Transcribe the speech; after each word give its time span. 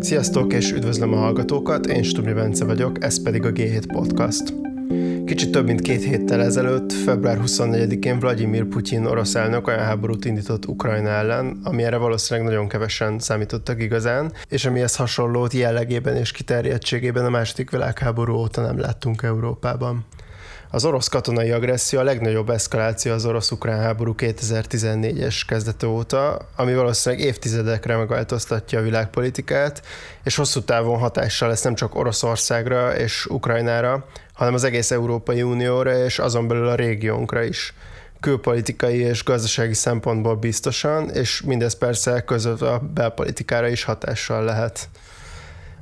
Sziasztok 0.00 0.52
és 0.52 0.72
üdvözlöm 0.72 1.12
a 1.12 1.16
hallgatókat, 1.16 1.86
én 1.86 2.02
Stubni 2.02 2.32
Bence 2.32 2.64
vagyok, 2.64 3.04
ez 3.04 3.22
pedig 3.22 3.44
a 3.44 3.52
G7 3.52 3.84
Podcast. 3.92 4.54
Kicsit 5.24 5.50
több 5.50 5.66
mint 5.66 5.80
két 5.80 6.04
héttel 6.04 6.42
ezelőtt, 6.42 6.92
február 6.92 7.38
24-én 7.46 8.18
Vladimir 8.18 8.64
Putyin 8.64 9.04
orosz 9.04 9.34
elnök 9.34 9.66
olyan 9.66 9.84
háborút 9.84 10.24
indított 10.24 10.66
Ukrajna 10.66 11.08
ellen, 11.08 11.60
ami 11.62 11.90
valószínűleg 11.90 12.48
nagyon 12.48 12.68
kevesen 12.68 13.18
számítottak 13.18 13.82
igazán, 13.82 14.32
és 14.48 14.64
amihez 14.64 14.96
hasonlót 14.96 15.52
jellegében 15.52 16.16
és 16.16 16.30
kiterjedtségében 16.30 17.24
a 17.24 17.30
második 17.30 17.70
világháború 17.70 18.34
óta 18.34 18.60
nem 18.60 18.78
láttunk 18.78 19.22
Európában. 19.22 20.04
Az 20.70 20.84
orosz 20.84 21.08
katonai 21.08 21.50
agresszió 21.50 21.98
a 21.98 22.02
legnagyobb 22.02 22.50
eszkaláció 22.50 23.12
az 23.12 23.24
orosz-ukrán 23.24 23.80
háború 23.80 24.14
2014-es 24.18 25.42
kezdete 25.46 25.86
óta, 25.86 26.48
ami 26.56 26.74
valószínűleg 26.74 27.24
évtizedekre 27.24 27.96
megváltoztatja 27.96 28.78
a 28.78 28.82
világpolitikát, 28.82 29.82
és 30.24 30.36
hosszú 30.36 30.60
távon 30.60 30.98
hatással 30.98 31.48
lesz 31.48 31.62
nem 31.62 31.74
csak 31.74 31.94
Oroszországra 31.94 32.96
és 32.96 33.26
Ukrajnára, 33.26 34.06
hanem 34.32 34.54
az 34.54 34.64
egész 34.64 34.90
Európai 34.90 35.42
Unióra 35.42 36.04
és 36.04 36.18
azon 36.18 36.48
belül 36.48 36.68
a 36.68 36.74
régiónkra 36.74 37.42
is 37.42 37.74
külpolitikai 38.20 38.98
és 38.98 39.24
gazdasági 39.24 39.74
szempontból 39.74 40.36
biztosan, 40.36 41.10
és 41.10 41.42
mindez 41.42 41.74
persze 41.74 42.20
között 42.20 42.60
a 42.60 42.82
belpolitikára 42.94 43.68
is 43.68 43.84
hatással 43.84 44.44
lehet. 44.44 44.88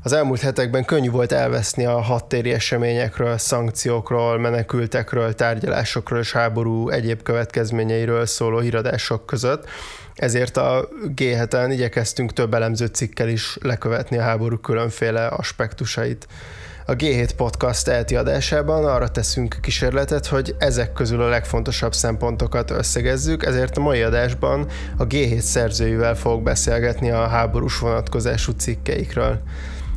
Az 0.06 0.12
elmúlt 0.12 0.41
hetekben 0.41 0.84
könnyű 0.84 1.10
volt 1.10 1.33
elveszni 1.33 1.84
a 1.84 2.01
hattéri 2.01 2.52
eseményekről, 2.52 3.38
szankciókról, 3.38 4.38
menekültekről, 4.38 5.34
tárgyalásokról 5.34 6.19
és 6.19 6.33
háború 6.33 6.88
egyéb 6.88 7.23
következményeiről 7.23 8.27
szóló 8.27 8.59
híradások 8.59 9.27
között, 9.27 9.69
ezért 10.14 10.56
a 10.56 10.89
g 11.14 11.20
igyekeztünk 11.69 12.33
több 12.33 12.55
elemző 12.55 12.86
cikkel 12.86 13.28
is 13.28 13.58
lekövetni 13.61 14.19
a 14.19 14.22
háború 14.22 14.56
különféle 14.56 15.27
aspektusait. 15.27 16.27
A 16.84 16.92
G7 16.92 17.30
Podcast 17.36 17.89
elti 17.89 18.17
adásában 18.17 18.84
arra 18.84 19.08
teszünk 19.08 19.56
kísérletet, 19.61 20.27
hogy 20.27 20.55
ezek 20.58 20.92
közül 20.92 21.23
a 21.23 21.28
legfontosabb 21.28 21.95
szempontokat 21.95 22.70
összegezzük, 22.70 23.45
ezért 23.45 23.77
a 23.77 23.80
mai 23.80 24.02
adásban 24.02 24.67
a 24.97 25.06
G7 25.06 25.39
szerzőivel 25.39 26.14
fogok 26.14 26.42
beszélgetni 26.42 27.11
a 27.11 27.27
háborús 27.27 27.78
vonatkozású 27.78 28.52
cikkeikről. 28.52 29.41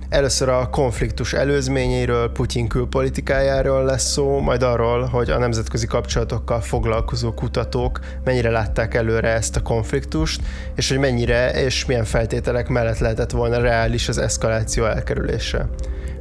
Először 0.09 0.49
a 0.49 0.69
konfliktus 0.69 1.33
előzményeiről, 1.33 2.31
Putyin 2.31 2.67
külpolitikájáról 2.67 3.83
lesz 3.83 4.11
szó, 4.11 4.39
majd 4.39 4.63
arról, 4.63 5.05
hogy 5.05 5.29
a 5.29 5.37
nemzetközi 5.37 5.87
kapcsolatokkal 5.87 6.61
foglalkozó 6.61 7.33
kutatók 7.33 7.99
mennyire 8.23 8.49
látták 8.49 8.93
előre 8.93 9.27
ezt 9.27 9.55
a 9.55 9.61
konfliktust, 9.61 10.41
és 10.75 10.89
hogy 10.89 10.97
mennyire 10.97 11.51
és 11.63 11.85
milyen 11.85 12.03
feltételek 12.03 12.67
mellett 12.67 12.97
lehetett 12.97 13.31
volna 13.31 13.61
reális 13.61 14.07
az 14.07 14.17
eszkaláció 14.17 14.85
elkerülése. 14.85 15.69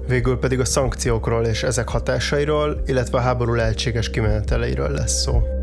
Végül 0.09 0.39
pedig 0.39 0.61
a 0.61 0.64
szankciókról 0.64 1.44
és 1.44 1.62
ezek 1.62 1.89
hatásairól, 1.89 2.83
illetve 2.86 3.19
a 3.19 3.20
háború 3.20 3.55
lehetséges 3.55 4.11
kimeneteleiről 4.11 4.91
lesz 4.91 5.20
szó. 5.22 5.58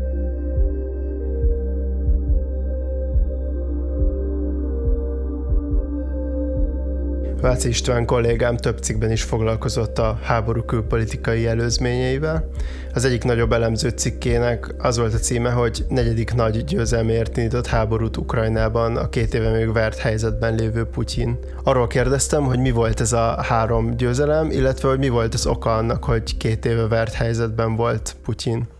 Váci 7.46 7.68
István 7.68 8.06
kollégám 8.06 8.56
több 8.56 8.78
cikkben 8.78 9.10
is 9.10 9.22
foglalkozott 9.22 9.98
a 9.98 10.18
háború 10.22 10.62
külpolitikai 10.62 11.46
előzményeivel. 11.46 12.48
Az 12.94 13.04
egyik 13.04 13.24
nagyobb 13.24 13.52
elemző 13.52 13.88
cikkének 13.88 14.74
az 14.78 14.98
volt 14.98 15.14
a 15.14 15.18
címe, 15.18 15.50
hogy 15.50 15.84
negyedik 15.88 16.34
nagy 16.34 16.64
győzelmért 16.64 17.36
indított 17.36 17.66
háborút 17.66 18.16
Ukrajnában 18.16 18.96
a 18.96 19.08
két 19.08 19.34
éve 19.34 19.50
még 19.50 19.72
vert 19.72 19.98
helyzetben 19.98 20.54
lévő 20.54 20.84
Putyin. 20.84 21.38
Arról 21.62 21.86
kérdeztem, 21.86 22.44
hogy 22.44 22.58
mi 22.58 22.70
volt 22.70 23.00
ez 23.00 23.12
a 23.12 23.42
három 23.42 23.96
győzelem, 23.96 24.50
illetve 24.50 24.88
hogy 24.88 24.98
mi 24.98 25.08
volt 25.08 25.34
az 25.34 25.46
oka 25.46 25.76
annak, 25.76 26.04
hogy 26.04 26.36
két 26.36 26.64
éve 26.64 26.86
vert 26.86 27.12
helyzetben 27.12 27.76
volt 27.76 28.16
Putyin. 28.24 28.75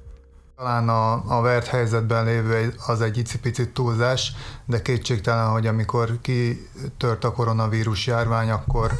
Talán 0.56 0.88
a, 0.88 1.36
a 1.36 1.40
vert 1.40 1.66
helyzetben 1.66 2.24
lévő 2.24 2.74
az 2.86 3.00
egy 3.00 3.18
icipicit 3.18 3.68
túlzás, 3.68 4.32
de 4.64 4.82
kétségtelen, 4.82 5.48
hogy 5.48 5.66
amikor 5.66 6.18
kitört 6.20 7.24
a 7.24 7.32
koronavírus 7.32 8.06
járvány, 8.06 8.50
akkor 8.50 8.92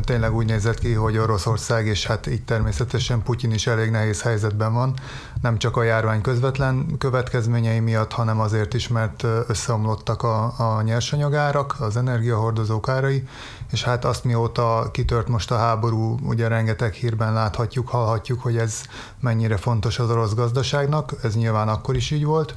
tényleg 0.00 0.34
úgy 0.34 0.46
nézett 0.46 0.78
ki, 0.78 0.92
hogy 0.92 1.18
Oroszország, 1.18 1.86
és 1.86 2.06
hát 2.06 2.26
így 2.26 2.44
természetesen 2.44 3.22
Putyin 3.22 3.52
is 3.52 3.66
elég 3.66 3.90
nehéz 3.90 4.22
helyzetben 4.22 4.72
van, 4.72 4.94
nem 5.42 5.58
csak 5.58 5.76
a 5.76 5.82
járvány 5.82 6.20
közvetlen 6.20 6.98
következményei 6.98 7.80
miatt, 7.80 8.12
hanem 8.12 8.40
azért 8.40 8.74
is, 8.74 8.88
mert 8.88 9.22
összeomlottak 9.46 10.22
a, 10.22 10.54
a 10.58 10.82
nyersanyagárak, 10.82 11.76
az 11.80 11.96
energiahordozók 11.96 12.88
árai, 12.88 13.28
és 13.70 13.82
hát 13.82 14.04
azt 14.04 14.24
mióta 14.24 14.88
kitört 14.92 15.28
most 15.28 15.50
a 15.50 15.56
háború, 15.56 16.18
ugye 16.22 16.48
rengeteg 16.48 16.92
hírben 16.92 17.32
láthatjuk, 17.32 17.88
hallhatjuk, 17.88 18.40
hogy 18.40 18.56
ez 18.56 18.82
mennyire 19.20 19.56
fontos 19.56 19.98
az 19.98 20.10
orosz 20.10 20.34
gazdaságnak, 20.34 21.12
ez 21.22 21.34
nyilván 21.34 21.68
akkor 21.68 21.96
is 21.96 22.10
így 22.10 22.24
volt, 22.24 22.54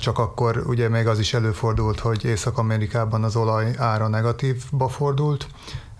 csak 0.00 0.18
akkor 0.18 0.62
ugye 0.66 0.88
még 0.88 1.06
az 1.06 1.18
is 1.18 1.34
előfordult, 1.34 2.00
hogy 2.00 2.24
Észak-Amerikában 2.24 3.24
az 3.24 3.36
olaj 3.36 3.74
ára 3.78 4.08
negatívba 4.08 4.88
fordult, 4.88 5.46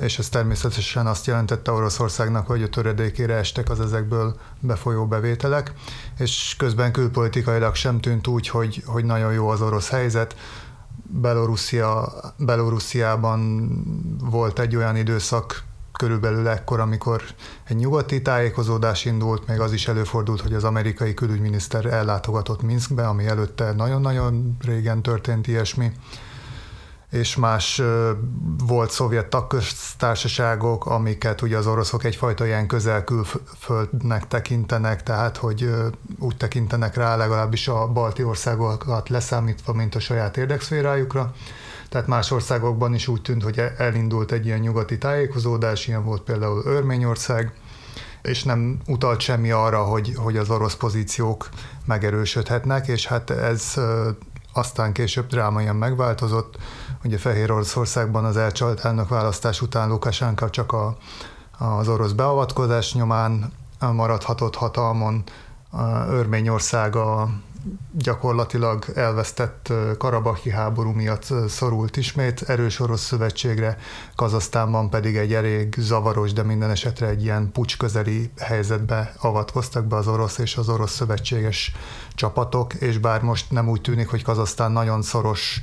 és 0.00 0.18
ez 0.18 0.28
természetesen 0.28 1.06
azt 1.06 1.26
jelentette 1.26 1.70
Oroszországnak, 1.70 2.46
hogy 2.46 2.62
a 2.62 2.68
töredékére 2.68 3.34
estek 3.34 3.70
az 3.70 3.80
ezekből 3.80 4.36
befolyó 4.60 5.06
bevételek, 5.06 5.72
és 6.18 6.54
közben 6.58 6.92
külpolitikailag 6.92 7.74
sem 7.74 8.00
tűnt 8.00 8.26
úgy, 8.26 8.48
hogy, 8.48 8.82
hogy 8.86 9.04
nagyon 9.04 9.32
jó 9.32 9.48
az 9.48 9.60
orosz 9.60 9.88
helyzet. 9.88 10.36
Belorusszia, 11.12 12.12
Belorussziában 12.36 13.70
volt 14.30 14.58
egy 14.58 14.76
olyan 14.76 14.96
időszak, 14.96 15.64
körülbelül 15.92 16.48
ekkor, 16.48 16.80
amikor 16.80 17.22
egy 17.64 17.76
nyugati 17.76 18.22
tájékozódás 18.22 19.04
indult, 19.04 19.46
még 19.46 19.60
az 19.60 19.72
is 19.72 19.88
előfordult, 19.88 20.40
hogy 20.40 20.54
az 20.54 20.64
amerikai 20.64 21.14
külügyminiszter 21.14 21.86
ellátogatott 21.86 22.62
Minskbe, 22.62 23.08
ami 23.08 23.26
előtte 23.26 23.72
nagyon-nagyon 23.72 24.56
régen 24.60 25.02
történt 25.02 25.46
ilyesmi, 25.46 25.92
és 27.10 27.36
más 27.36 27.82
volt 28.66 28.90
szovjet 28.90 29.26
tagköztársaságok, 29.26 30.86
amiket 30.86 31.42
ugye 31.42 31.56
az 31.56 31.66
oroszok 31.66 32.04
egyfajta 32.04 32.46
ilyen 32.46 32.66
közel 32.66 33.04
külföldnek 33.04 34.28
tekintenek, 34.28 35.02
tehát 35.02 35.36
hogy 35.36 35.70
úgy 36.18 36.36
tekintenek 36.36 36.96
rá 36.96 37.16
legalábbis 37.16 37.68
a 37.68 37.86
balti 37.86 38.24
országokat 38.24 39.08
leszámítva, 39.08 39.72
mint 39.72 39.94
a 39.94 40.00
saját 40.00 40.36
érdekszférájukra. 40.36 41.32
Tehát 41.88 42.06
más 42.06 42.30
országokban 42.30 42.94
is 42.94 43.08
úgy 43.08 43.22
tűnt, 43.22 43.42
hogy 43.42 43.62
elindult 43.76 44.32
egy 44.32 44.46
ilyen 44.46 44.58
nyugati 44.58 44.98
tájékozódás, 44.98 45.86
ilyen 45.86 46.04
volt 46.04 46.22
például 46.22 46.62
Örményország, 46.64 47.52
és 48.22 48.42
nem 48.42 48.78
utalt 48.86 49.20
semmi 49.20 49.50
arra, 49.50 49.82
hogy, 49.82 50.12
hogy 50.16 50.36
az 50.36 50.50
orosz 50.50 50.74
pozíciók 50.74 51.48
megerősödhetnek, 51.84 52.86
és 52.88 53.06
hát 53.06 53.30
ez 53.30 53.74
aztán 54.52 54.92
később 54.92 55.26
drámaian 55.26 55.76
megváltozott. 55.76 56.58
Ugye 57.04 57.18
Fehér 57.18 57.52
Oroszországban 57.52 58.24
az 58.24 58.36
elcsalt 58.36 58.80
választás 59.08 59.60
után 59.62 59.88
Lukasánka 59.88 60.50
csak 60.50 60.72
a, 60.72 60.96
az 61.58 61.88
orosz 61.88 62.12
beavatkozás 62.12 62.94
nyomán 62.94 63.52
maradhatott 63.92 64.54
hatalmon, 64.54 65.22
Örményország 66.08 66.96
a 66.96 67.28
gyakorlatilag 67.92 68.84
elvesztett 68.94 69.72
karabahi 69.98 70.50
háború 70.50 70.90
miatt 70.90 71.32
szorult 71.48 71.96
ismét 71.96 72.42
erős 72.42 72.80
orosz 72.80 73.04
szövetségre, 73.04 73.76
Kazasztánban 74.14 74.90
pedig 74.90 75.16
egy 75.16 75.34
elég 75.34 75.74
zavaros, 75.78 76.32
de 76.32 76.42
minden 76.42 76.70
esetre 76.70 77.06
egy 77.06 77.22
ilyen 77.22 77.52
pucs 77.52 77.76
közeli 77.76 78.30
helyzetbe 78.38 79.14
avatkoztak 79.20 79.86
be 79.86 79.96
az 79.96 80.08
orosz 80.08 80.38
és 80.38 80.56
az 80.56 80.68
orosz 80.68 80.94
szövetséges 80.94 81.72
csapatok, 82.14 82.74
és 82.74 82.98
bár 82.98 83.22
most 83.22 83.50
nem 83.50 83.68
úgy 83.68 83.80
tűnik, 83.80 84.08
hogy 84.08 84.22
Kazasztán 84.22 84.72
nagyon 84.72 85.02
szoros 85.02 85.60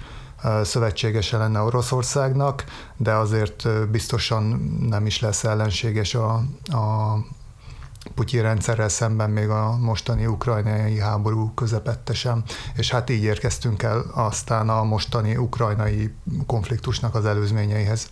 szövetségese 0.63 1.37
lenne 1.37 1.59
Oroszországnak, 1.59 2.63
de 2.97 3.13
azért 3.13 3.89
biztosan 3.89 4.43
nem 4.89 5.05
is 5.05 5.19
lesz 5.19 5.43
ellenséges 5.43 6.15
a, 6.15 6.33
a 6.63 7.17
Putyin 8.17 8.41
rendszerrel 8.41 8.89
szemben 8.89 9.29
még 9.29 9.49
a 9.49 9.77
mostani 9.77 10.25
ukrajnai 10.25 10.99
háború 10.99 11.53
közepette 11.53 12.13
sem, 12.13 12.43
és 12.75 12.91
hát 12.91 13.09
így 13.09 13.23
érkeztünk 13.23 13.83
el 13.83 14.05
aztán 14.13 14.69
a 14.69 14.83
mostani 14.83 15.35
ukrajnai 15.35 16.13
konfliktusnak 16.45 17.15
az 17.15 17.25
előzményeihez. 17.25 18.09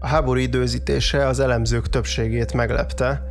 A 0.00 0.06
háború 0.06 0.38
időzítése 0.38 1.26
az 1.26 1.40
elemzők 1.40 1.88
többségét 1.88 2.52
meglepte, 2.52 3.22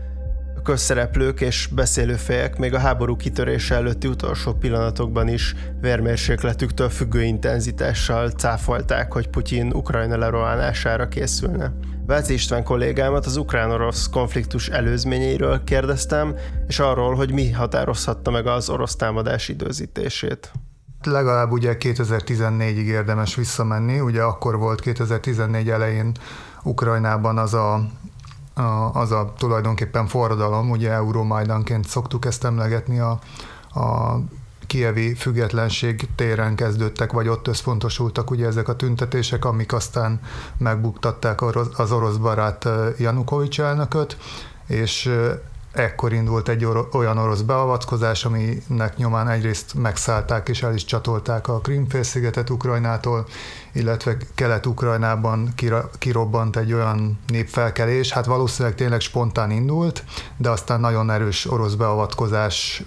a 0.57 0.61
közszereplők 0.61 1.41
és 1.41 1.67
beszélőfejek 1.67 2.57
még 2.57 2.73
a 2.73 2.79
háború 2.79 3.15
kitörése 3.15 3.75
előtti 3.75 4.07
utolsó 4.07 4.53
pillanatokban 4.53 5.27
is 5.27 5.55
vérmérsékletüktől 5.81 6.89
függő 6.89 7.23
intenzitással 7.23 8.29
cáfolták, 8.29 9.11
hogy 9.11 9.29
Putyin 9.29 9.73
Ukrajna 9.73 10.17
lerohanására 10.17 11.07
készülne. 11.07 11.73
Váci 12.07 12.33
István 12.33 12.63
kollégámat 12.63 13.25
az 13.25 13.37
ukrán-orosz 13.37 14.09
konfliktus 14.09 14.69
előzményeiről 14.69 15.63
kérdeztem, 15.63 16.35
és 16.67 16.79
arról, 16.79 17.15
hogy 17.15 17.31
mi 17.31 17.51
határozhatta 17.51 18.31
meg 18.31 18.47
az 18.47 18.69
orosz 18.69 18.95
támadás 18.95 19.49
időzítését. 19.49 20.51
legalább 21.03 21.51
ugye 21.51 21.75
2014-ig 21.79 22.85
érdemes 22.85 23.35
visszamenni, 23.35 23.99
ugye 23.99 24.21
akkor 24.21 24.57
volt 24.57 24.81
2014 24.81 25.69
elején 25.69 26.11
Ukrajnában 26.63 27.37
az 27.37 27.53
a, 27.53 27.73
a, 28.53 28.91
az 28.93 29.11
a 29.11 29.33
tulajdonképpen 29.37 30.07
forradalom, 30.07 30.69
ugye 30.69 30.91
Euromajdanként 30.91 31.87
szoktuk 31.87 32.25
ezt 32.25 32.43
emlegetni 32.43 32.99
a, 32.99 33.19
a 33.79 34.17
kievi 34.67 35.13
függetlenség 35.13 36.07
téren 36.15 36.55
kezdődtek, 36.55 37.11
vagy 37.11 37.27
ott 37.27 37.47
összpontosultak 37.47 38.31
ugye 38.31 38.45
ezek 38.45 38.67
a 38.67 38.75
tüntetések, 38.75 39.45
amik 39.45 39.73
aztán 39.73 40.19
megbuktatták 40.57 41.41
az 41.77 41.91
orosz 41.91 42.15
barát 42.15 42.67
Janukovics 42.97 43.59
elnököt, 43.61 44.17
és 44.67 45.11
ekkor 45.75 46.13
indult 46.13 46.49
egy 46.49 46.67
olyan 46.91 47.17
orosz 47.17 47.41
beavatkozás, 47.41 48.25
aminek 48.25 48.97
nyomán 48.97 49.29
egyrészt 49.29 49.73
megszállták 49.73 50.49
és 50.49 50.63
el 50.63 50.73
is 50.73 50.85
csatolták 50.85 51.47
a 51.47 51.59
Krimfélszigetet 51.59 52.49
Ukrajnától, 52.49 53.25
illetve 53.73 54.17
Kelet-Ukrajnában 54.35 55.53
kirobbant 55.99 56.55
egy 56.55 56.73
olyan 56.73 57.19
népfelkelés, 57.27 58.11
hát 58.11 58.25
valószínűleg 58.25 58.77
tényleg 58.77 58.99
spontán 58.99 59.51
indult, 59.51 60.03
de 60.37 60.49
aztán 60.49 60.79
nagyon 60.79 61.11
erős 61.11 61.51
orosz 61.51 61.73
beavatkozás 61.73 62.83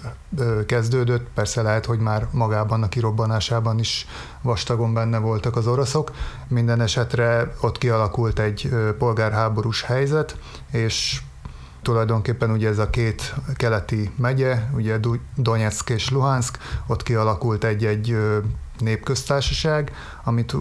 kezdődött, 0.65 1.27
persze 1.33 1.61
lehet, 1.61 1.85
hogy 1.85 1.99
már 1.99 2.27
magában 2.31 2.83
a 2.83 2.89
kirobbanásában 2.89 3.79
is 3.79 4.07
vastagon 4.41 4.93
benne 4.93 5.17
voltak 5.17 5.55
az 5.55 5.67
oroszok. 5.67 6.11
Minden 6.47 6.81
esetre 6.81 7.53
ott 7.61 7.77
kialakult 7.77 8.39
egy 8.39 8.69
polgárháborús 8.97 9.81
helyzet, 9.81 10.37
és 10.71 11.21
tulajdonképpen 11.81 12.51
ugye 12.51 12.69
ez 12.69 12.77
a 12.77 12.89
két 12.89 13.35
keleti 13.55 14.11
megye, 14.15 14.69
ugye 14.73 14.99
Donetsk 15.35 15.89
és 15.89 16.09
Luhansk, 16.09 16.57
ott 16.87 17.03
kialakult 17.03 17.63
egy-egy 17.63 18.17
népköztársaság, 18.79 19.91
amit 20.23 20.55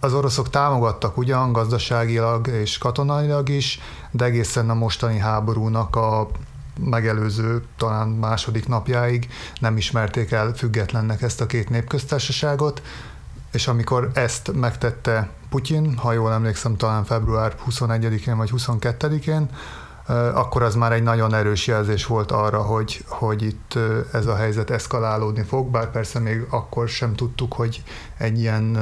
az 0.00 0.14
oroszok 0.14 0.50
támogattak 0.50 1.16
ugyan 1.16 1.52
gazdaságilag 1.52 2.46
és 2.46 2.78
katonailag 2.78 3.48
is, 3.48 3.80
de 4.10 4.24
egészen 4.24 4.70
a 4.70 4.74
mostani 4.74 5.18
háborúnak 5.18 5.96
a 5.96 6.28
megelőző, 6.80 7.62
talán 7.76 8.08
második 8.08 8.68
napjáig 8.68 9.28
nem 9.60 9.76
ismerték 9.76 10.30
el 10.30 10.52
függetlennek 10.54 11.22
ezt 11.22 11.40
a 11.40 11.46
két 11.46 11.70
népköztársaságot, 11.70 12.82
és 13.52 13.68
amikor 13.68 14.10
ezt 14.14 14.52
megtette 14.54 15.28
Putyin, 15.48 15.96
ha 15.96 16.12
jól 16.12 16.32
emlékszem, 16.32 16.76
talán 16.76 17.04
február 17.04 17.54
21-én 17.70 18.36
vagy 18.36 18.50
22-én, 18.56 19.50
akkor 20.34 20.62
az 20.62 20.74
már 20.74 20.92
egy 20.92 21.02
nagyon 21.02 21.34
erős 21.34 21.66
jelzés 21.66 22.06
volt 22.06 22.32
arra, 22.32 22.62
hogy, 22.62 23.04
hogy 23.08 23.42
itt 23.42 23.78
ez 24.12 24.26
a 24.26 24.36
helyzet 24.36 24.70
eszkalálódni 24.70 25.42
fog, 25.42 25.70
bár 25.70 25.90
persze 25.90 26.18
még 26.18 26.46
akkor 26.50 26.88
sem 26.88 27.14
tudtuk, 27.14 27.52
hogy 27.52 27.82
egy 28.18 28.38
ilyen 28.38 28.78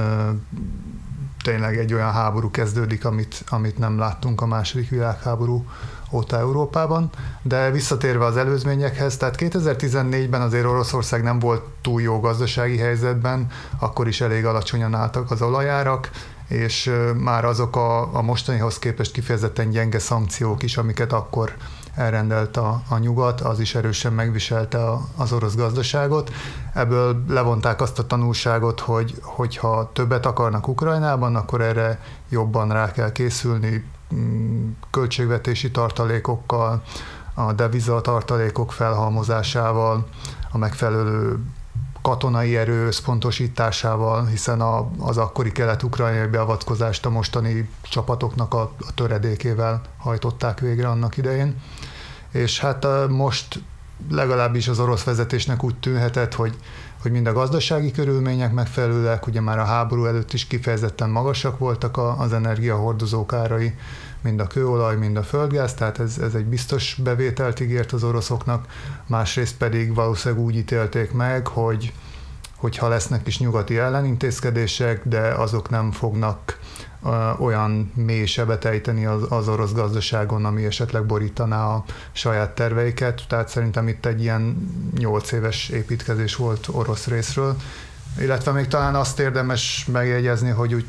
tényleg 1.43 1.79
egy 1.79 1.95
olyan 1.95 2.13
háború 2.13 2.51
kezdődik, 2.51 3.05
amit, 3.05 3.45
amit 3.49 3.79
nem 3.79 3.99
láttunk 3.99 4.41
a 4.41 4.47
második 4.47 4.89
világháború 4.89 5.65
óta 6.11 6.39
Európában, 6.39 7.11
de 7.43 7.71
visszatérve 7.71 8.25
az 8.25 8.37
előzményekhez, 8.37 9.17
tehát 9.17 9.35
2014-ben 9.39 10.41
azért 10.41 10.65
Oroszország 10.65 11.23
nem 11.23 11.39
volt 11.39 11.63
túl 11.81 12.03
jó 12.03 12.21
gazdasági 12.21 12.79
helyzetben, 12.79 13.47
akkor 13.79 14.09
is 14.09 14.21
elég 14.21 14.45
alacsonyan 14.45 14.95
álltak 14.95 15.31
az 15.31 15.43
olajárak, 15.43 16.11
és 16.49 16.91
már 17.17 17.45
azok 17.45 17.77
a, 17.77 18.15
a 18.17 18.23
mostanihoz 18.23 18.79
képest 18.79 19.13
kifejezetten 19.13 19.71
gyenge 19.71 19.99
szankciók 19.99 20.63
is, 20.63 20.77
amiket 20.77 21.13
akkor 21.13 21.57
elrendelt 21.95 22.57
a, 22.57 22.83
a 22.89 22.99
nyugat, 22.99 23.41
az 23.41 23.61
is 23.61 23.75
erősen 23.75 24.13
megviselte 24.13 24.85
a, 24.85 25.01
az 25.17 25.33
orosz 25.33 25.55
gazdaságot. 25.55 26.33
Ebből 26.75 27.23
levonták 27.29 27.81
azt 27.81 27.99
a 27.99 28.07
tanulságot, 28.07 28.81
hogy 28.81 29.15
hogyha 29.23 29.91
többet 29.93 30.27
akarnak 30.27 30.69
Ukrajnában, 30.69 31.37
akkor 31.37 31.61
erre 31.61 32.01
jobban 32.29 32.73
rá 32.73 32.93
kell 32.93 33.13
készülni 33.13 33.85
mm, 34.15 34.71
költségvetési 34.91 35.71
tartalékokkal, 35.71 36.83
a 37.35 37.53
deviza 37.53 38.01
tartalékok 38.01 38.73
felhalmozásával, 38.73 40.07
a 40.51 40.59
megfelelő 40.59 41.39
katonai 42.07 42.57
erő 42.57 42.87
összpontosításával, 42.87 44.27
hiszen 44.27 44.61
a, 44.61 44.91
az 44.99 45.17
akkori 45.17 45.53
kelet-ukrajnai 45.53 46.27
beavatkozást 46.27 47.07
a 47.07 47.11
mostani 47.11 47.69
csapatoknak 47.83 48.55
a, 48.55 48.61
a 48.61 48.95
töredékével 48.95 49.81
hajtották 49.99 50.61
végre 50.61 50.89
annak 50.89 51.17
idején. 51.17 51.61
És 52.33 52.61
hát 52.61 52.87
most 53.09 53.63
legalábbis 54.11 54.69
az 54.69 54.81
orosz 54.81 55.05
vezetésnek 55.05 55.65
úgy 55.65 55.75
tűnhetett, 55.75 56.35
hogy, 56.35 56.57
hogy 57.03 57.11
mind 57.11 57.27
a 57.27 57.33
gazdasági 57.33 57.91
körülmények 57.91 58.53
megfelelőek, 58.53 59.27
ugye 59.27 59.41
már 59.41 59.59
a 59.59 59.65
háború 59.65 60.05
előtt 60.05 60.33
is 60.33 60.47
kifejezetten 60.47 61.11
magasak 61.11 61.59
voltak 61.59 61.97
az 62.19 62.33
energiahordozók 62.33 63.33
árai, 63.33 63.75
mind 64.27 64.41
a 64.41 64.47
kőolaj, 64.47 64.97
mind 64.97 65.17
a 65.17 65.23
földgáz, 65.23 65.75
tehát 65.75 65.99
ez, 65.99 66.19
ez 66.19 66.35
egy 66.35 66.45
biztos 66.45 66.99
bevételt 67.03 67.61
ígért 67.61 67.93
az 67.93 68.05
oroszoknak, 68.05 68.67
másrészt 69.07 69.57
pedig 69.57 69.95
valószínűleg 69.95 70.45
úgy 70.45 70.57
ítélték 70.57 71.13
meg, 71.13 71.47
hogy 71.47 71.93
hogyha 72.57 72.89
lesznek 72.89 73.27
is 73.27 73.39
nyugati 73.39 73.79
ellenintézkedések, 73.79 75.09
de 75.09 75.21
azok 75.21 75.71
nem 75.71 75.93
fognak 75.93 76.59
olyan 77.39 77.93
mély 77.95 78.27
sebet 78.27 78.65
ejteni 78.65 79.07
az, 79.07 79.23
az 79.29 79.49
orosz 79.49 79.73
gazdaságon, 79.73 80.45
ami 80.45 80.65
esetleg 80.65 81.07
borítaná 81.07 81.65
a 81.67 81.85
saját 82.13 82.55
terveiket. 82.55 83.23
Tehát 83.29 83.49
szerintem 83.49 83.89
itt 83.89 84.07
egy 84.07 84.23
ilyen 84.23 84.71
8 84.99 85.33
éves 85.33 85.69
építkezés 85.69 86.37
volt 86.37 86.69
orosz 86.71 87.07
részről. 87.07 87.57
Illetve 88.21 88.53
még 88.53 88.67
talán 88.67 88.95
azt 88.95 89.19
érdemes 89.19 89.87
megjegyezni, 89.93 90.51
hogy 90.51 90.75
úgy, 90.75 90.87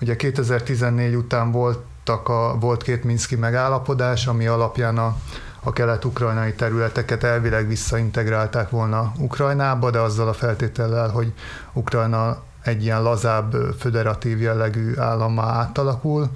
ugye 0.00 0.16
2014 0.16 1.14
után 1.14 1.52
volt 1.52 1.78
voltak 2.06 2.28
a, 2.28 2.58
volt 2.58 2.82
két 2.82 3.04
Minszki 3.04 3.36
megállapodás, 3.36 4.26
ami 4.26 4.46
alapján 4.46 4.98
a, 4.98 5.16
a 5.62 5.72
kelet-ukrajnai 5.72 6.54
területeket 6.54 7.24
elvileg 7.24 7.68
visszaintegrálták 7.68 8.70
volna 8.70 9.12
Ukrajnába, 9.18 9.90
de 9.90 9.98
azzal 9.98 10.28
a 10.28 10.32
feltétellel, 10.32 11.08
hogy 11.08 11.32
Ukrajna 11.72 12.42
egy 12.62 12.82
ilyen 12.82 13.02
lazább, 13.02 13.54
föderatív 13.78 14.40
jellegű 14.40 14.96
állammá 14.96 15.42
átalakul. 15.42 16.30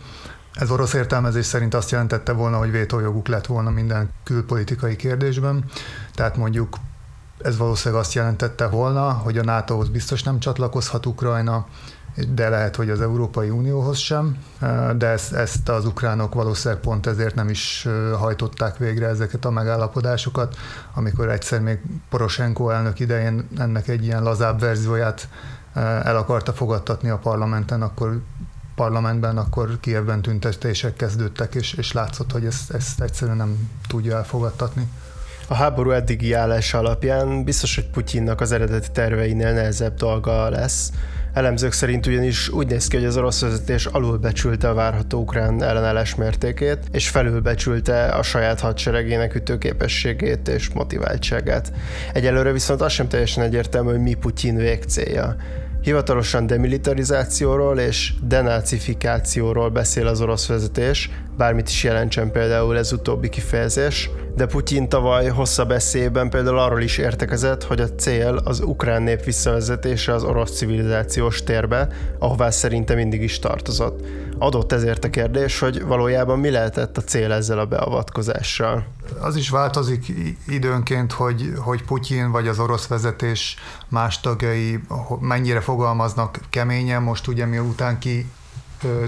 Ez 0.55 0.71
orosz 0.71 0.93
értelmezés 0.93 1.47
szerint 1.47 1.75
azt 1.75 1.91
jelentette 1.91 2.33
volna, 2.33 2.59
hogy 2.59 2.71
vétójoguk 2.71 3.29
lett 3.29 3.47
volna 3.47 3.71
minden 3.71 4.11
külpolitikai 4.25 4.97
kérdésben. 4.97 5.65
Tehát 6.15 6.37
mondjuk 6.37 6.77
ez 7.43 7.57
valószínűleg 7.57 8.03
azt 8.03 8.15
jelentette 8.15 8.69
volna, 8.69 9.11
hogy 9.13 9.39
a 9.39 9.45
NATO-hoz 9.45 9.89
biztos 9.89 10.23
nem 10.23 10.39
csatlakozhat 10.39 11.07
Ukrajna, 11.07 11.67
de 12.35 12.49
lehet, 12.49 12.77
hogy 12.77 12.91
az 12.91 13.01
Európai 13.01 13.51
Unióhoz 13.51 13.99
sem, 13.99 14.37
de 14.97 15.07
ezt, 15.07 15.33
ezt 15.33 15.69
az 15.69 15.87
ukránok 15.87 16.35
valószínűleg 16.35 16.83
pont 16.83 17.07
ezért 17.07 17.35
nem 17.35 17.49
is 17.49 17.89
hajtották 18.19 18.77
végre 18.77 19.07
ezeket 19.07 19.45
a 19.45 19.51
megállapodásokat, 19.51 20.57
amikor 20.95 21.29
egyszer 21.29 21.61
még 21.61 21.79
Poroshenko 22.09 22.71
elnök 22.71 23.01
idején 23.01 23.49
ennek 23.59 23.89
egy 23.89 24.05
ilyen 24.05 24.23
lazább 24.23 24.61
verzióját 24.61 25.29
el 25.75 26.17
akarta 26.17 26.53
fogadtatni 26.53 27.09
a 27.09 27.19
parlamenten, 27.19 27.83
akkor 27.83 28.21
parlamentben, 28.75 29.39
akkor 29.39 29.81
Kievben 29.81 30.23
tüntetések 30.23 30.97
kezdődtek, 30.97 31.55
és, 31.55 31.73
és 31.73 31.93
látszott, 31.93 32.33
hogy 32.33 32.45
ezt, 32.45 32.71
ezt 32.71 33.01
egyszerűen 33.01 33.37
nem 33.37 33.71
tudja 33.89 34.17
elfogadtatni. 34.17 34.89
A 35.51 35.55
háború 35.55 35.91
eddigi 35.91 36.33
állása 36.33 36.79
alapján 36.79 37.45
biztos, 37.45 37.75
hogy 37.75 37.87
Putyinnak 37.87 38.41
az 38.41 38.53
eredeti 38.53 38.89
terveinél 38.93 39.53
nehezebb 39.53 39.95
dolga 39.95 40.49
lesz, 40.49 40.93
Elemzők 41.33 41.73
szerint 41.73 42.07
ugyanis 42.07 42.49
úgy 42.49 42.67
néz 42.67 42.89
ki, 42.89 42.97
hogy 42.97 43.05
az 43.05 43.17
orosz 43.17 43.41
vezetés 43.41 43.87
alulbecsülte 43.87 44.69
a 44.69 44.75
várható 44.75 45.21
ukrán 45.21 45.63
ellenállás 45.63 46.15
mértékét, 46.15 46.79
és 46.93 47.09
felülbecsülte 47.09 48.05
a 48.05 48.23
saját 48.23 48.61
hadseregének 48.61 49.35
ütőképességét 49.35 50.49
és 50.49 50.69
motiváltságát. 50.69 51.73
Egyelőre 52.13 52.53
viszont 52.53 52.81
az 52.81 52.93
sem 52.93 53.09
teljesen 53.09 53.45
egyértelmű, 53.45 53.91
hogy 53.91 54.01
mi 54.01 54.15
Putyin 54.15 54.57
végcélja. 54.57 55.37
Hivatalosan 55.83 56.47
demilitarizációról 56.47 57.79
és 57.79 58.13
denacifikációról 58.23 59.69
beszél 59.69 60.07
az 60.07 60.21
orosz 60.21 60.47
vezetés, 60.47 61.11
bármit 61.37 61.69
is 61.69 61.85
jelentsen 61.85 62.33
például 62.33 62.79
ez 62.79 62.93
utóbbi 62.93 63.29
kifejezés, 63.29 64.11
de 64.37 64.47
Putyin 64.47 64.89
tavaly 64.89 65.29
hosszabb 65.29 65.71
eszélyében 65.71 66.31
például 66.31 66.59
arról 66.59 66.83
is 66.83 66.99
értekezett, 66.99 67.65
hogy 67.65 67.81
a 67.81 67.95
cél 67.95 68.41
az 68.45 68.61
ukrán 68.61 69.03
nép 69.03 69.25
visszavezetése 69.25 70.13
az 70.15 70.25
orosz 70.25 70.57
civilizációs 70.57 71.43
térbe, 71.43 71.89
ahová 72.19 72.51
szerinte 72.51 72.95
mindig 72.95 73.23
is 73.23 73.39
tartozott. 73.39 74.01
Adott 74.43 74.73
ezért 74.73 75.05
a 75.05 75.11
kérdés, 75.11 75.59
hogy 75.59 75.85
valójában 75.85 76.39
mi 76.39 76.51
lehetett 76.51 76.97
a 76.97 77.03
cél 77.03 77.33
ezzel 77.33 77.59
a 77.59 77.67
beavatkozással? 77.67 78.87
Az 79.21 79.37
is 79.37 79.51
változik 79.51 80.13
időnként, 80.47 81.13
hogy, 81.13 81.53
hogy 81.57 81.85
Putyin 81.85 82.31
vagy 82.31 82.49
az 82.49 82.59
orosz 82.59 82.87
vezetés 82.87 83.57
más 83.89 84.21
tagjai 84.21 84.81
mennyire 85.21 85.61
fogalmaznak 85.61 86.41
keményen. 86.51 87.03
Most 87.03 87.27
ugye 87.27 87.47
miután 87.47 87.99
ki 87.99 88.31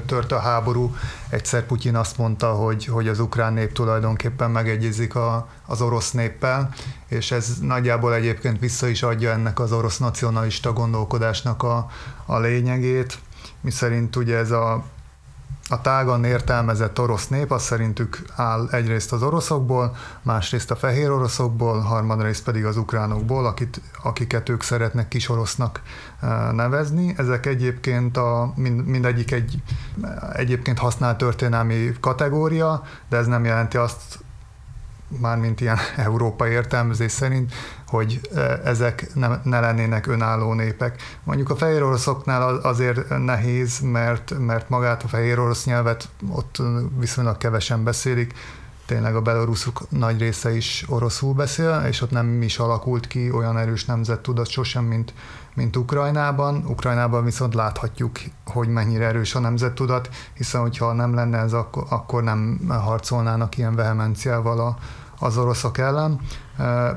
tört 0.07 0.33
a 0.33 0.39
háború, 0.39 0.95
egyszer 1.29 1.67
Putyin 1.67 1.97
azt 1.97 2.19
mondta, 2.19 2.53
hogy, 2.53 2.85
hogy 2.85 3.09
az 3.09 3.21
ukrán 3.21 3.53
nép 3.53 3.73
tulajdonképpen 3.73 4.51
megegyezik 4.51 5.15
a, 5.15 5.49
az 5.67 5.81
orosz 5.81 6.11
néppel, 6.11 6.75
és 7.09 7.31
ez 7.31 7.59
nagyjából 7.61 8.15
egyébként 8.15 8.61
vissza 8.61 8.89
is 8.89 9.03
adja 9.03 9.31
ennek 9.31 9.61
az 9.61 9.73
orosz 9.73 9.99
nacionalista 9.99 10.73
gondolkodásnak 10.73 11.63
a, 11.63 11.87
a 12.27 12.39
lényegét, 12.39 13.19
miszerint 13.61 14.17
ugye 14.17 14.37
ez 14.37 14.51
a 14.51 14.85
a 15.69 15.81
tágan 15.81 16.25
értelmezett 16.25 17.01
orosz 17.01 17.29
nép 17.29 17.53
az 17.53 17.63
szerintük 17.63 18.23
áll 18.37 18.69
egyrészt 18.71 19.13
az 19.13 19.23
oroszokból, 19.23 19.97
másrészt 20.23 20.71
a 20.71 20.77
fehér 20.77 21.11
oroszokból, 21.11 21.81
harmadrészt 21.81 22.45
pedig 22.45 22.65
az 22.65 22.77
ukránokból, 22.77 23.47
akit, 23.47 23.81
akiket 24.03 24.49
ők 24.49 24.63
szeretnek 24.63 25.09
kis 25.09 25.29
orosznak 25.29 25.83
eh, 26.21 26.53
nevezni. 26.53 27.15
Ezek 27.17 27.47
egyébként 27.47 28.17
a, 28.17 28.53
mind, 28.57 28.87
mindegyik 28.87 29.33
egy 29.33 29.63
egyébként 30.33 30.79
használt 30.79 31.19
történelmi 31.19 31.93
kategória, 32.01 32.83
de 33.09 33.17
ez 33.17 33.27
nem 33.27 33.45
jelenti 33.45 33.77
azt, 33.77 34.19
mármint 35.21 35.61
ilyen 35.61 35.79
európai 35.97 36.51
értelmezés 36.51 37.13
szerint, 37.13 37.53
hogy 37.93 38.21
ezek 38.65 39.15
ne, 39.15 39.29
ne 39.43 39.61
lennének 39.61 40.07
önálló 40.07 40.53
népek. 40.53 41.03
Mondjuk 41.25 41.51
a 41.51 41.57
fehér 41.57 41.83
oroszoknál 41.83 42.57
azért 42.57 43.19
nehéz, 43.19 43.81
mert, 43.81 44.39
mert 44.39 44.69
magát 44.69 45.03
a 45.03 45.09
fehér 45.09 45.39
orosz 45.39 45.65
nyelvet 45.65 46.09
ott 46.29 46.63
viszonylag 46.99 47.37
kevesen 47.37 47.85
beszélik, 47.85 48.35
tényleg 48.87 49.17
a 49.17 49.21
beloruszok 49.21 49.81
nagy 49.89 50.19
része 50.19 50.57
is 50.57 50.85
oroszul 50.89 51.35
beszél, 51.35 51.85
és 51.89 52.01
ott 52.01 52.11
nem 52.11 52.43
is 52.43 52.59
alakult 52.59 53.07
ki 53.07 53.31
olyan 53.31 53.59
erős 53.59 53.85
nemzettudat 53.85 54.49
sosem, 54.49 54.85
mint, 54.85 55.15
mint 55.55 55.77
Ukrajnában. 55.77 56.65
Ukrajnában 56.67 57.25
viszont 57.25 57.55
láthatjuk, 57.55 58.19
hogy 58.47 58.69
mennyire 58.69 59.07
erős 59.07 59.35
a 59.35 59.41
nemzettudat, 59.41 60.09
hiszen 60.35 60.61
hogyha 60.61 60.93
nem 60.93 61.15
lenne 61.15 61.39
ez, 61.39 61.53
akkor, 61.53 61.85
akkor 61.89 62.23
nem 62.23 62.61
harcolnának 62.69 63.59
ilyen 63.59 63.75
vehemenciával 63.75 64.61
a, 64.61 64.77
az 65.23 65.37
oroszok 65.37 65.79
ellen. 65.79 66.21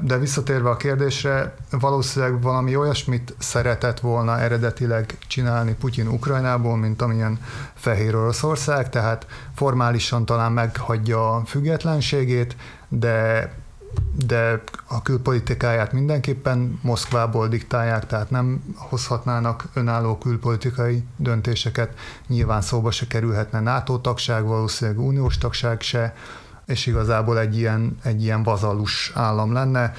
De 0.02 0.18
visszatérve 0.18 0.70
a 0.70 0.78
kérdésre, 0.78 1.56
valószínűleg 1.72 2.42
valami 2.42 2.76
olyasmit 2.76 3.36
szeretett 3.38 4.00
volna 4.00 4.40
eredetileg 4.40 5.18
csinálni 5.28 5.74
Putyin 5.74 6.08
Ukrajnából, 6.08 6.78
mint 6.78 7.02
amilyen 7.02 7.40
Fehér 7.74 8.16
Oroszország, 8.16 8.90
tehát 8.90 9.28
formálisan 9.56 10.26
talán 10.26 10.52
meghagyja 10.52 11.36
a 11.36 11.46
függetlenségét, 11.46 12.56
de 12.88 13.50
de 14.26 14.62
a 14.88 15.02
külpolitikáját 15.02 15.92
mindenképpen 15.92 16.80
Moszkvából 16.82 17.48
diktálják, 17.48 18.06
tehát 18.06 18.30
nem 18.30 18.76
hozhatnának 18.76 19.66
önálló 19.74 20.18
külpolitikai 20.18 21.04
döntéseket. 21.18 21.94
Nyilván 22.28 22.62
szóba 22.62 22.92
se 22.92 23.08
kerülhetne 23.08 23.60
NATO 23.60 23.98
tagság, 23.98 24.46
valószínűleg 24.46 25.00
uniós 25.00 25.38
tagság 25.38 25.82
se, 25.82 26.16
és 26.66 26.86
igazából 26.86 27.40
egy 27.40 27.58
ilyen, 27.58 27.98
egy 28.04 28.24
ilyen 28.24 28.44
vazalus 28.44 29.12
állam 29.16 29.54
lenne. 29.54 29.94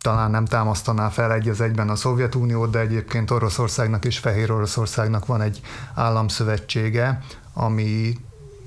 Talán 0.00 0.30
nem 0.30 0.44
támasztaná 0.44 1.08
fel 1.08 1.32
egy 1.32 1.48
az 1.48 1.60
egyben 1.60 1.88
a 1.88 1.96
Szovjetuniót, 1.96 2.70
de 2.70 2.78
egyébként 2.78 3.30
Oroszországnak 3.30 4.04
és 4.04 4.18
Fehér 4.18 4.52
Oroszországnak 4.52 5.26
van 5.26 5.40
egy 5.40 5.60
államszövetsége, 5.94 7.22
ami 7.52 8.18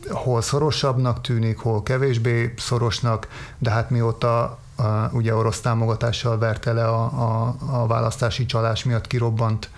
hol 0.09 0.41
szorosabbnak 0.41 1.21
tűnik, 1.21 1.57
hol 1.57 1.83
kevésbé 1.83 2.53
szorosnak, 2.57 3.27
de 3.57 3.69
hát 3.69 3.89
mióta 3.89 4.59
uh, 4.77 5.13
ugye 5.13 5.35
orosz 5.35 5.59
támogatással 5.59 6.37
verte 6.37 6.73
le 6.73 6.87
a, 6.87 7.03
a, 7.03 7.55
a 7.71 7.87
választási 7.87 8.45
csalás 8.45 8.83
miatt 8.83 9.07
kirobbant 9.07 9.69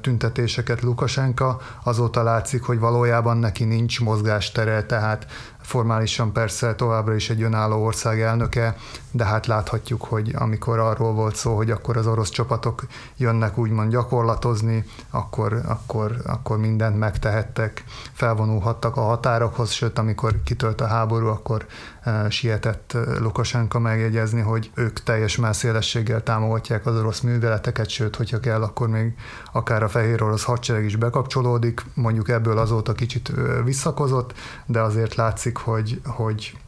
tüntetéseket 0.00 0.82
Lukasenka, 0.82 1.60
azóta 1.82 2.22
látszik, 2.22 2.62
hogy 2.62 2.78
valójában 2.78 3.36
neki 3.36 3.64
nincs 3.64 4.00
mozgástere, 4.00 4.84
tehát 4.84 5.26
formálisan 5.70 6.32
persze 6.32 6.74
továbbra 6.74 7.14
is 7.14 7.30
egy 7.30 7.42
önálló 7.42 7.84
ország 7.84 8.20
elnöke, 8.20 8.76
de 9.12 9.24
hát 9.24 9.46
láthatjuk, 9.46 10.04
hogy 10.04 10.34
amikor 10.38 10.78
arról 10.78 11.12
volt 11.12 11.36
szó, 11.36 11.56
hogy 11.56 11.70
akkor 11.70 11.96
az 11.96 12.06
orosz 12.06 12.28
csapatok 12.28 12.86
jönnek 13.16 13.58
úgymond 13.58 13.90
gyakorlatozni, 13.90 14.84
akkor, 15.10 15.60
akkor, 15.66 16.16
akkor 16.26 16.58
mindent 16.58 16.98
megtehettek, 16.98 17.84
felvonulhattak 18.12 18.96
a 18.96 19.00
határokhoz, 19.00 19.70
sőt, 19.70 19.98
amikor 19.98 20.42
kitölt 20.44 20.80
a 20.80 20.86
háború, 20.86 21.26
akkor 21.26 21.66
e, 22.02 22.30
sietett 22.30 22.96
Lukasenka 23.18 23.78
megjegyezni, 23.78 24.40
hogy 24.40 24.70
ők 24.74 25.02
teljes 25.02 25.36
messzélességgel 25.36 26.22
támogatják 26.22 26.86
az 26.86 26.96
orosz 26.96 27.20
műveleteket, 27.20 27.88
sőt, 27.88 28.16
hogyha 28.16 28.40
kell, 28.40 28.62
akkor 28.62 28.88
még 28.88 29.14
akár 29.52 29.82
a 29.82 29.88
fehér 29.88 30.22
orosz 30.22 30.44
hadsereg 30.44 30.84
is 30.84 30.96
bekapcsolódik, 30.96 31.84
mondjuk 31.94 32.28
ebből 32.28 32.58
azóta 32.58 32.92
kicsit 32.92 33.32
visszakozott, 33.64 34.32
de 34.66 34.80
azért 34.80 35.14
látszik, 35.14 35.56
hogy, 35.56 36.00
hogy 36.04 36.58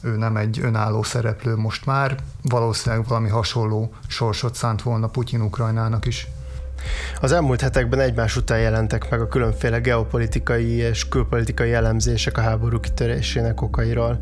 ő 0.00 0.16
nem 0.16 0.36
egy 0.36 0.60
önálló 0.60 1.02
szereplő 1.02 1.56
most 1.56 1.86
már, 1.86 2.16
valószínűleg 2.42 3.06
valami 3.06 3.28
hasonló 3.28 3.92
sorsot 4.06 4.54
szánt 4.54 4.82
volna 4.82 5.06
Putyin 5.06 5.40
Ukrajnának 5.40 6.06
is. 6.06 6.28
Az 7.20 7.32
elmúlt 7.32 7.60
hetekben 7.60 8.00
egymás 8.00 8.36
után 8.36 8.60
jelentek 8.60 9.10
meg 9.10 9.20
a 9.20 9.28
különféle 9.28 9.78
geopolitikai 9.78 10.68
és 10.70 11.08
külpolitikai 11.08 11.72
elemzések 11.72 12.38
a 12.38 12.40
háború 12.40 12.80
kitörésének 12.80 13.62
okairól. 13.62 14.20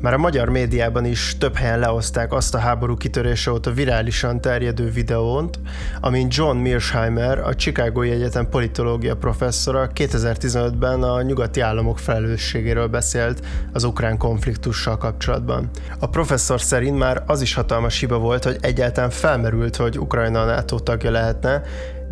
Már 0.00 0.14
a 0.14 0.18
magyar 0.18 0.48
médiában 0.48 1.04
is 1.04 1.38
több 1.38 1.56
helyen 1.56 1.78
leoszták 1.78 2.32
azt 2.32 2.54
a 2.54 2.58
háború 2.58 2.96
kitörése 2.96 3.50
óta 3.50 3.72
virálisan 3.72 4.40
terjedő 4.40 4.90
videónt, 4.90 5.58
amin 6.00 6.26
John 6.30 6.56
Mearsheimer, 6.56 7.38
a 7.38 7.54
Chicagói 7.54 8.10
Egyetem 8.10 8.48
politológia 8.48 9.16
professzora 9.16 9.90
2015-ben 9.94 11.02
a 11.02 11.22
nyugati 11.22 11.60
államok 11.60 11.98
felelősségéről 11.98 12.86
beszélt 12.86 13.46
az 13.72 13.84
ukrán 13.84 14.18
konfliktussal 14.18 14.98
kapcsolatban. 14.98 15.70
A 15.98 16.06
professzor 16.06 16.60
szerint 16.60 16.98
már 16.98 17.22
az 17.26 17.40
is 17.40 17.54
hatalmas 17.54 17.98
hiba 17.98 18.18
volt, 18.18 18.44
hogy 18.44 18.56
egyáltalán 18.60 19.10
felmerült, 19.10 19.76
hogy 19.76 19.98
Ukrajna 19.98 20.40
a 20.40 20.44
NATO 20.44 20.78
tagja 20.78 21.10
lehetne, 21.10 21.62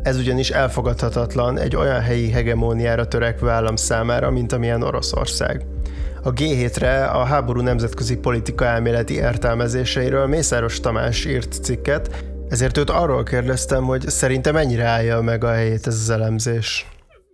ez 0.03 0.17
ugyanis 0.17 0.51
elfogadhatatlan 0.51 1.59
egy 1.59 1.77
olyan 1.77 2.01
helyi 2.01 2.31
hegemóniára 2.31 3.09
törekvő 3.09 3.49
állam 3.49 3.77
számára, 3.77 4.31
mint 4.31 4.53
amilyen 4.53 4.83
Oroszország. 4.83 5.65
A 6.23 6.33
G7-re 6.33 7.05
a 7.05 7.25
háború 7.25 7.61
nemzetközi 7.61 8.17
politika 8.17 8.65
elméleti 8.65 9.15
értelmezéseiről 9.15 10.27
Mészáros 10.27 10.81
Tamás 10.81 11.25
írt 11.25 11.53
cikket, 11.63 12.25
ezért 12.49 12.79
őt 12.79 12.91
arról 12.91 13.23
kérdeztem, 13.23 13.85
hogy 13.85 14.09
szerintem 14.09 14.55
mennyire 14.55 14.85
állja 14.85 15.21
meg 15.21 15.45
a 15.45 15.51
helyét 15.51 15.87
ez 15.87 15.95
az 15.95 16.11
elemzés. 16.11 16.92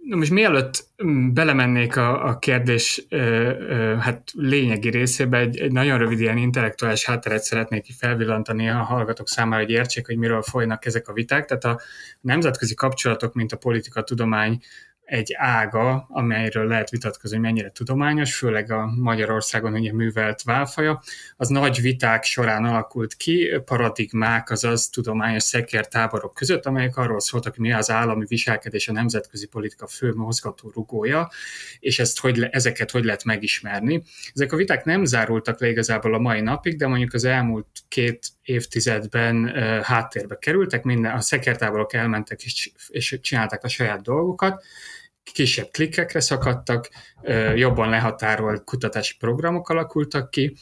Na 0.09 0.17
most 0.17 0.31
mielőtt 0.31 0.85
mm, 1.05 1.33
belemennék 1.33 1.97
a, 1.97 2.27
a 2.27 2.38
kérdés 2.38 3.07
ö, 3.09 3.19
ö, 3.19 3.97
hát 3.97 4.31
lényegi 4.35 4.91
részébe, 4.91 5.38
egy, 5.38 5.59
egy 5.59 5.73
nagyon 5.73 5.99
rövid 5.99 6.21
ilyen 6.21 6.37
intellektuális 6.37 7.05
hátteret 7.05 7.43
szeretnék 7.43 7.87
felvillantani 7.99 8.69
a 8.69 8.77
hallgatók 8.77 9.29
számára, 9.29 9.62
hogy 9.62 9.71
értsék, 9.71 10.07
hogy 10.07 10.17
miről 10.17 10.43
folynak 10.43 10.87
ezek 10.87 11.09
a 11.09 11.12
viták. 11.12 11.45
Tehát 11.45 11.65
a 11.65 11.81
nemzetközi 12.21 12.75
kapcsolatok, 12.75 13.35
mint 13.35 13.53
a 13.53 13.57
politika, 13.57 14.03
tudomány 14.03 14.62
egy 15.09 15.35
ága, 15.37 16.07
amelyről 16.09 16.67
lehet 16.67 16.91
vitatkozni, 16.91 17.37
hogy 17.37 17.47
mennyire 17.47 17.71
tudományos, 17.71 18.37
főleg 18.37 18.71
a 18.71 18.87
Magyarországon 18.97 19.73
ugye 19.73 19.93
művelt 19.93 20.43
válfaja, 20.43 21.03
az 21.37 21.49
nagy 21.49 21.81
viták 21.81 22.25
során 22.25 22.65
alakult 22.65 23.15
ki, 23.15 23.50
paradigmák, 23.65 24.50
azaz 24.50 24.88
tudományos 24.88 25.43
szekértáborok 25.43 26.35
között, 26.35 26.67
amelyek 26.67 26.97
arról 26.97 27.21
szóltak, 27.21 27.55
hogy 27.55 27.65
mi 27.65 27.73
az 27.73 27.91
állami 27.91 28.25
viselkedés 28.29 28.88
a 28.88 28.93
nemzetközi 28.93 29.47
politika 29.47 29.87
fő 29.87 30.12
mozgató 30.15 30.71
rugója, 30.75 31.31
és 31.81 31.99
ezt 31.99 32.21
hogy 32.21 32.37
le, 32.37 32.49
ezeket 32.49 32.91
hogy 32.91 33.05
lehet 33.05 33.25
megismerni. 33.25 34.03
Ezek 34.35 34.53
a 34.53 34.57
viták 34.57 34.85
nem 34.85 35.05
zárultak 35.05 35.61
le 35.61 35.69
igazából 35.69 36.15
a 36.15 36.19
mai 36.19 36.41
napig, 36.41 36.77
de 36.77 36.87
mondjuk 36.87 37.12
az 37.12 37.25
elmúlt 37.25 37.67
két 37.88 38.27
évtizedben 38.43 39.45
uh, 39.45 39.81
háttérbe 39.81 40.38
kerültek, 40.38 40.83
minden, 40.83 41.15
a 41.15 41.21
szekértáborok 41.21 41.93
elmentek 41.93 42.43
és, 42.45 42.71
és 42.88 43.19
csinálták 43.23 43.65
a 43.65 43.69
saját 43.69 44.03
dolgokat, 44.03 44.65
kisebb 45.33 45.69
klikkekre 45.71 46.21
szakadtak, 46.21 46.89
jobban 47.55 47.89
lehatárolt 47.89 48.65
kutatási 48.65 49.17
programok 49.17 49.69
alakultak 49.69 50.31
ki, 50.31 50.57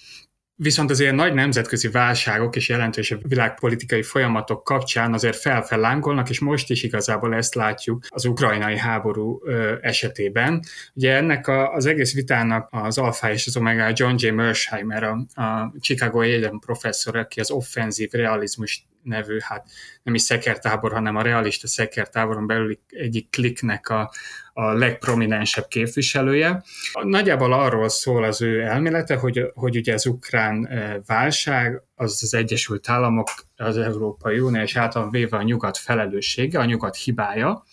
Viszont 0.59 0.91
az 0.91 1.01
ilyen 1.01 1.15
nagy 1.15 1.35
nemzetközi 1.35 1.89
válságok 1.89 2.57
és 2.57 2.69
jelentős 2.69 3.15
világpolitikai 3.23 4.03
folyamatok 4.03 4.65
kapcsán 4.65 5.13
azért 5.13 5.37
felfellángolnak, 5.37 6.31
és 6.31 6.41
most 6.41 6.71
is 6.71 6.83
igazából 6.83 7.35
ezt 7.35 7.55
látjuk 7.55 8.05
az 8.09 8.25
ukrajnai 8.25 8.79
háború 8.79 9.41
esetében. 9.81 10.61
Ugye 10.95 11.15
ennek 11.15 11.47
a, 11.47 11.73
az 11.73 11.87
egész 11.87 12.15
vitának 12.15 12.69
az 12.71 12.99
alfa 12.99 13.33
és 13.33 13.47
az 13.47 13.57
omega 13.57 13.93
John 13.95 14.15
J. 14.17 14.29
Mersheimer, 14.29 15.03
a, 15.03 15.43
a 15.43 15.73
Chicago 15.81 16.21
Egyetem 16.21 16.59
professzor, 16.59 17.17
aki 17.17 17.41
az 17.41 17.51
offenzív 17.51 18.11
realizmus 18.11 18.87
nevű, 19.03 19.39
hát 19.41 19.67
nem 20.03 20.15
is 20.15 20.23
szekertábor, 20.23 20.93
hanem 20.93 21.17
a 21.17 21.23
realista 21.23 21.67
szekertáboron 21.67 22.47
belül 22.47 22.79
egyik 22.89 23.31
kliknek 23.31 23.89
a, 23.89 24.13
a 24.59 24.73
legprominensebb 24.73 25.67
képviselője. 25.69 26.63
Nagyjából 27.03 27.53
arról 27.53 27.89
szól 27.89 28.25
az 28.25 28.43
ő 28.43 28.61
elmélete, 28.61 29.17
hogy, 29.17 29.51
hogy 29.55 29.77
ugye 29.77 29.93
az 29.93 30.07
ukrán 30.07 30.67
eh, 30.67 30.95
válság 31.07 31.83
az 31.95 32.21
az 32.23 32.35
Egyesült 32.35 32.89
Államok, 32.89 33.29
az 33.57 33.79
Európai 33.79 34.39
Unió 34.39 34.63
és 34.63 34.77
általán 34.77 35.11
véve 35.11 35.37
a 35.37 35.43
nyugat 35.43 35.77
felelőssége, 35.77 36.59
a 36.59 36.65
nyugat 36.65 36.97
hibája, 36.97 37.65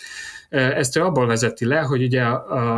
Ezt 0.49 0.95
ő 0.95 1.01
abból 1.01 1.27
vezeti 1.27 1.65
le, 1.65 1.79
hogy 1.79 2.03
ugye 2.03 2.23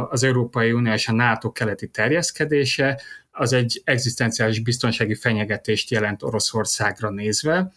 az 0.09 0.23
Európai 0.23 0.71
Unió 0.71 0.93
és 0.93 1.07
a 1.07 1.13
NATO 1.13 1.51
keleti 1.51 1.87
terjeszkedése 1.87 3.01
az 3.31 3.53
egy 3.53 3.81
egzisztenciális 3.83 4.59
biztonsági 4.59 5.15
fenyegetést 5.15 5.91
jelent 5.91 6.23
Oroszországra 6.23 7.09
nézve, 7.09 7.71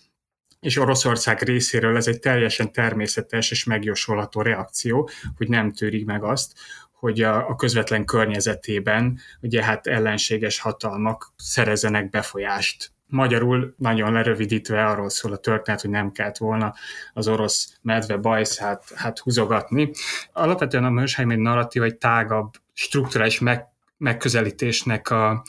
és 0.60 0.78
Oroszország 0.78 1.42
részéről 1.42 1.96
ez 1.96 2.06
egy 2.06 2.18
teljesen 2.18 2.72
természetes 2.72 3.50
és 3.50 3.64
megjósolható 3.64 4.42
reakció, 4.42 5.10
hogy 5.36 5.48
nem 5.48 5.72
tűrik 5.72 6.06
meg 6.06 6.24
azt, 6.24 6.52
hogy 6.92 7.22
a, 7.22 7.48
a 7.48 7.54
közvetlen 7.54 8.04
környezetében 8.04 9.18
ugye 9.40 9.64
hát 9.64 9.86
ellenséges 9.86 10.60
hatalmak 10.60 11.32
szerezenek 11.36 12.10
befolyást. 12.10 12.90
Magyarul 13.06 13.74
nagyon 13.76 14.12
lerövidítve 14.12 14.86
arról 14.86 15.10
szól 15.10 15.32
a 15.32 15.36
történet, 15.36 15.80
hogy 15.80 15.90
nem 15.90 16.12
kellett 16.12 16.36
volna 16.36 16.74
az 17.12 17.28
orosz 17.28 17.78
medve 17.82 18.16
bajszát 18.16 18.84
hát 18.94 19.18
húzogatni. 19.18 19.90
Alapvetően 20.32 20.84
a 20.84 20.90
Mörsheim 20.90 21.30
egy 21.30 21.38
narratív, 21.38 21.82
egy 21.82 21.96
tágabb, 21.96 22.52
strukturális 22.72 23.38
meg, 23.38 23.66
megközelítésnek 23.96 25.10
a, 25.10 25.42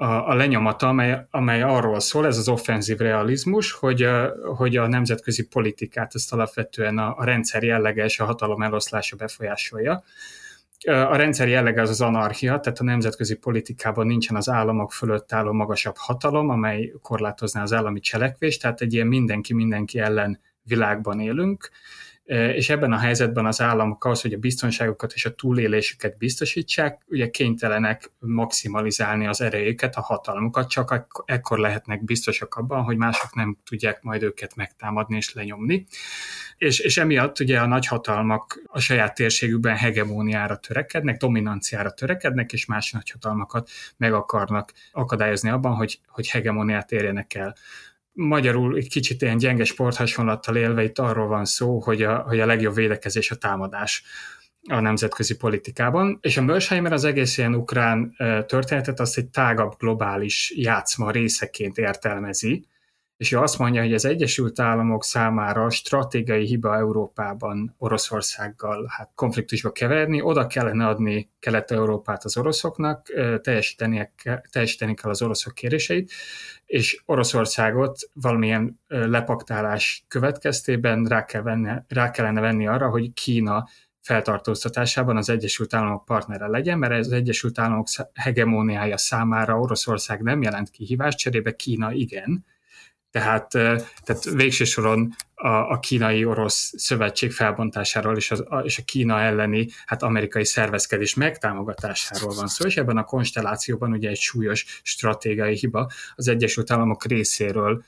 a, 0.00 0.28
a 0.28 0.34
lenyomata, 0.34 0.88
amely, 0.88 1.26
amely 1.30 1.62
arról 1.62 2.00
szól, 2.00 2.26
ez 2.26 2.38
az 2.38 2.48
offenzív 2.48 2.98
realizmus, 2.98 3.72
hogy, 3.72 4.08
hogy 4.56 4.76
a 4.76 4.86
nemzetközi 4.86 5.46
politikát 5.46 6.14
ezt 6.14 6.32
alapvetően 6.32 6.98
a, 6.98 7.14
a 7.16 7.24
rendszer 7.24 7.62
jelleges, 7.62 8.20
a 8.20 8.24
hatalom 8.24 8.62
eloszlása 8.62 9.16
befolyásolja. 9.16 10.02
A 10.86 11.16
rendszer 11.16 11.48
jellege 11.48 11.80
az 11.80 11.90
az 11.90 12.00
anarchia, 12.00 12.60
tehát 12.60 12.78
a 12.78 12.84
nemzetközi 12.84 13.34
politikában 13.34 14.06
nincsen 14.06 14.36
az 14.36 14.48
államok 14.48 14.92
fölött 14.92 15.32
álló 15.32 15.52
magasabb 15.52 15.96
hatalom, 15.96 16.48
amely 16.48 16.92
korlátozná 17.02 17.62
az 17.62 17.72
állami 17.72 18.00
cselekvést, 18.00 18.60
tehát 18.60 18.80
egy 18.80 18.94
ilyen 18.94 19.06
mindenki 19.06 19.54
mindenki 19.54 19.98
ellen 19.98 20.40
világban 20.62 21.20
élünk, 21.20 21.70
és 22.30 22.68
ebben 22.68 22.92
a 22.92 22.98
helyzetben 22.98 23.46
az 23.46 23.60
államok 23.60 24.04
ahhoz, 24.04 24.20
hogy 24.20 24.32
a 24.32 24.38
biztonságokat 24.38 25.12
és 25.12 25.24
a 25.24 25.34
túlélésüket 25.34 26.18
biztosítsák, 26.18 27.02
ugye 27.06 27.30
kénytelenek 27.30 28.10
maximalizálni 28.18 29.26
az 29.26 29.40
erejüket, 29.40 29.96
a 29.96 30.00
hatalmukat, 30.00 30.68
csak 30.68 31.06
ekkor 31.24 31.58
lehetnek 31.58 32.04
biztosak 32.04 32.54
abban, 32.54 32.82
hogy 32.82 32.96
mások 32.96 33.34
nem 33.34 33.58
tudják 33.64 34.02
majd 34.02 34.22
őket 34.22 34.56
megtámadni 34.56 35.16
és 35.16 35.34
lenyomni. 35.34 35.86
És, 36.56 36.78
és 36.78 36.96
emiatt 36.96 37.40
ugye 37.40 37.60
a 37.60 37.66
nagyhatalmak 37.66 38.62
a 38.66 38.80
saját 38.80 39.14
térségükben 39.14 39.76
hegemóniára 39.76 40.56
törekednek, 40.56 41.16
dominanciára 41.16 41.90
törekednek, 41.90 42.52
és 42.52 42.66
más 42.66 42.92
nagyhatalmakat 42.92 43.70
meg 43.96 44.12
akarnak 44.12 44.72
akadályozni 44.92 45.50
abban, 45.50 45.74
hogy, 45.74 46.00
hogy 46.06 46.28
hegemóniát 46.28 46.92
érjenek 46.92 47.34
el 47.34 47.56
magyarul 48.12 48.76
egy 48.76 48.88
kicsit 48.88 49.22
ilyen 49.22 49.36
gyenge 49.36 49.64
sporthasonlattal 49.64 50.56
élve 50.56 50.82
itt 50.82 50.98
arról 50.98 51.26
van 51.26 51.44
szó, 51.44 51.80
hogy 51.80 52.02
a, 52.02 52.18
hogy 52.18 52.40
a 52.40 52.46
legjobb 52.46 52.74
védekezés 52.74 53.30
a 53.30 53.36
támadás 53.36 54.02
a 54.68 54.80
nemzetközi 54.80 55.36
politikában, 55.36 56.18
és 56.22 56.36
a 56.36 56.42
Mersheimer 56.42 56.92
az 56.92 57.04
egész 57.04 57.38
ilyen 57.38 57.54
ukrán 57.54 58.14
történetet 58.46 59.00
azt 59.00 59.18
egy 59.18 59.28
tágabb 59.28 59.72
globális 59.78 60.52
játszma 60.56 61.10
részeként 61.10 61.78
értelmezi, 61.78 62.64
és 63.20 63.32
ő 63.32 63.38
azt 63.38 63.58
mondja, 63.58 63.82
hogy 63.82 63.94
az 63.94 64.04
Egyesült 64.04 64.60
Államok 64.60 65.04
számára 65.04 65.70
stratégiai 65.70 66.46
hiba 66.46 66.76
Európában 66.76 67.74
Oroszországgal 67.78 68.86
hát 68.88 69.10
konfliktusba 69.14 69.72
keverni, 69.72 70.22
oda 70.22 70.46
kellene 70.46 70.86
adni 70.86 71.30
Kelet-Európát 71.38 72.24
az 72.24 72.36
oroszoknak, 72.36 73.06
teljesíteni, 73.42 74.12
teljesíteni 74.50 74.94
kell 74.94 75.10
az 75.10 75.22
oroszok 75.22 75.54
kéréseit, 75.54 76.12
és 76.66 77.02
Oroszországot 77.04 78.10
valamilyen 78.12 78.80
lepaktálás 78.88 80.04
következtében 80.08 81.04
rá, 81.04 81.24
kell 81.24 81.42
venni, 81.42 81.70
rá 81.88 82.10
kellene 82.10 82.40
venni 82.40 82.66
arra, 82.66 82.88
hogy 82.88 83.12
Kína 83.12 83.68
feltartóztatásában 84.00 85.16
az 85.16 85.28
Egyesült 85.28 85.74
Államok 85.74 86.04
partnere 86.04 86.46
legyen, 86.46 86.78
mert 86.78 86.92
az 86.92 87.12
Egyesült 87.12 87.58
Államok 87.58 87.86
hegemóniája 88.14 88.96
számára 88.96 89.58
Oroszország 89.58 90.22
nem 90.22 90.42
jelent 90.42 90.70
kihívást, 90.70 91.18
cserébe 91.18 91.56
Kína 91.56 91.92
igen, 91.92 92.44
tehát, 93.10 93.48
tehát 94.02 94.24
végső 94.32 94.64
soron 94.64 95.14
a, 95.34 95.48
a 95.48 95.78
kínai-orosz 95.78 96.72
szövetség 96.76 97.32
felbontásáról 97.32 98.16
és, 98.16 98.30
az, 98.30 98.44
a, 98.48 98.58
és 98.58 98.78
a 98.78 98.82
Kína 98.84 99.20
elleni 99.20 99.68
hát 99.86 100.02
amerikai 100.02 100.44
szervezkedés 100.44 101.14
megtámogatásáról 101.14 102.34
van 102.34 102.46
szó, 102.46 102.66
és 102.66 102.76
ebben 102.76 102.96
a 102.96 103.04
konstellációban 103.04 103.92
ugye 103.92 104.08
egy 104.08 104.18
súlyos 104.18 104.80
stratégiai 104.82 105.54
hiba 105.54 105.90
az 106.14 106.28
Egyesült 106.28 106.70
Államok 106.70 107.04
részéről 107.04 107.84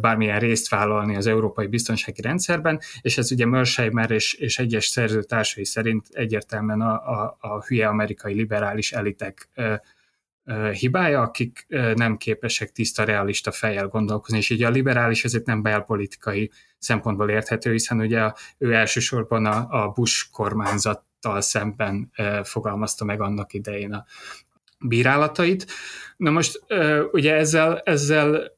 bármilyen 0.00 0.38
részt 0.38 0.68
vállalni 0.68 1.16
az 1.16 1.26
európai 1.26 1.66
biztonsági 1.66 2.22
rendszerben, 2.22 2.80
és 3.00 3.18
ez 3.18 3.32
ugye 3.32 3.46
Mersheimer 3.46 4.10
és, 4.10 4.34
és 4.34 4.58
egyes 4.58 4.86
szerzőtársai 4.86 5.64
szerint 5.64 6.06
egyértelműen 6.10 6.80
a, 6.80 6.92
a, 6.92 7.36
a 7.40 7.64
hülye 7.64 7.88
amerikai 7.88 8.34
liberális 8.34 8.92
elitek 8.92 9.48
hibája, 10.72 11.20
akik 11.20 11.66
nem 11.94 12.16
képesek 12.16 12.72
tiszta, 12.72 13.04
realista 13.04 13.50
fejjel 13.52 13.88
gondolkozni, 13.88 14.38
és 14.38 14.50
így 14.50 14.62
a 14.62 14.70
liberális 14.70 15.24
ezért 15.24 15.46
nem 15.46 15.62
belpolitikai 15.62 16.50
szempontból 16.78 17.30
érthető, 17.30 17.70
hiszen 17.72 18.00
ugye 18.00 18.32
ő 18.58 18.72
elsősorban 18.72 19.46
a, 19.46 19.84
a 19.84 19.88
Bush 19.88 20.30
kormányzattal 20.32 21.40
szemben 21.40 22.10
fogalmazta 22.42 23.04
meg 23.04 23.20
annak 23.20 23.52
idején 23.52 23.92
a 23.92 24.04
bírálatait. 24.78 25.66
Na 26.16 26.30
most 26.30 26.64
ugye 27.12 27.34
ezzel, 27.34 27.78
ezzel 27.78 28.52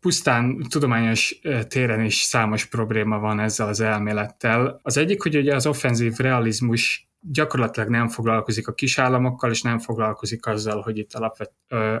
pusztán 0.00 0.66
tudományos 0.68 1.40
téren 1.68 2.04
is 2.04 2.14
számos 2.14 2.64
probléma 2.64 3.18
van 3.18 3.40
ezzel 3.40 3.68
az 3.68 3.80
elmélettel. 3.80 4.80
Az 4.82 4.96
egyik, 4.96 5.22
hogy 5.22 5.36
ugye 5.36 5.54
az 5.54 5.66
offenzív 5.66 6.16
realizmus 6.16 7.08
gyakorlatilag 7.30 7.88
nem 7.88 8.08
foglalkozik 8.08 8.68
a 8.68 8.72
kisállamokkal, 8.72 9.50
és 9.50 9.62
nem 9.62 9.78
foglalkozik 9.78 10.46
azzal, 10.46 10.80
hogy 10.80 10.98
itt 10.98 11.14
alapvet, 11.14 11.52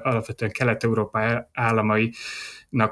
alapvetően 0.02 0.50
Kelet-Európa 0.50 1.48
államai 1.52 2.14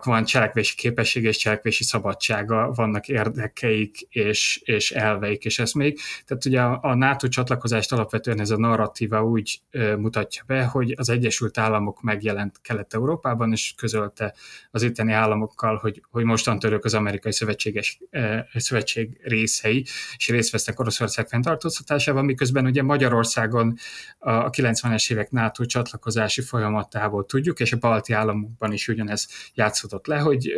van 0.05 0.25
cselekvési 0.25 0.75
képessége 0.75 1.29
és 1.29 1.37
cselekvési 1.37 1.85
szabadsága, 1.85 2.73
vannak 2.75 3.09
érdekeik 3.09 4.01
és, 4.01 4.61
és 4.65 4.91
elveik, 4.91 5.45
és 5.45 5.59
ez 5.59 5.73
még. 5.73 5.99
Tehát 6.27 6.45
ugye 6.45 6.61
a, 6.61 6.79
a 6.83 6.95
NATO 6.95 7.29
csatlakozást 7.29 7.93
alapvetően 7.93 8.41
ez 8.41 8.51
a 8.51 8.57
narratíva 8.57 9.25
úgy 9.25 9.61
ö, 9.71 9.97
mutatja 9.97 10.43
be, 10.47 10.65
hogy 10.65 10.95
az 10.97 11.09
Egyesült 11.09 11.59
Államok 11.59 12.03
megjelent 12.03 12.61
Kelet-Európában, 12.61 13.53
és 13.53 13.75
közölte 13.77 14.35
az 14.71 14.83
itteni 14.83 15.13
államokkal, 15.13 15.77
hogy, 15.77 16.03
hogy 16.11 16.25
mostantól 16.25 16.73
ők 16.73 16.85
az 16.85 16.95
amerikai 16.95 17.33
szövetséges, 17.33 17.99
ö, 18.11 18.39
szövetség 18.55 19.21
részei, 19.23 19.85
és 20.17 20.29
részt 20.29 20.53
vesznek 20.53 20.81
Oroszország 20.81 21.29
fenntartóztatásában, 21.29 22.25
miközben 22.25 22.67
ugye 22.67 22.83
Magyarországon 22.83 23.75
a, 24.19 24.31
a 24.31 24.51
90-es 24.51 25.13
évek 25.13 25.31
NATO 25.31 25.65
csatlakozási 25.65 26.41
folyamatából 26.41 27.27
tudjuk, 27.27 27.61
és 27.61 27.73
a 27.73 27.77
balti 27.77 28.13
államokban 28.13 28.73
is 28.73 28.89
ugyanez 28.89 29.29
jár 29.55 29.71
játszódott 29.73 30.07
le, 30.07 30.19
hogy, 30.19 30.55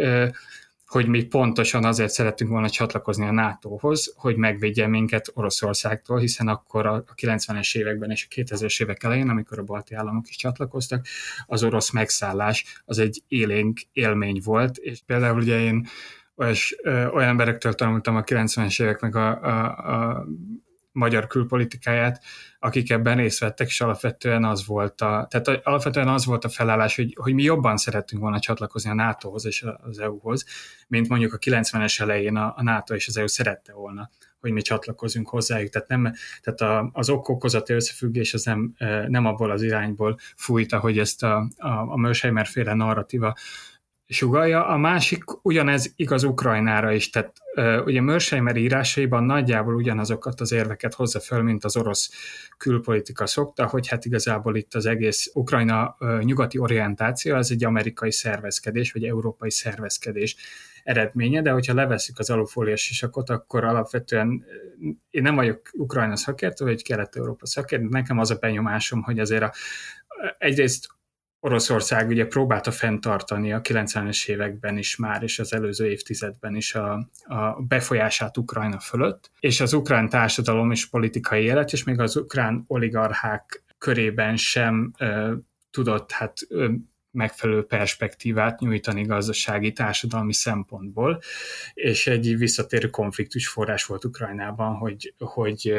hogy 0.87 1.07
mi 1.07 1.25
pontosan 1.25 1.85
azért 1.85 2.11
szerettünk 2.11 2.51
volna 2.51 2.69
csatlakozni 2.69 3.27
a 3.27 3.33
NATO-hoz, 3.33 4.15
hogy 4.17 4.37
megvédje 4.37 4.87
minket 4.87 5.31
Oroszországtól, 5.35 6.19
hiszen 6.19 6.49
akkor 6.49 6.87
a 6.87 7.05
90-es 7.17 7.77
években 7.77 8.11
és 8.11 8.27
a 8.31 8.35
2000-es 8.35 8.83
évek 8.83 9.03
elején, 9.03 9.29
amikor 9.29 9.59
a 9.59 9.63
balti 9.63 9.95
államok 9.95 10.29
is 10.29 10.37
csatlakoztak, 10.37 11.07
az 11.47 11.63
orosz 11.63 11.91
megszállás 11.91 12.83
az 12.85 12.99
egy 12.99 13.23
élénk 13.29 13.81
élmény 13.93 14.41
volt, 14.45 14.77
és 14.77 15.01
például 15.07 15.39
ugye 15.39 15.61
én 15.61 15.87
ö, 16.37 17.07
olyan 17.07 17.29
emberektől 17.29 17.73
tanultam 17.73 18.17
a 18.17 18.23
90-es 18.23 18.83
évek 18.83 19.01
meg 19.01 19.17
a, 19.17 19.43
a, 19.43 19.65
a 19.93 20.27
magyar 20.95 21.27
külpolitikáját, 21.27 22.23
akik 22.59 22.91
ebben 22.91 23.17
részt 23.17 23.39
vettek, 23.39 23.67
és 23.67 23.81
alapvetően 23.81 24.45
az 24.45 24.67
volt 24.67 25.01
a, 25.01 25.27
tehát 25.31 25.67
alapvetően 25.67 26.09
az 26.09 26.25
volt 26.25 26.45
a 26.45 26.49
felállás, 26.49 26.97
hogy, 26.97 27.17
hogy 27.21 27.35
mi 27.35 27.43
jobban 27.43 27.77
szerettünk 27.77 28.23
volna 28.23 28.39
csatlakozni 28.39 28.91
a 28.91 28.95
NATO-hoz 28.95 29.47
és 29.47 29.65
az 29.83 29.99
EU-hoz, 29.99 30.45
mint 30.89 31.09
mondjuk 31.09 31.33
a 31.33 31.39
90-es 31.39 32.01
elején 32.01 32.37
a, 32.37 32.55
a 32.57 32.63
NATO 32.63 32.95
és 32.95 33.09
az 33.09 33.17
EU 33.17 33.27
szerette 33.27 33.73
volna 33.73 34.11
hogy 34.41 34.53
mi 34.53 34.63
csatlakozunk 34.63 35.29
hozzájuk. 35.29 35.71
Tehát, 35.71 35.89
nem, 35.89 36.13
tehát 36.43 36.61
a, 36.61 36.91
az 36.93 37.09
ok-okozati 37.09 37.73
összefüggés 37.73 38.35
az 38.35 38.45
nem, 38.45 38.75
nem 39.09 39.27
abból 39.27 39.51
az 39.51 39.63
irányból 39.63 40.19
fújta, 40.37 40.79
hogy 40.79 40.99
ezt 40.99 41.23
a, 41.23 41.49
a, 41.57 41.69
a 41.69 41.97
Mersheimer 41.97 42.47
féle 42.47 42.75
narratíva 42.75 43.35
sugalja. 44.07 44.67
A 44.67 44.77
másik 44.77 45.45
ugyanez 45.45 45.93
igaz 45.97 46.25
Ukrajnára 46.25 46.93
is, 46.93 47.11
tehát 47.11 47.33
ugye 47.85 48.01
Mersheimer 48.01 48.57
írásaiban 48.57 49.25
nagyjából 49.25 49.75
ugyanazokat 49.75 50.41
az 50.41 50.53
érveket 50.53 50.95
hozza 50.95 51.21
föl, 51.21 51.43
mint 51.43 51.65
az 51.65 51.77
orosz 51.77 52.11
külpolitika 52.59 53.27
szokta, 53.27 53.67
hogy 53.67 53.89
hát 53.89 54.05
igazából 54.05 54.57
itt 54.57 54.75
az 54.75 54.87
egész 54.87 55.31
Ukrajna 55.35 55.97
nyugati 56.21 56.59
orientáció 56.59 57.35
az 57.35 57.51
egy 57.51 57.65
amerikai 57.65 58.13
szervezkedés, 58.13 58.93
vagy 58.93 59.05
európai 59.05 59.51
szervezkedés 59.51 60.37
eredménye, 60.85 61.43
de 61.43 61.51
hogyha 61.51 61.75
leveszük 61.75 62.19
az 62.19 62.31
alufóliás 62.31 62.81
sisakot, 62.81 63.31
akkor 63.31 63.65
alapvetően 63.65 64.45
én 65.11 65.23
nem 65.23 65.35
vagyok 65.35 65.61
Ukrajna 65.73 66.17
szakértő, 66.17 66.65
vagy 66.65 66.83
Kelet-Európa 66.83 67.47
szakértő, 67.47 67.87
nekem 67.89 68.19
az 68.19 68.31
a 68.31 68.37
benyomásom, 68.41 69.03
hogy 69.03 69.19
azért 69.19 69.43
a, 69.43 69.53
egyrészt 70.39 70.89
Oroszország 71.45 72.09
ugye 72.09 72.27
próbálta 72.27 72.71
fenntartani 72.71 73.53
a 73.53 73.61
90-es 73.61 74.29
években 74.29 74.79
is 74.79 74.97
már, 74.97 75.23
és 75.23 75.39
az 75.39 75.53
előző 75.53 75.91
évtizedben 75.91 76.57
is 76.57 76.75
a, 76.75 77.09
a 77.25 77.63
befolyását 77.69 78.37
Ukrajna 78.37 78.81
fölött, 78.81 79.31
és 79.41 79.61
az 79.61 79.73
ukrán 79.73 80.09
társadalom 80.09 80.71
és 80.71 80.87
politikai 80.87 81.43
élet, 81.45 81.73
és 81.73 81.85
még 81.85 82.01
az 82.01 82.17
ukrán 82.17 82.65
oligarchák 82.67 83.63
körében 83.79 84.37
sem 84.37 84.93
ö, 84.99 85.33
tudott 85.71 86.11
hát 86.11 86.39
ö, 86.49 86.69
megfelelő 87.15 87.63
perspektívát 87.63 88.61
nyújtani 88.61 89.03
gazdasági, 89.03 89.73
társadalmi 89.73 90.33
szempontból, 90.33 91.21
és 91.75 92.07
egy 92.07 92.39
visszatérő 92.39 92.91
konfliktus 92.91 93.49
forrás 93.49 93.85
volt 93.85 94.05
Ukrajnában, 94.05 94.75
hogy, 94.75 95.15
hogy 95.19 95.75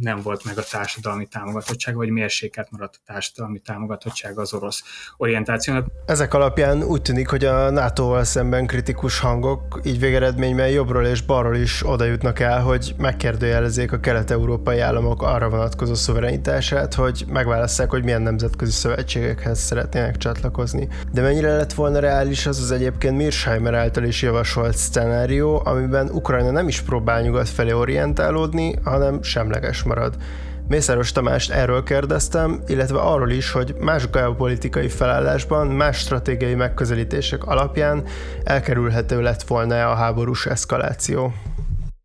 nem 0.00 0.20
volt 0.22 0.44
meg 0.44 0.58
a 0.58 0.62
társadalmi 0.62 1.26
támogatottság, 1.26 1.94
vagy 1.94 2.10
mérséket 2.10 2.70
maradt 2.70 2.94
a 2.94 3.12
társadalmi 3.12 3.58
támogatottság 3.58 4.38
az 4.38 4.54
orosz 4.54 4.82
orientációnak. 5.16 5.86
Ezek 6.06 6.34
alapján 6.34 6.82
úgy 6.82 7.02
tűnik, 7.02 7.28
hogy 7.28 7.44
a 7.44 7.70
NATO-val 7.70 8.24
szemben 8.24 8.66
kritikus 8.66 9.18
hangok 9.18 9.80
így 9.84 10.00
végeredményben 10.00 10.68
jobbról 10.68 11.06
és 11.06 11.22
balról 11.22 11.56
is 11.56 11.86
oda 11.86 12.04
jutnak 12.04 12.38
el, 12.38 12.62
hogy 12.62 12.94
megkérdőjelezzék 12.98 13.92
a 13.92 14.00
kelet-európai 14.00 14.78
államok 14.78 15.22
arra 15.22 15.48
vonatkozó 15.48 15.94
szuverenitását, 15.94 16.94
hogy 16.94 17.24
megválasszák, 17.28 17.90
hogy 17.90 18.04
milyen 18.04 18.22
nemzetközi 18.22 18.72
szövetségekhez 18.72 19.58
szeretnének 19.58 20.16
csatlakozni 20.16 20.69
dolgozni. 20.70 20.88
De 21.12 21.22
mennyire 21.22 21.56
lett 21.56 21.72
volna 21.72 21.98
reális 21.98 22.46
az 22.46 22.58
az 22.58 22.70
egyébként 22.70 23.16
Mirsheimer 23.16 23.74
által 23.74 24.04
is 24.04 24.22
javasolt 24.22 24.76
szenárió, 24.76 25.62
amiben 25.64 26.08
Ukrajna 26.08 26.50
nem 26.50 26.68
is 26.68 26.80
próbál 26.80 27.22
nyugat 27.22 27.48
felé 27.48 27.72
orientálódni, 27.72 28.74
hanem 28.84 29.22
semleges 29.22 29.82
marad. 29.82 30.16
Mészáros 30.68 31.12
Tamást 31.12 31.50
erről 31.50 31.82
kérdeztem, 31.82 32.62
illetve 32.66 32.98
arról 32.98 33.30
is, 33.30 33.50
hogy 33.50 33.74
más 33.80 34.10
geopolitikai 34.10 34.88
felállásban, 34.88 35.66
más 35.66 35.98
stratégiai 35.98 36.54
megközelítések 36.54 37.44
alapján 37.44 38.04
elkerülhető 38.44 39.20
lett 39.22 39.42
volna 39.42 39.90
a 39.90 39.94
háborús 39.94 40.46
eszkaláció. 40.46 41.32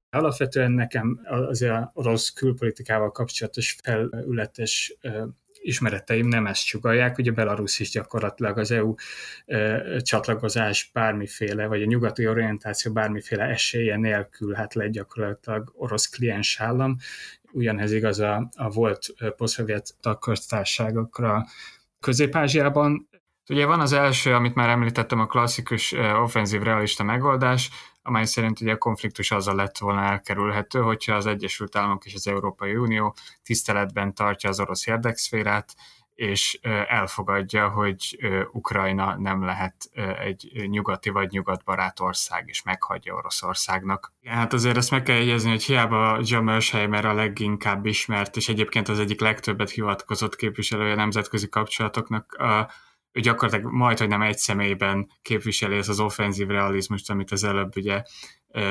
Alapvetően 0.09 0.71
nekem 0.71 1.19
az 1.49 1.65
orosz 1.93 2.29
külpolitikával 2.29 3.11
kapcsolatos 3.11 3.77
felületes 3.83 4.97
ismereteim 5.65 6.27
nem 6.27 6.47
ezt 6.47 6.65
csugalják, 6.65 7.17
ugye 7.17 7.31
Belarus 7.31 7.79
is 7.79 7.89
gyakorlatilag 7.89 8.57
az 8.57 8.71
EU 8.71 8.93
csatlakozás 9.99 10.89
bármiféle, 10.93 11.65
vagy 11.65 11.81
a 11.81 11.85
nyugati 11.85 12.27
orientáció 12.27 12.91
bármiféle 12.91 13.43
esélye 13.43 13.97
nélkül 13.97 14.53
hát 14.53 14.73
lett 14.73 14.91
gyakorlatilag 14.91 15.73
orosz 15.75 16.09
kliens 16.09 16.59
állam, 16.59 16.97
ugyanez 17.51 17.91
igaz 17.91 18.19
a, 18.19 18.49
a 18.55 18.69
volt 18.69 19.13
posztszovjet 19.37 19.95
tagköztárságokra 20.01 21.45
Közép-Ázsiában. 21.99 23.09
Ugye 23.49 23.65
van 23.65 23.79
az 23.79 23.93
első, 23.93 24.33
amit 24.33 24.55
már 24.55 24.69
említettem, 24.69 25.19
a 25.19 25.25
klasszikus 25.25 25.95
offenzív 26.21 26.61
realista 26.61 27.03
megoldás, 27.03 27.69
amely 28.07 28.25
szerint 28.25 28.61
ugye 28.61 28.71
a 28.71 28.77
konfliktus 28.77 29.31
azzal 29.31 29.55
lett 29.55 29.77
volna 29.77 30.01
elkerülhető, 30.01 30.81
hogyha 30.81 31.15
az 31.15 31.25
Egyesült 31.25 31.75
Államok 31.75 32.05
és 32.05 32.13
az 32.13 32.27
Európai 32.27 32.75
Unió 32.75 33.15
tiszteletben 33.43 34.13
tartja 34.13 34.49
az 34.49 34.59
orosz 34.59 34.87
érdekszférát, 34.87 35.75
és 36.15 36.59
elfogadja, 36.87 37.69
hogy 37.69 38.17
Ukrajna 38.51 39.17
nem 39.17 39.43
lehet 39.43 39.75
egy 40.19 40.65
nyugati 40.67 41.09
vagy 41.09 41.31
nyugatbarát 41.31 41.99
ország, 41.99 42.43
és 42.47 42.63
meghagyja 42.63 43.13
Oroszországnak. 43.13 44.13
Hát 44.23 44.53
azért 44.53 44.77
ezt 44.77 44.91
meg 44.91 45.03
kell 45.03 45.15
jegyezni, 45.15 45.49
hogy 45.49 45.63
hiába 45.63 46.19
John 46.21 46.43
Mersheimer 46.43 47.05
a 47.05 47.13
leginkább 47.13 47.85
ismert, 47.85 48.35
és 48.35 48.49
egyébként 48.49 48.87
az 48.89 48.99
egyik 48.99 49.19
legtöbbet 49.19 49.69
hivatkozott 49.69 50.35
képviselője 50.35 50.95
nemzetközi 50.95 51.49
kapcsolatoknak, 51.49 52.37
ő 53.15 53.19
gyakorlatilag 53.21 53.73
majd, 53.73 53.97
hogy 53.97 54.07
nem 54.07 54.21
egy 54.21 54.37
személyben 54.37 55.09
képviseli 55.21 55.77
ezt 55.77 55.89
az 55.89 55.99
offenzív 55.99 56.47
realizmust, 56.47 57.09
amit 57.09 57.31
az 57.31 57.43
előbb 57.43 57.75
ugye 57.75 58.03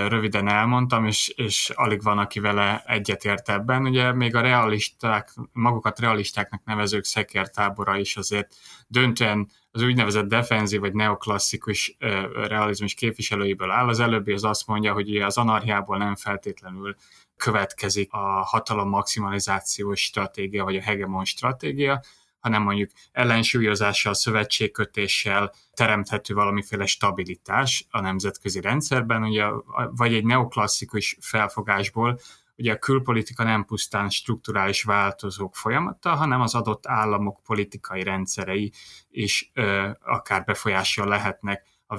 röviden 0.08 0.48
elmondtam, 0.48 1.06
és, 1.06 1.28
és 1.28 1.70
alig 1.74 2.02
van, 2.02 2.18
aki 2.18 2.40
vele 2.40 2.82
egyetért 2.86 3.48
ebben. 3.48 3.86
Ugye 3.86 4.12
még 4.12 4.34
a 4.34 4.40
realisták, 4.40 5.34
magukat 5.52 5.98
realistáknak 5.98 6.64
nevezők 6.64 7.04
szekértábora 7.04 7.96
is 7.96 8.16
azért 8.16 8.54
döntően 8.86 9.50
az 9.70 9.82
úgynevezett 9.82 10.28
defenzív 10.28 10.80
vagy 10.80 10.94
neoklasszikus 10.94 11.96
realizmus 12.34 12.94
képviselőiből 12.94 13.70
áll. 13.70 13.88
Az 13.88 14.00
előbbi 14.00 14.32
az 14.32 14.44
azt 14.44 14.66
mondja, 14.66 14.92
hogy 14.92 15.16
az 15.16 15.38
anarchiából 15.38 15.96
nem 15.96 16.14
feltétlenül 16.14 16.96
következik 17.36 18.12
a 18.12 18.42
hatalom 18.44 18.88
maximalizációs 18.88 20.00
stratégia, 20.00 20.64
vagy 20.64 20.76
a 20.76 20.82
hegemon 20.82 21.24
stratégia, 21.24 22.02
hanem 22.44 22.62
mondjuk 22.62 22.90
ellensúlyozással, 23.12 24.14
szövetségkötéssel 24.14 25.52
teremthető 25.74 26.34
valamiféle 26.34 26.86
stabilitás 26.86 27.86
a 27.90 28.00
nemzetközi 28.00 28.60
rendszerben, 28.60 29.22
ugye, 29.22 29.44
vagy 29.96 30.14
egy 30.14 30.24
neoklasszikus 30.24 31.16
felfogásból, 31.20 32.18
ugye 32.56 32.72
a 32.72 32.78
külpolitika 32.78 33.44
nem 33.44 33.64
pusztán 33.64 34.10
strukturális 34.10 34.82
változók 34.82 35.56
folyamata, 35.56 36.14
hanem 36.14 36.40
az 36.40 36.54
adott 36.54 36.86
államok 36.86 37.40
politikai 37.42 38.02
rendszerei 38.02 38.72
is 39.10 39.50
ö, 39.54 39.90
akár 40.04 40.44
befolyással 40.44 41.08
lehetnek 41.08 41.64
a 41.86 41.96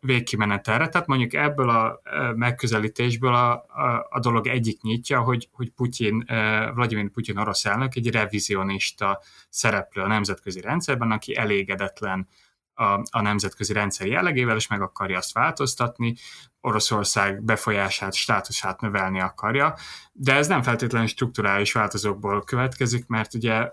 végkimenetelre. 0.00 0.88
Tehát 0.88 1.06
mondjuk 1.06 1.34
ebből 1.34 1.68
a 1.68 2.00
megközelítésből 2.34 3.34
a, 3.34 3.52
a, 3.52 4.06
a 4.10 4.18
dolog 4.20 4.46
egyik 4.46 4.80
nyitja, 4.80 5.20
hogy, 5.20 5.48
hogy 5.52 5.70
Putyin, 5.70 6.24
Vladimir 6.74 7.10
Putyin 7.10 7.36
orosz 7.36 7.64
elnök 7.64 7.94
egy 7.94 8.10
revizionista 8.10 9.20
szereplő 9.48 10.02
a 10.02 10.06
nemzetközi 10.06 10.60
rendszerben, 10.60 11.10
aki 11.10 11.36
elégedetlen 11.36 12.28
a, 12.74 13.02
a 13.10 13.20
nemzetközi 13.20 13.72
rendszer 13.72 14.06
jellegével, 14.06 14.56
és 14.56 14.66
meg 14.66 14.82
akarja 14.82 15.18
azt 15.18 15.32
változtatni, 15.32 16.14
Oroszország 16.60 17.42
befolyását, 17.42 18.14
státusát 18.14 18.80
növelni 18.80 19.20
akarja, 19.20 19.74
de 20.12 20.34
ez 20.34 20.46
nem 20.46 20.62
feltétlenül 20.62 21.08
strukturális 21.08 21.72
változókból 21.72 22.44
következik, 22.44 23.06
mert 23.06 23.34
ugye 23.34 23.70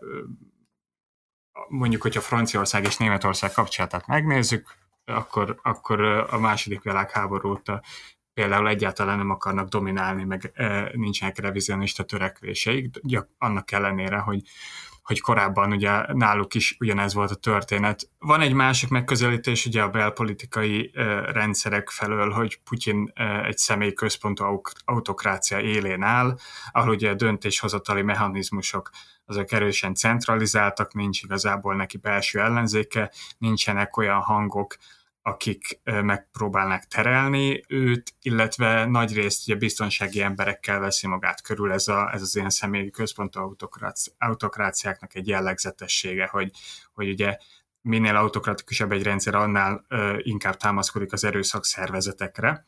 mondjuk, 1.68 2.02
hogyha 2.02 2.22
Franciaország 2.22 2.84
és 2.84 2.98
Németország 2.98 3.52
kapcsolatát 3.52 4.08
megnézzük, 4.08 4.76
akkor, 5.08 5.60
akkor 5.62 6.02
a 6.30 6.38
második 6.38 6.82
világháború 6.82 7.50
óta 7.50 7.82
például 8.34 8.68
egyáltalán 8.68 9.18
nem 9.18 9.30
akarnak 9.30 9.68
dominálni, 9.68 10.24
meg 10.24 10.52
nincsenek 10.94 11.38
revizionista 11.38 12.04
törekvéseik, 12.04 12.90
annak 13.38 13.72
ellenére, 13.72 14.18
hogy, 14.18 14.42
hogy 15.04 15.22
korábban 15.22 15.72
ugye 15.72 16.14
náluk 16.14 16.54
is 16.54 16.76
ugyanez 16.80 17.14
volt 17.14 17.32
a 17.32 17.36
történet. 17.36 18.10
Van 18.20 18.42
egy 18.42 18.54
másik 18.54 18.90
megközelítés 18.90 19.66
ugye 19.66 19.82
a 19.82 19.90
belpolitikai 19.90 20.92
rendszerek 21.26 21.90
felől, 21.90 22.30
hogy 22.30 22.60
Putyin 22.64 23.12
egy 23.44 23.58
személyközpontú 23.58 24.62
autokrácia 24.86 25.60
élén 25.60 26.04
áll, 26.04 26.38
ahol 26.72 26.90
ugye 26.90 27.10
a 27.10 27.16
döntéshozatali 27.16 28.02
mechanizmusok 28.02 28.90
azok 29.28 29.52
erősen 29.52 29.96
centralizáltak, 29.96 30.94
nincs 30.94 31.22
igazából 31.24 31.76
neki 31.76 31.98
belső 31.98 32.40
ellenzéke, 32.40 33.12
nincsenek 33.38 33.98
olyan 33.98 34.20
hangok, 34.20 34.76
akik 35.22 35.80
megpróbálnak 35.84 36.84
terelni 36.84 37.64
őt, 37.68 38.14
illetve 38.22 38.86
nagyrészt 38.86 39.48
ugye 39.48 39.58
biztonsági 39.58 40.22
emberekkel 40.22 40.80
veszi 40.80 41.08
magát 41.08 41.42
körül 41.42 41.72
ez, 41.72 41.88
a, 41.88 42.14
ez 42.14 42.22
az 42.22 42.36
ilyen 42.36 42.50
személyi 42.50 42.90
központú 42.90 43.56
autokráciáknak 44.18 45.16
egy 45.16 45.28
jellegzetessége, 45.28 46.28
hogy, 46.28 46.52
hogy 46.94 47.10
ugye 47.10 47.38
minél 47.82 48.16
autokratikusabb 48.16 48.92
egy 48.92 49.04
rendszer, 49.04 49.36
annál 49.36 49.86
ö, 49.88 50.18
inkább 50.22 50.58
támaszkodik 50.58 51.14
az 51.14 51.24
erőszak 51.24 51.66
szervezetekre, 51.66 52.66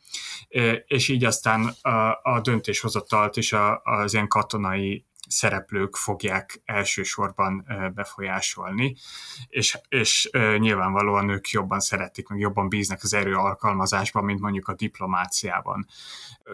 és 0.86 1.08
így 1.08 1.24
aztán 1.24 1.74
a, 1.80 2.20
a 2.22 2.40
döntéshozatalt 2.42 3.36
is 3.36 3.52
a, 3.52 3.80
az 3.82 4.12
ilyen 4.12 4.28
katonai 4.28 5.04
szereplők 5.30 5.96
fogják 5.96 6.62
elsősorban 6.64 7.66
befolyásolni, 7.94 8.96
és, 9.48 9.78
és 9.88 10.30
nyilvánvalóan 10.58 11.28
ők 11.28 11.48
jobban 11.48 11.80
szeretik, 11.80 12.28
meg 12.28 12.38
jobban 12.38 12.68
bíznak 12.68 12.98
az 13.02 13.14
erő 13.14 13.34
alkalmazásban, 13.34 14.24
mint 14.24 14.40
mondjuk 14.40 14.68
a 14.68 14.74
diplomáciában. 14.74 15.86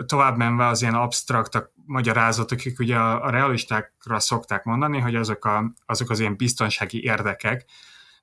Tovább 0.06 0.36
menve 0.36 0.66
az 0.66 0.82
ilyen 0.82 0.94
absztrakt 0.94 1.70
magyarázatok, 1.86 2.58
akik 2.58 2.78
ugye 2.78 2.96
a, 2.96 3.24
a 3.24 3.30
realistákra 3.30 4.20
szokták 4.20 4.64
mondani, 4.64 4.98
hogy 4.98 5.14
azok, 5.14 5.44
a, 5.44 5.72
azok 5.86 6.10
az 6.10 6.20
ilyen 6.20 6.36
biztonsági 6.36 7.02
érdekek, 7.02 7.64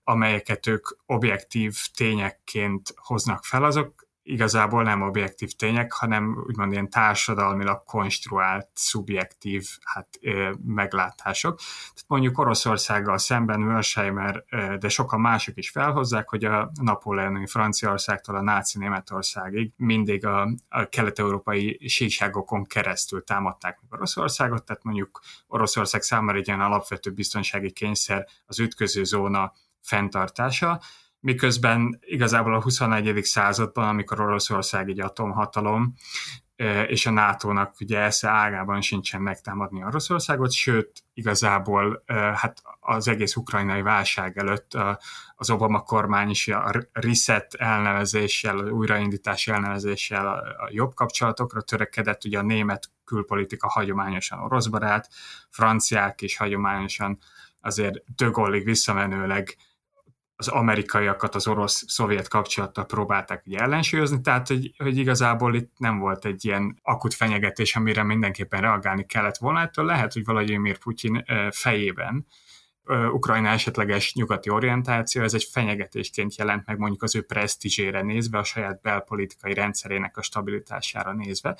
amelyeket 0.03 0.67
ők 0.67 0.87
objektív 1.05 1.77
tényekként 1.95 2.93
hoznak 2.95 3.45
fel, 3.45 3.63
azok 3.63 4.02
igazából 4.23 4.83
nem 4.83 5.01
objektív 5.01 5.51
tények, 5.51 5.91
hanem 5.91 6.43
úgymond 6.47 6.71
ilyen 6.71 6.89
társadalmilag 6.89 7.83
konstruált, 7.83 8.67
szubjektív 8.73 9.67
hát, 9.83 10.07
meglátások. 10.65 11.57
Tehát 11.57 12.05
mondjuk 12.07 12.37
Oroszországgal 12.37 13.17
szemben 13.17 13.59
Mersheimer, 13.59 14.43
de 14.79 14.89
sokan 14.89 15.19
mások 15.19 15.57
is 15.57 15.69
felhozzák, 15.69 16.29
hogy 16.29 16.45
a 16.45 16.71
napóleoni 16.81 17.47
Franciaországtól 17.47 18.35
a 18.35 18.41
náci 18.41 18.77
Németországig 18.77 19.71
mindig 19.75 20.25
a, 20.25 20.49
a 20.69 20.85
kelet-európai 20.85 21.79
síkságokon 21.87 22.63
keresztül 22.65 23.23
támadták 23.23 23.79
meg 23.81 23.91
Oroszországot, 23.91 24.63
tehát 24.63 24.83
mondjuk 24.83 25.21
Oroszország 25.47 26.01
számára 26.01 26.37
egy 26.37 26.47
ilyen 26.47 26.61
alapvető 26.61 27.11
biztonsági 27.11 27.71
kényszer 27.71 28.27
az 28.45 28.59
ütköző 28.59 29.03
zóna 29.03 29.53
fenntartása, 29.81 30.81
miközben 31.23 31.99
igazából 32.01 32.55
a 32.55 32.61
21. 32.61 33.19
században, 33.23 33.87
amikor 33.87 34.21
Oroszország 34.21 34.89
egy 34.89 34.99
atomhatalom, 34.99 35.93
és 36.87 37.05
a 37.05 37.11
NATO-nak 37.11 37.75
ugye 37.79 37.99
esze 37.99 38.29
ágában 38.29 38.81
sincsen 38.81 39.21
megtámadni 39.21 39.83
Oroszországot, 39.83 40.51
sőt, 40.51 41.03
igazából 41.13 42.03
hát 42.35 42.61
az 42.79 43.07
egész 43.07 43.35
ukrajnai 43.35 43.81
válság 43.81 44.37
előtt 44.37 44.77
az 45.35 45.49
Obama 45.49 45.79
kormány 45.81 46.29
is 46.29 46.47
a 46.47 46.71
reset 46.91 47.53
elnevezéssel, 47.53 48.57
a 48.57 48.69
újraindítás 48.69 49.47
elnevezéssel 49.47 50.27
a 50.57 50.69
jobb 50.71 50.93
kapcsolatokra 50.93 51.61
törekedett, 51.61 52.25
ugye 52.25 52.39
a 52.39 52.43
német 52.43 52.89
külpolitika 53.05 53.67
hagyományosan 53.67 54.39
orosz 54.39 54.67
barát, 54.67 55.09
franciák 55.49 56.21
is 56.21 56.37
hagyományosan 56.37 57.19
azért 57.61 58.15
dögollig 58.15 58.63
visszamenőleg 58.63 59.55
az 60.35 60.47
amerikaiakat 60.47 61.35
az 61.35 61.47
orosz-szovjet 61.47 62.27
kapcsolattal 62.27 62.85
próbálták 62.85 63.43
ugye 63.45 63.57
ellensúlyozni, 63.57 64.21
tehát 64.21 64.47
hogy, 64.47 64.73
hogy 64.77 64.97
igazából 64.97 65.55
itt 65.55 65.71
nem 65.77 65.99
volt 65.99 66.25
egy 66.25 66.45
ilyen 66.45 66.79
akut 66.81 67.13
fenyegetés, 67.13 67.75
amire 67.75 68.03
mindenképpen 68.03 68.61
reagálni 68.61 69.05
kellett 69.05 69.37
volna. 69.37 69.59
Ettől 69.59 69.85
lehet, 69.85 70.13
hogy 70.13 70.25
Vladimir 70.25 70.77
Putyin 70.77 71.25
fejében 71.51 72.25
Ukrajna 73.11 73.49
esetleges 73.49 74.13
nyugati 74.13 74.49
orientáció, 74.49 75.21
ez 75.21 75.33
egy 75.33 75.47
fenyegetésként 75.51 76.35
jelent 76.35 76.65
meg 76.65 76.77
mondjuk 76.77 77.03
az 77.03 77.15
ő 77.15 77.21
presztízsére 77.21 78.01
nézve, 78.01 78.37
a 78.37 78.43
saját 78.43 78.81
belpolitikai 78.81 79.53
rendszerének 79.53 80.17
a 80.17 80.21
stabilitására 80.21 81.13
nézve 81.13 81.57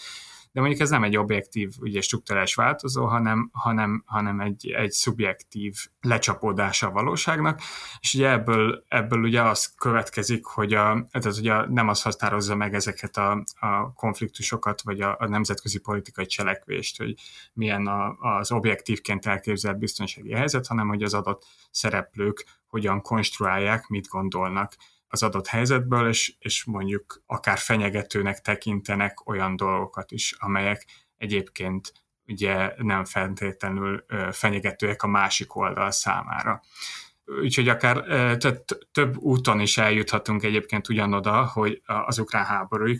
de 0.53 0.59
mondjuk 0.59 0.81
ez 0.81 0.89
nem 0.89 1.03
egy 1.03 1.17
objektív, 1.17 1.71
ugye 1.79 2.01
struktúrás 2.01 2.55
változó, 2.55 3.05
hanem, 3.05 3.49
hanem, 3.53 4.03
hanem 4.05 4.39
egy, 4.39 4.71
egy 4.71 4.91
szubjektív 4.91 5.75
lecsapódása 6.01 6.87
a 6.87 6.91
valóságnak, 6.91 7.59
és 7.99 8.13
ugye 8.13 8.29
ebből, 8.29 8.83
ebből 8.87 9.23
ugye 9.23 9.41
az 9.41 9.73
következik, 9.77 10.45
hogy 10.45 10.73
a, 10.73 11.07
tehát 11.11 11.37
ugye 11.37 11.67
nem 11.67 11.87
az 11.87 12.01
határozza 12.01 12.55
meg 12.55 12.73
ezeket 12.73 13.17
a, 13.17 13.43
a 13.59 13.93
konfliktusokat, 13.93 14.81
vagy 14.81 15.01
a, 15.01 15.15
a 15.19 15.27
nemzetközi 15.27 15.79
politikai 15.79 16.25
cselekvést, 16.25 16.97
hogy 16.97 17.13
milyen 17.53 17.87
a, 17.87 18.15
az 18.19 18.51
objektívként 18.51 19.25
elképzelt 19.25 19.79
biztonsági 19.79 20.31
helyzet, 20.31 20.67
hanem 20.67 20.87
hogy 20.87 21.03
az 21.03 21.13
adott 21.13 21.45
szereplők 21.71 22.45
hogyan 22.67 23.01
konstruálják, 23.01 23.87
mit 23.87 24.07
gondolnak 24.07 24.73
az 25.13 25.23
adott 25.23 25.47
helyzetből, 25.47 26.08
és, 26.08 26.36
és 26.39 26.63
mondjuk 26.63 27.23
akár 27.26 27.58
fenyegetőnek 27.58 28.41
tekintenek 28.41 29.28
olyan 29.28 29.56
dolgokat 29.56 30.12
is, 30.12 30.36
amelyek 30.39 30.86
egyébként 31.17 31.93
ugye 32.28 32.73
nem 32.78 33.06
feltétlenül 33.06 34.06
fenyegetőek 34.32 35.04
a 35.04 35.08
másik 35.08 35.56
oldal 35.56 35.91
számára. 35.91 36.62
Úgyhogy 37.26 37.69
akár 37.69 38.04
tehát 38.38 38.78
több 38.91 39.17
úton 39.17 39.60
is 39.60 39.78
eljuthatunk 39.78 40.43
egyébként 40.43 40.89
ugyanoda, 40.89 41.45
hogy 41.45 41.82
az 41.86 42.19
ukrán 42.19 42.45
háború 42.45 42.93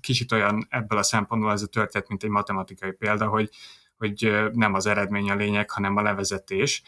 kicsit 0.00 0.32
olyan 0.32 0.66
ebből 0.68 0.98
a 0.98 1.02
szempontból 1.02 1.52
ez 1.52 1.62
a 1.62 1.66
történet, 1.66 2.08
mint 2.08 2.22
egy 2.22 2.30
matematikai 2.30 2.92
példa, 2.92 3.28
hogy, 3.28 3.50
hogy 3.96 4.48
nem 4.52 4.74
az 4.74 4.86
eredmény 4.86 5.30
a 5.30 5.34
lényeg, 5.34 5.70
hanem 5.70 5.96
a 5.96 6.02
levezetés. 6.02 6.82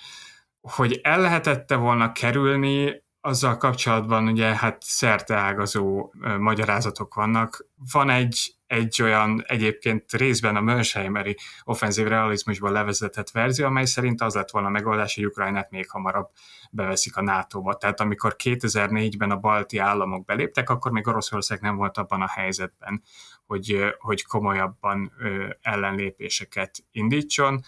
Hogy 0.60 1.00
el 1.02 1.20
lehetette 1.20 1.76
volna 1.76 2.12
kerülni 2.12 3.04
azzal 3.26 3.56
kapcsolatban 3.56 4.28
ugye 4.28 4.56
hát 4.56 4.82
szerteágazó 4.82 6.12
magyarázatok 6.38 7.14
vannak. 7.14 7.66
Van 7.92 8.10
egy, 8.10 8.54
egy 8.66 9.02
olyan 9.02 9.42
egyébként 9.46 10.12
részben 10.12 10.56
a 10.56 10.60
Möncheimeri 10.60 11.36
offenzív 11.64 12.06
realizmusban 12.06 12.72
levezetett 12.72 13.30
verzió, 13.30 13.66
amely 13.66 13.84
szerint 13.84 14.20
az 14.20 14.34
lett 14.34 14.50
volna 14.50 14.68
a 14.68 14.70
megoldás, 14.70 15.14
hogy 15.14 15.26
Ukrajnát 15.26 15.70
még 15.70 15.90
hamarabb 15.90 16.28
beveszik 16.70 17.16
a 17.16 17.22
NATO-ba. 17.22 17.76
Tehát 17.76 18.00
amikor 18.00 18.36
2004-ben 18.44 19.30
a 19.30 19.36
balti 19.36 19.78
államok 19.78 20.24
beléptek, 20.24 20.70
akkor 20.70 20.92
még 20.92 21.06
Oroszország 21.06 21.60
nem 21.60 21.76
volt 21.76 21.98
abban 21.98 22.22
a 22.22 22.28
helyzetben, 22.28 23.02
hogy, 23.46 23.94
hogy 23.98 24.24
komolyabban 24.24 25.12
ellenlépéseket 25.60 26.84
indítson. 26.90 27.60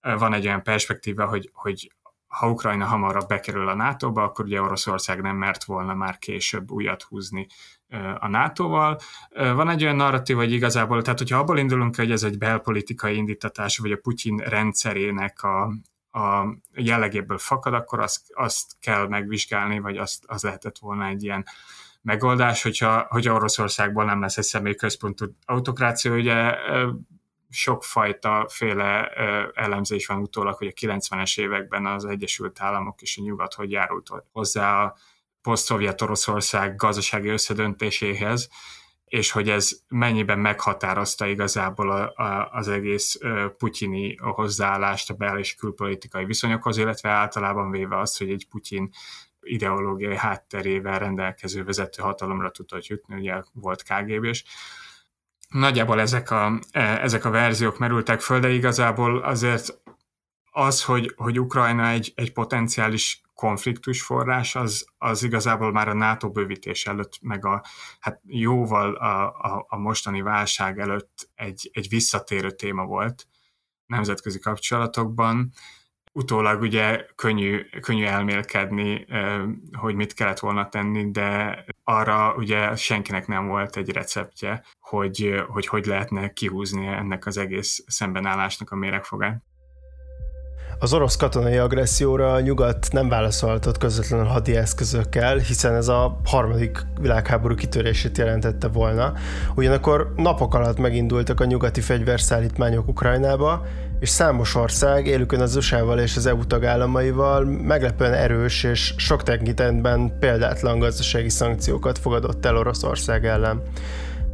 Van 0.00 0.32
egy 0.32 0.46
olyan 0.46 0.62
perspektíva, 0.62 1.26
hogy, 1.26 1.50
hogy 1.52 1.90
ha 2.38 2.50
Ukrajna 2.50 2.84
hamarabb 2.84 3.28
bekerül 3.28 3.68
a 3.68 3.74
NATO-ba, 3.74 4.22
akkor 4.22 4.44
ugye 4.44 4.60
Oroszország 4.60 5.20
nem 5.20 5.36
mert 5.36 5.64
volna 5.64 5.94
már 5.94 6.18
később 6.18 6.70
újat 6.70 7.02
húzni 7.02 7.46
a 8.18 8.28
NATO-val. 8.28 8.98
Van 9.30 9.68
egy 9.68 9.82
olyan 9.82 9.96
narratív, 9.96 10.36
hogy 10.36 10.52
igazából, 10.52 11.02
tehát 11.02 11.18
hogyha 11.18 11.38
abból 11.38 11.58
indulunk, 11.58 11.96
hogy 11.96 12.10
ez 12.10 12.22
egy 12.22 12.38
belpolitikai 12.38 13.16
indítatás, 13.16 13.78
vagy 13.78 13.92
a 13.92 13.96
Putyin 13.96 14.36
rendszerének 14.36 15.42
a, 15.42 15.62
a 16.18 16.56
jellegéből 16.74 17.38
fakad, 17.38 17.74
akkor 17.74 18.00
azt, 18.00 18.22
azt 18.34 18.72
kell 18.80 19.08
megvizsgálni, 19.08 19.78
vagy 19.78 19.96
azt, 19.96 20.24
az 20.26 20.42
lehetett 20.42 20.78
volna 20.78 21.06
egy 21.06 21.22
ilyen 21.22 21.46
megoldás, 22.02 22.62
hogyha, 22.62 23.06
hogyha 23.08 23.34
Oroszországból 23.34 24.04
nem 24.04 24.20
lesz 24.20 24.36
egy 24.36 24.44
személyközpontú 24.44 25.26
autokrácia, 25.44 26.14
ugye 26.14 26.54
sokfajta 27.50 28.46
féle 28.48 29.08
elemzés 29.54 30.06
van 30.06 30.20
utólag, 30.20 30.54
hogy 30.54 30.66
a 30.66 30.80
90-es 30.80 31.40
években 31.40 31.86
az 31.86 32.04
Egyesült 32.04 32.60
Államok 32.60 33.02
és 33.02 33.18
a 33.18 33.22
Nyugat 33.22 33.54
hogy 33.54 33.70
járult 33.70 34.10
hozzá 34.32 34.82
a 34.82 34.96
poszt-szovjet 35.42 36.02
Oroszország 36.02 36.76
gazdasági 36.76 37.28
összedöntéséhez, 37.28 38.48
és 39.04 39.30
hogy 39.30 39.48
ez 39.48 39.70
mennyiben 39.88 40.38
meghatározta 40.38 41.26
igazából 41.26 41.90
a, 41.90 42.22
a, 42.22 42.48
az 42.52 42.68
egész 42.68 43.18
putyini 43.58 44.16
hozzáállást 44.16 45.10
a 45.10 45.14
bel- 45.14 45.38
és 45.38 45.54
külpolitikai 45.54 46.24
viszonyokhoz, 46.24 46.76
illetve 46.76 47.08
általában 47.08 47.70
véve 47.70 47.98
azt, 47.98 48.18
hogy 48.18 48.30
egy 48.30 48.46
Putyin 48.48 48.90
ideológiai 49.40 50.16
hátterével 50.16 50.98
rendelkező 50.98 51.64
vezető 51.64 52.02
hatalomra 52.02 52.50
tudott 52.50 52.86
jutni, 52.86 53.14
ugye 53.14 53.42
volt 53.52 53.82
KGB-s, 53.82 54.44
nagyjából 55.48 56.00
ezek 56.00 56.30
a, 56.30 56.60
e, 56.70 56.80
ezek 56.80 57.24
a 57.24 57.30
verziók 57.30 57.78
merültek 57.78 58.20
föl, 58.20 58.40
de 58.40 58.50
igazából 58.50 59.18
azért 59.18 59.80
az, 60.50 60.84
hogy, 60.84 61.12
hogy 61.16 61.40
Ukrajna 61.40 61.88
egy, 61.88 62.12
egy 62.14 62.32
potenciális 62.32 63.20
konfliktus 63.34 64.02
forrás, 64.02 64.56
az, 64.56 64.86
az 64.98 65.22
igazából 65.22 65.72
már 65.72 65.88
a 65.88 65.94
NATO 65.94 66.30
bővítés 66.30 66.86
előtt, 66.86 67.18
meg 67.20 67.44
a, 67.44 67.64
hát 68.00 68.20
jóval 68.24 68.94
a, 68.94 69.26
a, 69.26 69.66
a 69.68 69.76
mostani 69.76 70.20
válság 70.20 70.78
előtt 70.78 71.28
egy, 71.34 71.70
egy 71.72 71.88
visszatérő 71.88 72.50
téma 72.50 72.84
volt 72.84 73.26
nemzetközi 73.86 74.38
kapcsolatokban, 74.38 75.52
utólag 76.16 76.60
ugye 76.60 77.06
könnyű, 77.14 77.60
könnyű 77.80 78.04
elmélkedni, 78.04 79.06
hogy 79.72 79.94
mit 79.94 80.14
kellett 80.14 80.38
volna 80.38 80.68
tenni, 80.68 81.10
de 81.10 81.64
arra 81.84 82.34
ugye 82.36 82.76
senkinek 82.76 83.26
nem 83.26 83.46
volt 83.46 83.76
egy 83.76 83.92
receptje, 83.92 84.62
hogy 84.80 85.44
hogy, 85.48 85.66
hogy 85.66 85.86
lehetne 85.86 86.32
kihúzni 86.32 86.86
ennek 86.86 87.26
az 87.26 87.38
egész 87.38 87.84
szembenállásnak 87.86 88.70
a 88.70 88.76
méregfogát. 88.76 89.42
Az 90.78 90.92
orosz 90.92 91.16
katonai 91.16 91.56
agresszióra 91.56 92.32
a 92.32 92.40
nyugat 92.40 92.88
nem 92.92 93.08
válaszolhatott 93.08 93.78
közvetlenül 93.78 94.26
hadi 94.26 94.56
eszközökkel, 94.56 95.36
hiszen 95.36 95.74
ez 95.74 95.88
a 95.88 96.20
harmadik 96.24 96.78
világháború 97.00 97.54
kitörését 97.54 98.18
jelentette 98.18 98.68
volna. 98.68 99.12
Ugyanakkor 99.54 100.12
napok 100.16 100.54
alatt 100.54 100.78
megindultak 100.78 101.40
a 101.40 101.44
nyugati 101.44 101.80
fegyverszállítmányok 101.80 102.88
Ukrajnába, 102.88 103.66
és 104.00 104.08
számos 104.08 104.54
ország, 104.54 105.06
élükön 105.06 105.40
az 105.40 105.56
USA-val 105.56 105.98
és 105.98 106.16
az 106.16 106.26
EU 106.26 106.44
tagállamaival 106.44 107.44
meglepően 107.44 108.12
erős 108.12 108.64
és 108.64 108.94
sok 108.96 109.22
tekintetben 109.22 110.18
példátlan 110.18 110.78
gazdasági 110.78 111.28
szankciókat 111.28 111.98
fogadott 111.98 112.46
el 112.46 112.56
Oroszország 112.56 113.26
ellen. 113.26 113.62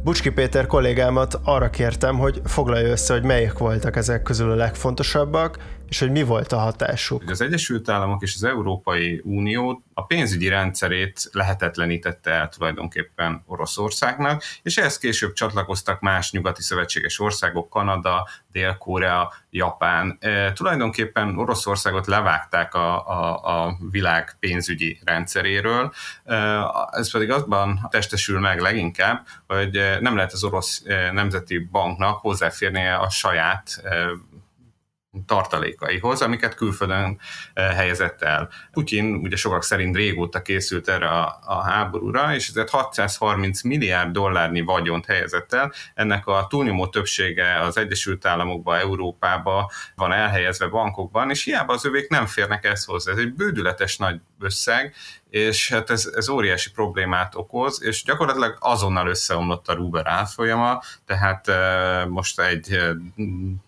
Bucski 0.03 0.29
Péter 0.29 0.65
kollégámat 0.65 1.39
arra 1.43 1.69
kértem, 1.69 2.17
hogy 2.17 2.41
foglalja 2.45 2.89
össze, 2.89 3.13
hogy 3.13 3.23
melyek 3.23 3.57
voltak 3.57 3.95
ezek 3.95 4.21
közül 4.21 4.51
a 4.51 4.55
legfontosabbak, 4.55 5.57
és 5.89 5.99
hogy 5.99 6.11
mi 6.11 6.23
volt 6.23 6.51
a 6.51 6.57
hatásuk. 6.57 7.29
Az 7.29 7.41
Egyesült 7.41 7.89
Államok 7.89 8.21
és 8.21 8.35
az 8.35 8.43
Európai 8.43 9.21
Unió 9.23 9.83
a 9.93 10.05
pénzügyi 10.05 10.47
rendszerét 10.47 11.29
lehetetlenítette 11.31 12.31
el 12.31 12.49
tulajdonképpen 12.49 13.43
Oroszországnak, 13.45 14.43
és 14.63 14.77
ehhez 14.77 14.97
később 14.97 15.33
csatlakoztak 15.33 15.99
más 15.99 16.31
nyugati 16.31 16.61
szövetséges 16.61 17.19
országok, 17.19 17.69
Kanada, 17.69 18.27
Dél-Korea, 18.51 19.33
Japán. 19.49 20.17
E, 20.19 20.53
tulajdonképpen 20.53 21.37
Oroszországot 21.37 22.07
levágták 22.07 22.73
a, 22.73 23.07
a, 23.07 23.65
a 23.65 23.77
világ 23.91 24.35
pénzügyi 24.39 24.99
rendszeréről, 25.05 25.93
e, 26.25 26.35
ez 26.91 27.11
pedig 27.11 27.31
azban 27.31 27.87
testesül 27.89 28.39
meg 28.39 28.59
leginkább, 28.59 29.25
hogy 29.47 29.81
nem 29.99 30.15
lehet 30.15 30.31
az 30.31 30.43
orosz 30.43 30.81
e, 30.85 31.11
nemzeti 31.11 31.57
banknak 31.57 32.19
hozzáférnie 32.19 32.95
a 32.95 33.09
saját 33.09 33.81
e, 33.83 34.05
tartalékaihoz, 35.25 36.21
amiket 36.21 36.55
külföldön 36.55 37.19
eh, 37.53 37.75
helyezett 37.75 38.21
el. 38.21 38.49
Putyin 38.71 39.15
ugye 39.15 39.35
sokak 39.35 39.63
szerint 39.63 39.95
régóta 39.95 40.41
készült 40.41 40.89
erre 40.89 41.07
a, 41.07 41.39
a 41.45 41.61
háborúra, 41.61 42.35
és 42.35 42.47
ezért 42.47 42.69
630 42.69 43.61
milliárd 43.61 44.11
dollárnyi 44.11 44.61
vagyont 44.61 45.05
helyezett 45.05 45.53
el. 45.53 45.73
Ennek 45.93 46.27
a 46.27 46.47
túlnyomó 46.49 46.87
többsége 46.87 47.59
az 47.59 47.77
Egyesült 47.77 48.25
Államokba, 48.25 48.77
Európába 48.77 49.71
van 49.95 50.11
elhelyezve 50.11 50.67
bankokban, 50.67 51.29
és 51.29 51.43
hiába 51.43 51.73
az 51.73 51.85
övék 51.85 52.09
nem 52.09 52.25
férnek 52.25 52.65
ezt 52.65 52.85
hozzá. 52.85 53.11
Ez 53.11 53.17
egy 53.17 53.33
bődületes 53.33 53.97
nagy 53.97 54.19
összeg, 54.39 54.95
és 55.33 55.69
hát 55.69 55.89
ez, 55.89 56.11
ez 56.15 56.29
óriási 56.29 56.71
problémát 56.71 57.35
okoz, 57.35 57.83
és 57.83 58.03
gyakorlatilag 58.03 58.57
azonnal 58.59 59.07
összeomlott 59.07 59.67
a 59.67 59.73
Ruber 59.73 60.07
árfolyama, 60.07 60.81
tehát 61.05 61.51
most 62.07 62.39
egy 62.39 62.79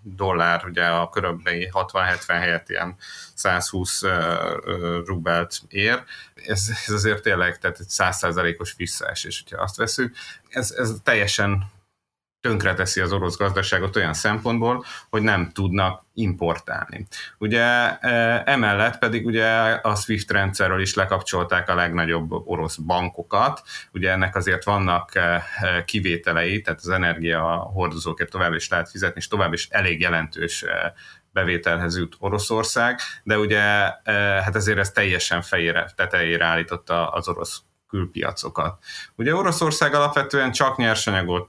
dollár 0.01 0.65
ugye 0.65 0.85
a 0.85 1.09
körülbelül 1.09 1.67
60-70 1.71 2.19
helyett 2.27 2.69
ilyen 2.69 2.95
120 3.33 4.01
rubelt 5.05 5.61
ér. 5.67 6.03
Ez, 6.35 6.69
ez 6.87 6.93
azért 6.93 7.21
tényleg 7.21 7.59
tehát 7.59 7.79
egy 7.79 7.89
100%-os 7.89 8.73
visszaesés, 8.77 9.43
hogyha 9.43 9.63
azt 9.63 9.75
veszük. 9.75 10.15
Ez, 10.49 10.71
ez 10.71 10.93
teljesen 11.03 11.71
tönkreteszi 12.45 13.01
az 13.01 13.11
orosz 13.11 13.37
gazdaságot 13.37 13.95
olyan 13.95 14.13
szempontból, 14.13 14.85
hogy 15.09 15.21
nem 15.21 15.49
tudnak 15.53 16.05
importálni. 16.13 17.07
Ugye 17.37 17.97
e, 17.99 18.43
emellett 18.45 18.97
pedig 18.97 19.25
ugye 19.25 19.47
a 19.81 19.95
SWIFT 19.95 20.31
rendszerről 20.31 20.81
is 20.81 20.93
lekapcsolták 20.93 21.69
a 21.69 21.75
legnagyobb 21.75 22.31
orosz 22.31 22.75
bankokat, 22.75 23.61
ugye 23.93 24.11
ennek 24.11 24.35
azért 24.35 24.63
vannak 24.63 25.15
e, 25.15 25.21
e, 25.21 25.83
kivételei, 25.83 26.61
tehát 26.61 26.79
az 26.79 26.89
energia 26.89 27.41
hordozókért 27.73 28.29
tovább 28.29 28.53
is 28.53 28.69
lehet 28.69 28.89
fizetni, 28.89 29.19
és 29.19 29.27
tovább 29.27 29.53
is 29.53 29.67
elég 29.69 30.01
jelentős 30.01 30.65
bevételhez 31.31 31.97
jut 31.97 32.15
Oroszország, 32.19 32.99
de 33.23 33.37
ugye 33.37 33.61
hát 34.41 34.55
ezért 34.55 34.77
ez 34.77 34.91
teljesen 34.91 35.41
fejére, 35.41 35.91
tetejére 35.95 36.45
állította 36.45 37.09
az 37.09 37.27
orosz 37.27 37.61
külpiacokat. 37.87 38.83
Ugye 39.15 39.35
Oroszország 39.35 39.93
alapvetően 39.93 40.51
csak 40.51 40.77
nyersanyagot 40.77 41.47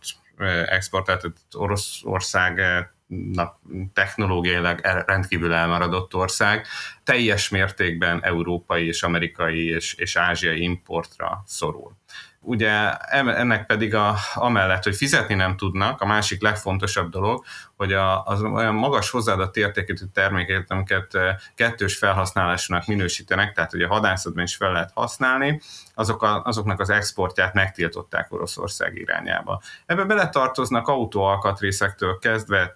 exportált, 0.66 1.20
tehát 1.20 1.36
Oroszországnak 1.52 3.60
technológiailag 3.92 4.80
rendkívül 5.06 5.52
elmaradott 5.52 6.14
ország, 6.14 6.66
teljes 7.04 7.48
mértékben 7.48 8.24
európai 8.24 8.86
és 8.86 9.02
amerikai 9.02 9.68
és, 9.68 9.94
és 9.94 10.16
ázsiai 10.16 10.62
importra 10.62 11.42
szorul. 11.46 11.96
Ugye 12.40 12.90
ennek 13.12 13.66
pedig 13.66 13.94
a, 13.94 14.16
amellett, 14.34 14.82
hogy 14.82 14.96
fizetni 14.96 15.34
nem 15.34 15.56
tudnak, 15.56 16.00
a 16.00 16.06
másik 16.06 16.42
legfontosabb 16.42 17.10
dolog, 17.10 17.44
hogy 17.76 17.92
a, 17.92 18.24
az 18.24 18.42
olyan 18.42 18.74
magas 18.74 19.10
hozzáadott 19.10 19.56
értékű 19.56 19.94
termékeket, 20.12 20.70
amiket 20.70 21.18
kettős 21.54 21.96
felhasználásnak 21.96 22.86
minősítenek, 22.86 23.52
tehát 23.52 23.70
hogy 23.70 23.82
a 23.82 23.88
hadászatban 23.88 24.44
is 24.44 24.56
fel 24.56 24.72
lehet 24.72 24.90
használni, 24.94 25.60
azok 25.94 26.22
a, 26.22 26.42
azoknak 26.44 26.80
az 26.80 26.90
exportját 26.90 27.54
megtiltották 27.54 28.32
Oroszország 28.32 28.96
irányába. 28.96 29.62
Ebbe 29.86 30.04
beletartoznak 30.04 30.88
autóalkatrészektől 30.88 32.18
kezdve 32.18 32.72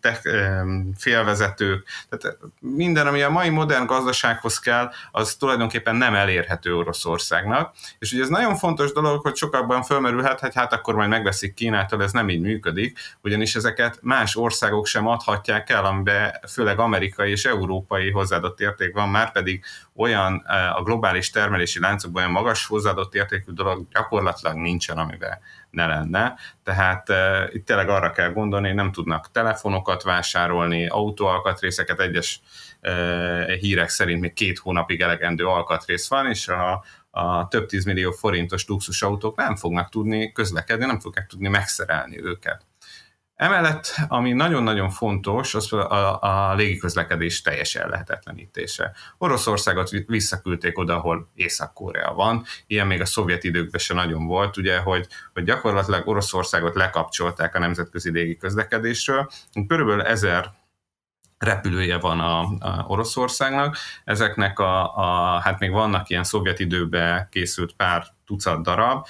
te, 0.00 0.22
félvezetők, 0.96 1.86
tehát 2.08 2.38
minden, 2.60 3.06
ami 3.06 3.22
a 3.22 3.30
mai 3.30 3.48
modern 3.48 3.86
gazdasághoz 3.86 4.58
kell, 4.58 4.90
az 5.10 5.34
tulajdonképpen 5.34 5.96
nem 5.96 6.14
elérhető 6.14 6.76
Oroszországnak, 6.76 7.74
és 7.98 8.12
ugye 8.12 8.22
ez 8.22 8.28
nagyon 8.28 8.56
fontos 8.56 8.92
dolog, 8.92 9.20
hogy 9.20 9.36
sokakban 9.36 9.82
fölmerülhet, 9.82 10.40
hogy 10.40 10.54
hát 10.54 10.72
akkor 10.72 10.94
majd 10.94 11.08
megveszik 11.08 11.54
Kínától, 11.54 12.02
ez 12.02 12.12
nem 12.12 12.28
így 12.28 12.40
működik, 12.40 12.98
ugyanis 13.22 13.54
ezeket 13.54 13.95
más 14.02 14.36
országok 14.36 14.86
sem 14.86 15.06
adhatják 15.06 15.70
el, 15.70 15.84
amiben 15.84 16.34
főleg 16.48 16.78
amerikai 16.78 17.30
és 17.30 17.44
európai 17.44 18.10
hozzáadott 18.10 18.60
érték 18.60 18.94
van, 18.94 19.08
már 19.08 19.32
pedig 19.32 19.64
olyan 19.94 20.36
a 20.76 20.82
globális 20.82 21.30
termelési 21.30 21.80
láncokban 21.80 22.22
olyan 22.22 22.34
magas 22.34 22.66
hozzáadott 22.66 23.14
értékű 23.14 23.52
dolog 23.52 23.86
gyakorlatilag 23.92 24.56
nincsen, 24.56 24.98
amiben 24.98 25.38
ne 25.70 25.86
lenne. 25.86 26.34
Tehát 26.62 27.08
uh, 27.08 27.54
itt 27.54 27.66
tényleg 27.66 27.88
arra 27.88 28.10
kell 28.10 28.32
gondolni, 28.32 28.72
nem 28.72 28.92
tudnak 28.92 29.30
telefonokat 29.30 30.02
vásárolni, 30.02 30.86
autóalkatrészeket, 30.86 32.00
egyes 32.00 32.40
uh, 32.82 33.52
hírek 33.52 33.88
szerint 33.88 34.20
még 34.20 34.32
két 34.32 34.58
hónapig 34.58 35.00
elegendő 35.00 35.46
alkatrész 35.46 36.08
van, 36.08 36.26
és 36.26 36.48
a, 36.48 36.84
a 37.10 37.48
több 37.48 37.66
tízmillió 37.66 38.10
forintos 38.10 38.66
luxusautók 38.66 39.36
nem 39.36 39.56
fognak 39.56 39.88
tudni 39.88 40.32
közlekedni, 40.32 40.86
nem 40.86 41.00
fogják 41.00 41.26
tudni 41.26 41.48
megszerelni 41.48 42.22
őket. 42.22 42.64
Emellett, 43.36 43.94
ami 44.08 44.32
nagyon-nagyon 44.32 44.90
fontos, 44.90 45.54
az 45.54 45.72
a, 45.72 46.22
a 46.22 46.54
légiközlekedés 46.54 47.42
teljes 47.42 47.74
ellehetetlenítése. 47.74 48.92
Oroszországot 49.18 49.90
visszaküldték 50.06 50.78
oda, 50.78 50.96
ahol 50.96 51.30
Észak-Korea 51.34 52.12
van. 52.12 52.44
Ilyen 52.66 52.86
még 52.86 53.00
a 53.00 53.04
szovjet 53.04 53.44
időkben 53.44 53.80
se 53.80 53.94
nagyon 53.94 54.26
volt, 54.26 54.56
ugye, 54.56 54.78
hogy, 54.78 55.06
hogy 55.32 55.44
gyakorlatilag 55.44 56.08
Oroszországot 56.08 56.74
lekapcsolták 56.74 57.54
a 57.54 57.58
nemzetközi 57.58 58.10
légiközlekedésről. 58.10 59.30
Körülbelül 59.68 60.02
ezer 60.02 60.50
repülője 61.38 61.98
van 61.98 62.20
a, 62.20 62.40
a 62.40 62.84
Oroszországnak. 62.86 63.76
Ezeknek 64.04 64.58
a, 64.58 64.96
a, 64.96 65.38
hát 65.40 65.58
még 65.58 65.70
vannak 65.70 66.08
ilyen 66.08 66.24
szovjet 66.24 66.58
időben 66.58 67.28
készült 67.30 67.72
pár 67.72 68.06
tucat 68.26 68.62
darab, 68.62 69.06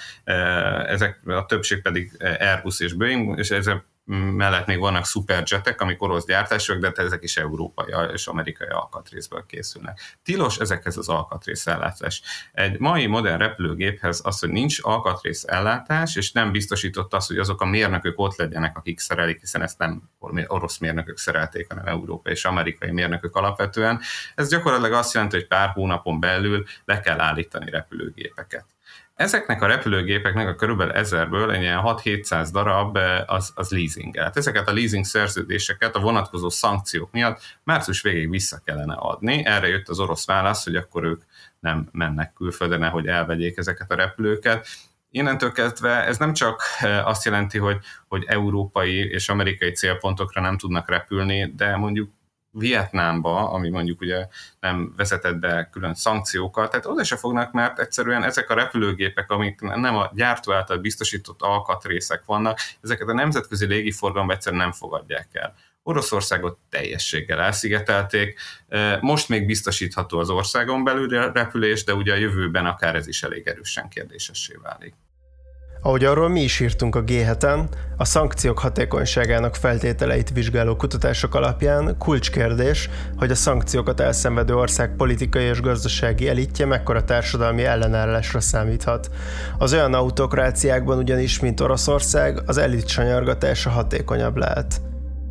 ezek 0.85 1.21
a 1.25 1.45
többség 1.45 1.81
pedig 1.81 2.11
Airbus 2.39 2.79
és 2.79 2.93
Boeing, 2.93 3.39
és 3.39 3.49
ezek 3.49 3.85
mellett 4.07 4.65
még 4.65 4.79
vannak 4.79 5.05
szuperjetek, 5.05 5.81
amik 5.81 6.01
orosz 6.01 6.25
gyártások, 6.25 6.77
de 6.77 6.91
ezek 6.95 7.23
is 7.23 7.37
európai 7.37 7.93
és 8.13 8.27
amerikai 8.27 8.67
alkatrészből 8.67 9.45
készülnek. 9.47 10.17
Tilos 10.23 10.57
ezekhez 10.57 10.97
az 10.97 11.09
alkatrészellátás. 11.09 12.21
Egy 12.53 12.79
mai 12.79 13.07
modern 13.07 13.37
repülőgéphez 13.37 14.21
az, 14.23 14.39
hogy 14.39 14.49
nincs 14.49 14.77
alkatrész 14.81 15.43
ellátás, 15.47 16.15
és 16.15 16.31
nem 16.31 16.51
biztosított 16.51 17.13
az, 17.13 17.27
hogy 17.27 17.37
azok 17.37 17.61
a 17.61 17.65
mérnökök 17.65 18.19
ott 18.19 18.35
legyenek, 18.35 18.77
akik 18.77 18.99
szerelik, 18.99 19.39
hiszen 19.39 19.61
ezt 19.61 19.77
nem 19.77 20.09
orosz 20.47 20.77
mérnökök 20.77 21.17
szerelték, 21.17 21.67
hanem 21.69 21.85
európai 21.85 22.33
és 22.33 22.45
amerikai 22.45 22.91
mérnökök 22.91 23.35
alapvetően. 23.35 24.01
Ez 24.35 24.49
gyakorlatilag 24.49 24.93
azt 24.93 25.13
jelenti, 25.13 25.35
hogy 25.35 25.47
pár 25.47 25.69
hónapon 25.69 26.19
belül 26.19 26.65
le 26.85 26.99
kell 26.99 27.19
állítani 27.19 27.69
repülőgépeket. 27.69 28.76
Ezeknek 29.17 29.61
a 29.61 29.65
repülőgépeknek 29.65 30.47
a 30.47 30.55
körülbelül 30.55 30.93
ezerből 30.93 31.51
egy 31.51 31.61
ilyen 31.61 31.81
6-700 31.83 32.47
darab 32.51 32.97
eh, 32.97 33.33
az, 33.33 33.51
az 33.55 33.69
leasingelt. 33.69 34.37
Ezeket 34.37 34.67
a 34.67 34.73
leasing 34.73 35.05
szerződéseket 35.05 35.95
a 35.95 35.99
vonatkozó 35.99 36.49
szankciók 36.49 37.11
miatt 37.11 37.41
március 37.63 38.01
végéig 38.01 38.29
vissza 38.29 38.61
kellene 38.65 38.93
adni. 38.93 39.45
Erre 39.45 39.67
jött 39.67 39.89
az 39.89 39.99
orosz 39.99 40.25
válasz, 40.25 40.63
hogy 40.63 40.75
akkor 40.75 41.03
ők 41.03 41.23
nem 41.59 41.89
mennek 41.91 42.33
külföldre, 42.33 42.77
nehogy 42.77 43.07
elvegyék 43.07 43.57
ezeket 43.57 43.91
a 43.91 43.95
repülőket. 43.95 44.67
Innentől 45.09 45.51
kezdve 45.51 46.05
ez 46.05 46.17
nem 46.17 46.33
csak 46.33 46.61
eh, 46.79 47.07
azt 47.07 47.25
jelenti, 47.25 47.57
hogy, 47.57 47.77
hogy 48.07 48.23
európai 48.27 49.09
és 49.09 49.29
amerikai 49.29 49.71
célpontokra 49.71 50.41
nem 50.41 50.57
tudnak 50.57 50.89
repülni, 50.89 51.53
de 51.55 51.75
mondjuk 51.75 52.09
Vietnámba, 52.57 53.49
ami 53.49 53.69
mondjuk 53.69 54.01
ugye 54.01 54.27
nem 54.59 54.93
vezetett 54.97 55.35
be 55.35 55.69
külön 55.71 55.93
szankciókat, 55.93 56.71
tehát 56.71 56.85
oda 56.85 57.03
se 57.03 57.15
fognak, 57.15 57.51
mert 57.51 57.79
egyszerűen 57.79 58.23
ezek 58.23 58.49
a 58.49 58.53
repülőgépek, 58.53 59.31
amik 59.31 59.61
nem 59.61 59.95
a 59.95 60.11
gyártó 60.13 60.51
által 60.51 60.77
biztosított 60.77 61.41
alkatrészek 61.41 62.25
vannak, 62.25 62.59
ezeket 62.81 63.07
a 63.07 63.13
nemzetközi 63.13 63.65
légiforgalomban 63.65 64.35
egyszerűen 64.35 64.61
nem 64.61 64.71
fogadják 64.71 65.27
el. 65.31 65.55
Oroszországot 65.83 66.57
teljességgel 66.69 67.39
elszigetelték, 67.39 68.39
most 68.99 69.29
még 69.29 69.45
biztosítható 69.45 70.19
az 70.19 70.29
országon 70.29 70.83
belül 70.83 71.31
repülés, 71.31 71.83
de 71.83 71.93
ugye 71.93 72.13
a 72.13 72.17
jövőben 72.17 72.65
akár 72.65 72.95
ez 72.95 73.07
is 73.07 73.23
elég 73.23 73.47
erősen 73.47 73.89
kérdésessé 73.89 74.57
válik. 74.61 74.93
Ahogy 75.81 76.03
arról 76.03 76.29
mi 76.29 76.41
is 76.41 76.59
írtunk 76.59 76.95
a 76.95 77.01
g 77.01 77.11
a 77.97 78.05
szankciók 78.05 78.59
hatékonyságának 78.59 79.55
feltételeit 79.55 80.29
vizsgáló 80.29 80.75
kutatások 80.75 81.35
alapján 81.35 81.95
kulcskérdés, 81.97 82.89
hogy 83.17 83.31
a 83.31 83.35
szankciókat 83.35 83.99
elszenvedő 83.99 84.55
ország 84.55 84.95
politikai 84.95 85.43
és 85.43 85.61
gazdasági 85.61 86.27
elitje 86.27 86.65
mekkora 86.65 87.03
társadalmi 87.03 87.63
ellenállásra 87.63 88.39
számíthat. 88.39 89.09
Az 89.57 89.73
olyan 89.73 89.93
autokráciákban 89.93 90.97
ugyanis, 90.97 91.39
mint 91.39 91.59
Oroszország, 91.59 92.41
az 92.45 92.57
elit 92.57 92.87
sanyargatása 92.87 93.69
hatékonyabb 93.69 94.37
lehet. 94.37 94.81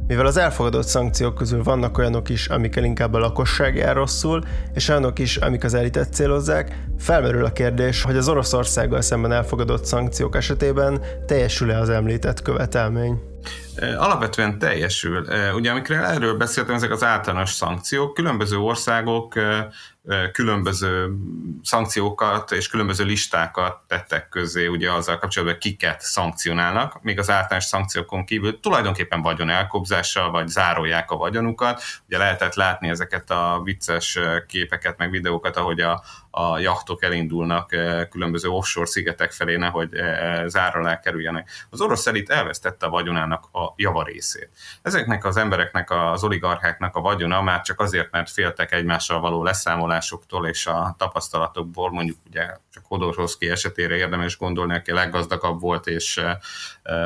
Mivel 0.07 0.27
az 0.27 0.37
elfogadott 0.37 0.87
szankciók 0.87 1.35
közül 1.35 1.63
vannak 1.63 1.99
olyanok 1.99 2.29
is, 2.29 2.47
amikkel 2.47 2.85
inkább 2.85 3.15
a 3.15 3.19
lakosság 3.19 3.77
jár 3.77 3.95
rosszul, 3.95 4.43
és 4.75 4.89
olyanok 4.89 5.19
is, 5.19 5.37
amik 5.37 5.65
az 5.65 5.75
elitet 5.75 6.15
célozzák, 6.15 6.87
felmerül 6.99 7.45
a 7.45 7.53
kérdés, 7.53 8.03
hogy 8.03 8.17
az 8.17 8.29
Oroszországgal 8.29 9.01
szemben 9.01 9.33
elfogadott 9.33 9.85
szankciók 9.85 10.37
esetében 10.37 11.01
teljesül-e 11.27 11.79
az 11.79 11.89
említett 11.89 12.43
követelmény. 12.43 13.21
Alapvetően 13.97 14.59
teljesül. 14.59 15.27
Ugye 15.55 15.71
amikor 15.71 15.97
erről 15.97 16.37
beszéltem, 16.37 16.75
ezek 16.75 16.91
az 16.91 17.05
általános 17.05 17.51
szankciók, 17.51 18.15
különböző 18.15 18.57
országok 18.57 19.35
különböző 20.33 21.17
szankciókat 21.63 22.53
és 22.53 22.69
különböző 22.69 23.05
listákat 23.05 23.81
tettek 23.87 24.29
közé 24.29 24.67
ugye 24.67 24.93
azzal 24.93 25.19
kapcsolatban, 25.19 25.59
hogy 25.61 25.71
kiket 25.71 26.01
szankcionálnak, 26.01 27.03
még 27.03 27.19
az 27.19 27.31
általános 27.31 27.65
szankciókon 27.65 28.25
kívül 28.25 28.61
tulajdonképpen 28.61 29.23
vagyon 29.23 29.51
elkobzással, 29.51 30.31
vagy 30.31 30.49
zárolják 30.49 31.11
a 31.11 31.17
vagyonukat. 31.17 31.83
Ugye 32.07 32.19
lehetett 32.19 32.55
látni 32.55 32.89
ezeket 32.89 33.31
a 33.31 33.61
vicces 33.65 34.19
képeket, 34.47 34.99
meg 34.99 35.11
videókat, 35.11 35.57
ahogy 35.57 35.81
a, 35.81 36.03
a 36.39 36.59
jachtok 36.59 37.03
elindulnak 37.03 37.69
különböző 38.11 38.49
offshore 38.49 38.87
szigetek 38.87 39.33
felé, 39.33 39.57
nehogy 39.57 39.89
zárra 40.47 40.81
alá 40.81 41.01
kerüljenek. 41.01 41.51
Az 41.71 41.81
orosz 41.81 42.07
elit 42.07 42.31
elvesztette 42.31 42.87
a 42.87 42.91
vagyonának 42.91 43.45
a 43.53 43.73
javarészét. 43.77 44.51
Ezeknek 44.83 45.25
az 45.25 45.37
embereknek, 45.37 45.91
az 45.91 46.25
oligarcháknak 46.25 46.97
a 46.97 47.01
vagyona 47.01 47.43
már 47.43 47.61
csak 47.61 47.81
azért, 47.81 48.11
mert 48.11 48.31
féltek 48.31 48.73
egymással 48.73 49.21
való 49.21 49.43
leszámolásoktól 49.43 50.47
és 50.47 50.67
a 50.67 50.95
tapasztalatokból, 50.99 51.91
mondjuk 51.91 52.17
ugye 52.27 52.47
csak 52.73 52.85
Hodorkovszki 52.87 53.51
esetére 53.51 53.95
érdemes 53.95 54.37
gondolni, 54.39 54.75
aki 54.75 54.93
leggazdagabb 54.93 55.61
volt, 55.61 55.87
és 55.87 56.21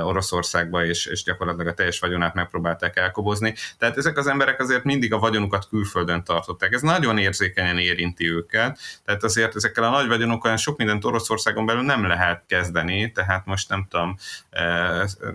Oroszországba, 0.02 0.84
és, 0.84 1.06
és 1.06 1.22
gyakorlatilag 1.22 1.66
a 1.66 1.74
teljes 1.74 1.98
vagyonát 1.98 2.34
megpróbálták 2.34 2.96
elkobozni. 2.96 3.54
Tehát 3.78 3.96
ezek 3.96 4.16
az 4.16 4.26
emberek 4.26 4.60
azért 4.60 4.84
mindig 4.84 5.12
a 5.12 5.18
vagyonukat 5.18 5.68
külföldön 5.68 6.24
tartották. 6.24 6.72
Ez 6.72 6.82
nagyon 6.82 7.18
érzékenyen 7.18 7.78
érinti 7.78 8.30
őket, 8.30 8.78
tehát 9.04 9.19
azért 9.22 9.56
ezekkel 9.56 9.84
a 9.84 9.90
nagy 9.90 10.08
vagyonokkal 10.08 10.56
sok 10.56 10.76
mindent 10.78 11.04
Oroszországon 11.04 11.66
belül 11.66 11.82
nem 11.82 12.06
lehet 12.06 12.42
kezdeni, 12.46 13.12
tehát 13.12 13.46
most 13.46 13.68
nem 13.68 13.86
tudom, 13.88 14.16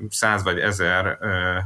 száz 0.10 0.44
vagy 0.44 0.60
ezer 0.60 1.18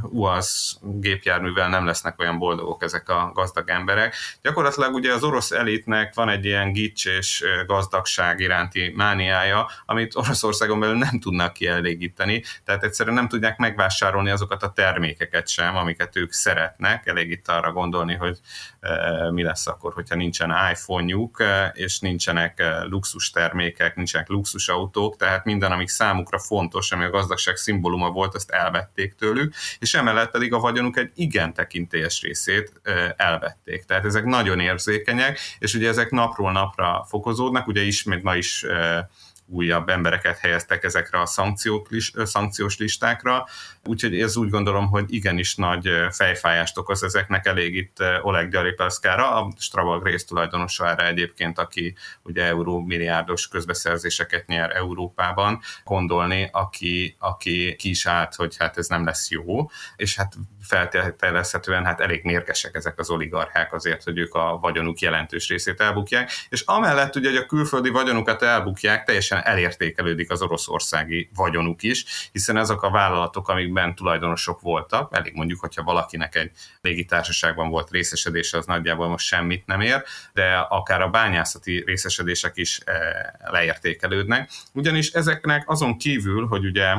UAZ 0.01 0.79
gépjárművel 0.81 1.69
nem 1.69 1.85
lesznek 1.85 2.19
olyan 2.19 2.37
boldogok 2.37 2.83
ezek 2.83 3.09
a 3.09 3.31
gazdag 3.33 3.69
emberek. 3.69 4.15
Gyakorlatilag 4.41 4.93
ugye 4.93 5.13
az 5.13 5.23
orosz 5.23 5.51
elitnek 5.51 6.13
van 6.13 6.29
egy 6.29 6.45
ilyen 6.45 6.71
gics 6.71 7.05
és 7.05 7.43
gazdagság 7.65 8.39
iránti 8.39 8.93
mániája, 8.95 9.69
amit 9.85 10.15
Oroszországon 10.15 10.79
belül 10.79 10.97
nem 10.97 11.19
tudnak 11.19 11.53
kielégíteni, 11.53 12.43
tehát 12.65 12.83
egyszerűen 12.83 13.15
nem 13.15 13.27
tudják 13.27 13.57
megvásárolni 13.57 14.29
azokat 14.29 14.63
a 14.63 14.71
termékeket 14.71 15.47
sem, 15.47 15.75
amiket 15.75 16.15
ők 16.15 16.31
szeretnek. 16.31 17.07
Elég 17.07 17.31
itt 17.31 17.47
arra 17.47 17.71
gondolni, 17.71 18.15
hogy 18.15 18.39
mi 19.31 19.43
lesz 19.43 19.67
akkor, 19.67 19.93
hogyha 19.93 20.15
nincsen 20.15 20.55
iPhone-juk, 20.71 21.43
és 21.73 21.99
nincsenek 22.09 22.63
luxus 22.89 23.29
termékek, 23.29 23.95
nincsenek 23.95 24.29
luxus 24.29 24.67
autók, 24.67 25.17
tehát 25.17 25.45
minden, 25.45 25.71
amik 25.71 25.87
számukra 25.87 26.39
fontos, 26.39 26.91
ami 26.91 27.03
a 27.03 27.09
gazdagság 27.09 27.55
szimbóluma 27.55 28.09
volt, 28.09 28.35
azt 28.35 28.49
elvették 28.49 29.13
tőlük, 29.13 29.53
és 29.79 29.93
emellett 29.93 30.31
pedig 30.31 30.53
a 30.53 30.59
vagyonuk 30.59 30.97
egy 30.97 31.11
igen 31.15 31.53
tekintélyes 31.53 32.21
részét 32.21 32.81
elvették. 33.15 33.83
Tehát 33.83 34.05
ezek 34.05 34.23
nagyon 34.23 34.59
érzékenyek, 34.59 35.39
és 35.59 35.73
ugye 35.73 35.87
ezek 35.87 36.09
napról 36.09 36.51
napra 36.51 37.05
fokozódnak, 37.07 37.67
ugye 37.67 37.81
ismét 37.81 38.23
ma 38.23 38.35
is 38.35 38.65
újabb 39.49 39.89
embereket 39.89 40.37
helyeztek 40.37 40.83
ezekre 40.83 41.21
a 41.21 41.25
szankciók, 41.25 41.87
szankciós 42.23 42.77
listákra, 42.77 43.47
úgyhogy 43.85 44.19
ez 44.19 44.37
úgy 44.37 44.49
gondolom, 44.49 44.87
hogy 44.87 45.13
igenis 45.13 45.55
nagy 45.55 45.89
fejfájást 46.11 46.77
okoz 46.77 47.03
ezeknek 47.03 47.45
elég 47.45 47.75
itt 47.75 47.97
Oleg 48.21 48.49
Gyaripelszkára, 48.49 49.35
a 49.35 49.51
Strabag 49.57 50.05
résztulajdonosa 50.05 50.89
erre 50.89 51.07
egyébként, 51.07 51.59
aki 51.59 51.95
ugye 52.23 52.43
euró 52.43 52.79
milliárdos 52.79 53.47
közbeszerzéseket 53.47 54.47
nyer 54.47 54.75
Európában, 54.75 55.59
gondolni, 55.83 56.49
aki, 56.51 57.15
aki 57.19 57.75
ki 57.75 57.89
is 57.89 58.05
állt, 58.05 58.35
hogy 58.35 58.55
hát 58.57 58.77
ez 58.77 58.87
nem 58.87 59.05
lesz 59.05 59.29
jó, 59.29 59.69
és 59.95 60.15
hát 60.15 60.35
feltételezhetően 60.61 61.85
hát 61.85 61.99
elég 61.99 62.23
mérgesek 62.23 62.75
ezek 62.75 62.99
az 62.99 63.09
oligarchák 63.09 63.73
azért, 63.73 64.03
hogy 64.03 64.17
ők 64.17 64.33
a 64.33 64.57
vagyonuk 64.61 64.99
jelentős 64.99 65.47
részét 65.47 65.81
elbukják, 65.81 66.31
és 66.49 66.61
amellett 66.61 67.15
ugye, 67.15 67.29
hogy 67.29 67.37
a 67.37 67.45
külföldi 67.45 67.89
vagyonukat 67.89 68.41
elbukják, 68.41 69.03
teljesen 69.03 69.38
elértékelődik 69.43 70.31
az 70.31 70.41
oroszországi 70.41 71.29
vagyonuk 71.35 71.83
is, 71.83 72.29
hiszen 72.31 72.57
ezek 72.57 72.81
a 72.81 72.89
vállalatok, 72.89 73.49
amikben 73.49 73.95
tulajdonosok 73.95 74.61
voltak, 74.61 75.15
elég 75.15 75.33
mondjuk, 75.35 75.59
hogyha 75.59 75.83
valakinek 75.83 76.35
egy 76.35 76.51
légitársaságban 76.81 77.69
volt 77.69 77.89
részesedése, 77.89 78.57
az 78.57 78.65
nagyjából 78.65 79.07
most 79.07 79.25
semmit 79.25 79.65
nem 79.65 79.81
ér, 79.81 80.03
de 80.33 80.55
akár 80.55 81.01
a 81.01 81.09
bányászati 81.09 81.83
részesedések 81.85 82.57
is 82.57 82.79
eh, 82.85 82.95
leértékelődnek, 83.51 84.49
ugyanis 84.73 85.11
ezeknek 85.11 85.69
azon 85.69 85.97
kívül, 85.97 86.47
hogy 86.47 86.65
ugye 86.65 86.95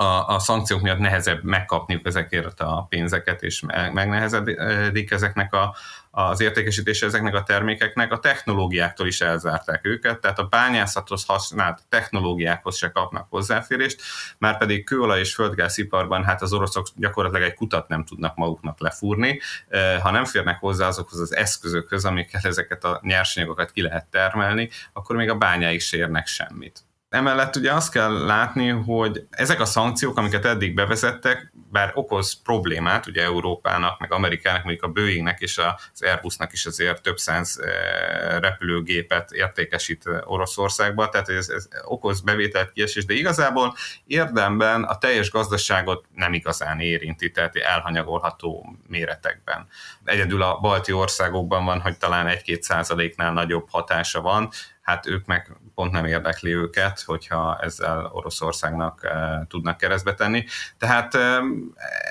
a, 0.00 0.34
a 0.34 0.38
szankciók 0.38 0.80
miatt 0.80 0.98
nehezebb 0.98 1.44
megkapniuk 1.44 2.06
ezekért 2.06 2.60
a 2.60 2.86
pénzeket, 2.88 3.42
és 3.42 3.62
megnehezedik 3.92 5.10
ezeknek 5.10 5.54
a, 5.54 5.76
az 6.10 6.40
értékesítése 6.40 7.06
ezeknek 7.06 7.34
a 7.34 7.42
termékeknek, 7.42 8.12
a 8.12 8.18
technológiáktól 8.18 9.06
is 9.06 9.20
elzárták 9.20 9.86
őket, 9.86 10.20
tehát 10.20 10.38
a 10.38 10.46
bányászathoz 10.46 11.24
használt 11.24 11.82
technológiákhoz 11.88 12.76
se 12.76 12.90
kapnak 12.90 13.26
hozzáférést, 13.30 14.02
már 14.38 14.58
pedig 14.58 14.84
kőolaj 14.84 15.18
és 15.20 15.34
földgáziparban 15.34 16.24
hát 16.24 16.42
az 16.42 16.52
oroszok 16.52 16.86
gyakorlatilag 16.96 17.48
egy 17.48 17.54
kutat 17.54 17.88
nem 17.88 18.04
tudnak 18.04 18.36
maguknak 18.36 18.80
lefúrni, 18.80 19.40
eh, 19.68 20.00
ha 20.02 20.10
nem 20.10 20.24
férnek 20.24 20.58
hozzá 20.58 20.86
azokhoz 20.86 21.20
az 21.20 21.36
eszközökhöz, 21.36 22.04
amikkel 22.04 22.40
ezeket 22.44 22.84
a 22.84 23.00
nyersanyagokat 23.02 23.70
ki 23.70 23.82
lehet 23.82 24.06
termelni, 24.06 24.70
akkor 24.92 25.16
még 25.16 25.28
a 25.28 25.34
bányáig 25.34 25.80
se 25.80 25.96
érnek 25.96 26.26
semmit. 26.26 26.84
Emellett 27.08 27.56
ugye 27.56 27.72
azt 27.72 27.92
kell 27.92 28.24
látni, 28.24 28.68
hogy 28.68 29.26
ezek 29.30 29.60
a 29.60 29.64
szankciók, 29.64 30.16
amiket 30.18 30.44
eddig 30.44 30.74
bevezettek, 30.74 31.52
bár 31.70 31.90
okoz 31.94 32.42
problémát 32.42 33.06
ugye 33.06 33.22
Európának, 33.22 34.00
meg 34.00 34.12
Amerikának, 34.12 34.64
mondjuk 34.64 34.84
a 34.84 34.88
Boeingnek 34.88 35.40
és 35.40 35.58
az 35.58 36.02
Airbusnak 36.02 36.52
is 36.52 36.66
azért 36.66 37.02
több 37.02 37.18
száz 37.18 37.58
eh, 37.58 38.38
repülőgépet 38.40 39.32
értékesít 39.32 40.04
Oroszországba, 40.24 41.08
tehát 41.08 41.28
ez, 41.28 41.48
ez 41.48 41.68
okoz 41.84 42.20
bevételt 42.20 42.72
kiesés, 42.72 43.04
de 43.04 43.14
igazából 43.14 43.74
érdemben 44.06 44.82
a 44.82 44.98
teljes 44.98 45.30
gazdaságot 45.30 46.04
nem 46.14 46.32
igazán 46.32 46.80
érinti, 46.80 47.30
tehát 47.30 47.56
elhanyagolható 47.56 48.76
méretekben. 48.86 49.66
Egyedül 50.04 50.42
a 50.42 50.58
balti 50.60 50.92
országokban 50.92 51.64
van, 51.64 51.80
hogy 51.80 51.96
talán 51.96 52.38
1-2 52.44 52.60
százaléknál 52.60 53.32
nagyobb 53.32 53.66
hatása 53.70 54.20
van, 54.20 54.50
hát 54.82 55.06
ők 55.06 55.26
meg 55.26 55.56
pont 55.74 55.92
nem 55.92 56.04
érdekli 56.04 56.54
őket, 56.54 57.00
hogyha 57.00 57.58
ezzel 57.60 58.10
Oroszországnak 58.12 59.04
e, 59.04 59.46
tudnak 59.48 59.76
keresztbe 59.76 60.14
tenni. 60.14 60.44
Tehát 60.78 61.18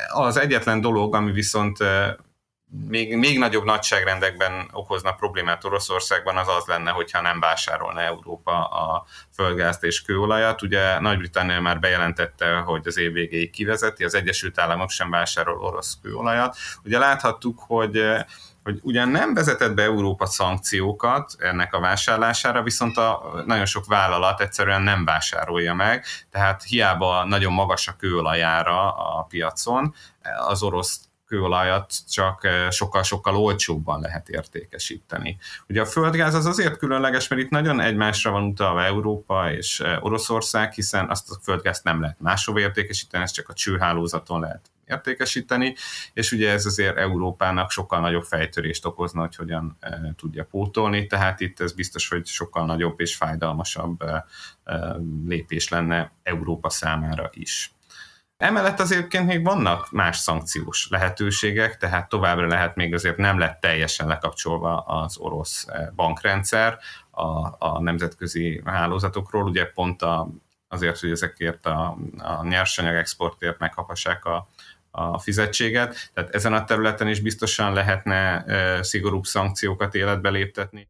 az 0.08 0.38
egyetlen 0.38 0.82
dolog, 0.82 1.16
ami 1.16 1.32
viszont 1.32 1.78
még, 2.88 3.18
még 3.18 3.38
nagyobb 3.38 3.64
nagyságrendekben 3.64 4.70
okozna 4.74 5.12
problémát 5.12 5.64
Oroszországban, 5.64 6.38
az 6.38 6.48
az 6.48 6.66
lenne, 6.66 6.92
hogyha 6.92 7.22
nem 7.22 7.40
vásárolna 7.40 8.02
Európa 8.02 8.64
a 8.64 9.06
földgázt 9.34 9.84
és 9.84 10.02
kőolajat. 10.02 10.62
Ugye 10.62 11.00
Nagy-Britannia 11.00 11.62
már 11.62 11.80
bejelentette, 11.80 12.58
hogy 12.58 12.88
az 12.88 12.98
év 12.98 13.12
végéig 13.12 13.50
kivezeti, 13.50 14.04
az 14.04 14.14
Egyesült 14.14 14.60
Államok 14.60 14.90
sem 14.90 15.10
vásárol 15.10 15.64
orosz 15.64 15.98
kőolajat. 16.02 16.56
Ugye 16.84 16.98
láthattuk, 16.98 17.60
hogy 17.68 18.04
hogy 18.64 18.80
ugyan 18.82 19.10
nem 19.10 19.34
vezetett 19.34 19.74
be 19.74 19.84
Európa 19.84 20.26
szankciókat 20.26 21.36
ennek 21.38 21.74
a 21.74 21.80
vásárlására, 21.80 22.64
viszont 22.64 22.98
a 22.98 23.42
nagyon 23.46 23.66
sok 23.66 23.86
vállalat 23.86 24.42
egyszerűen 24.42 24.82
nem 24.82 25.06
vásárolja 25.06 25.74
meg, 25.74 26.06
tehát 26.32 26.64
hiába 26.64 27.24
nagyon 27.24 27.54
magas 27.54 27.88
a 27.88 27.96
kőolajára 27.96 28.92
a 28.92 29.24
piacon, 29.24 29.94
az 30.48 30.64
orosz 30.64 31.10
kőolajat 31.30 31.94
csak 32.12 32.48
sokkal-sokkal 32.70 33.36
olcsóbban 33.36 34.00
lehet 34.00 34.30
értékesíteni. 34.30 35.38
Ugye 35.68 35.82
a 35.82 35.86
földgáz 35.86 36.34
az 36.34 36.46
azért 36.46 36.78
különleges, 36.78 37.28
mert 37.28 37.42
itt 37.42 37.50
nagyon 37.50 37.80
egymásra 37.80 38.32
van 38.32 38.44
utalva 38.44 38.84
Európa 38.84 39.52
és 39.52 39.84
Oroszország, 40.00 40.72
hiszen 40.72 41.10
azt 41.10 41.32
a 41.32 41.40
földgázt 41.44 41.84
nem 41.84 42.02
lehet 42.02 42.20
máshova 42.20 42.60
értékesíteni, 42.60 43.24
ezt 43.24 43.34
csak 43.34 43.50
a 43.50 43.54
csőhálózaton 43.54 44.40
lehet 44.40 44.72
értékesíteni, 44.90 45.76
és 46.14 46.32
ugye 46.32 46.52
ez 46.52 46.66
azért 46.66 46.98
Európának 46.98 47.72
sokkal 47.72 48.00
nagyobb 48.00 48.24
fejtörést 48.24 48.86
okozna, 48.86 49.22
hogy 49.22 49.36
hogyan 49.36 49.78
e, 49.80 50.14
tudja 50.18 50.44
pótolni, 50.44 51.08
tehát 51.08 51.40
itt 51.40 51.60
ez 51.60 51.74
biztos, 51.74 52.08
hogy 52.08 52.26
sokkal 52.26 52.66
nagyobb 52.66 53.00
és 53.00 53.16
fájdalmasabb 53.16 54.02
e, 54.02 54.26
e, 54.64 54.96
lépés 55.26 55.70
lenne 55.70 56.12
Európa 56.24 56.70
számára 56.70 57.30
is. 57.34 57.74
Emellett 58.38 58.80
azért 58.80 59.24
még 59.24 59.44
vannak 59.44 59.92
más 59.92 60.18
szankciós 60.18 60.88
lehetőségek, 60.90 61.78
tehát 61.78 62.10
továbbra 62.10 62.48
lehet 62.48 62.76
még 62.76 62.94
azért 62.94 63.18
nem 63.18 63.40
lett 63.40 63.60
teljesen 63.60 64.08
lekapcsolva 64.08 64.78
az 64.78 65.18
orosz 65.18 65.68
bankrendszer 65.96 66.78
a, 67.12 67.56
a 67.68 67.82
nemzetközi 67.82 68.62
hálózatokról, 68.66 69.44
ugye 69.44 69.66
pont 69.66 70.02
a, 70.02 70.30
azért, 70.68 71.00
hogy 71.00 71.12
ezekért 71.12 71.66
a, 71.66 71.98
a 72.18 72.44
nyersanyag 72.44 72.96
exportért 72.96 73.60
meghapassák 73.60 74.26
a, 74.26 74.48
a 74.92 75.20
fizetséget, 75.20 76.12
tehát 76.14 76.36
ezen 76.36 76.54
a 76.54 76.64
területen 76.64 77.08
is 77.08 77.20
biztosan 77.20 77.74
lehetne 77.74 78.46
szigorúbb 78.82 79.24
szankciókat 79.24 79.96
életbe 79.96 80.30
léptetni. 80.30 80.88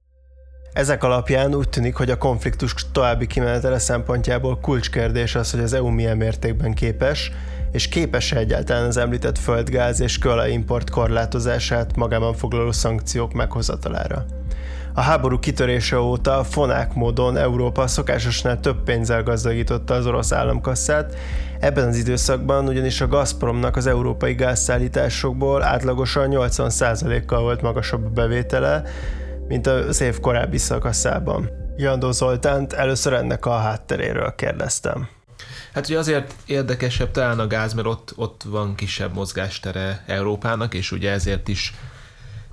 Ezek 0.74 1.04
alapján 1.04 1.56
úgy 1.56 1.70
tűnik, 1.70 1.95
hogy 1.95 2.10
a 2.10 2.18
konfliktus 2.18 2.74
további 2.91 3.28
kimenetele 3.28 3.80
szempontjából 3.80 4.60
kulcskérdés 4.60 5.36
az, 5.36 5.52
hogy 5.52 5.60
az 5.60 5.74
EU 5.74 5.88
milyen 5.88 6.18
mértékben 6.18 6.74
képes, 6.74 7.32
és 7.72 7.89
képes-e 7.89 8.38
egyáltalán 8.38 8.86
az 8.86 8.97
említett 8.97 9.38
földgáz 9.38 10.00
és 10.00 10.18
kőolajimport 10.18 10.89
korlátozását 10.89 11.95
magában 11.95 12.34
foglaló 12.34 12.72
szankciók 12.72 13.34
meghozatalára. 13.34 14.26
A 15.00 15.02
háború 15.02 15.39
kitörése 15.39 16.00
óta 16.00 16.43
fonák 16.43 16.93
módon 16.93 17.38
Európa 17.38 17.88
szokásosnál 17.88 18.60
több 18.60 18.84
pénzzel 18.84 19.24
gazdagította 19.24 19.93
az 19.93 20.06
orosz 20.06 20.32
államkasszát, 20.32 21.18
ebben 21.60 21.88
az 21.88 21.97
időszakban 21.97 22.68
ugyanis 22.68 23.02
a 23.02 23.08
Gazpromnak 23.08 23.76
az 23.76 23.88
európai 23.88 24.34
gázszállításokból 24.34 25.64
átlagosan 25.64 26.30
80%-kal 26.32 27.41
volt 27.41 27.62
magasabb 27.62 28.06
a 28.06 28.10
bevétele, 28.10 28.84
mint 29.47 29.68
az 29.68 30.02
év 30.02 30.20
korábbi 30.20 30.58
szakaszában. 30.58 31.50
Jandó 31.78 32.12
Zoltánt 32.12 32.74
először 32.74 33.14
ennek 33.14 33.45
a 33.45 33.58
hátteréről 33.58 34.36
kérdeztem. 34.36 35.08
Hát 35.74 35.88
ugye 35.88 35.97
azért 35.97 36.34
érdekesebb 36.45 37.12
talán 37.12 37.39
a 37.39 37.47
gáz, 37.47 37.74
mert 37.74 37.88
ott, 37.88 38.14
ott 38.16 38.43
van 38.45 38.76
kisebb 38.76 39.14
mozgástere 39.14 40.04
Európának, 40.08 40.74
és 40.74 40.91
ugye 40.91 41.12
ezért 41.12 41.47
is 41.47 41.74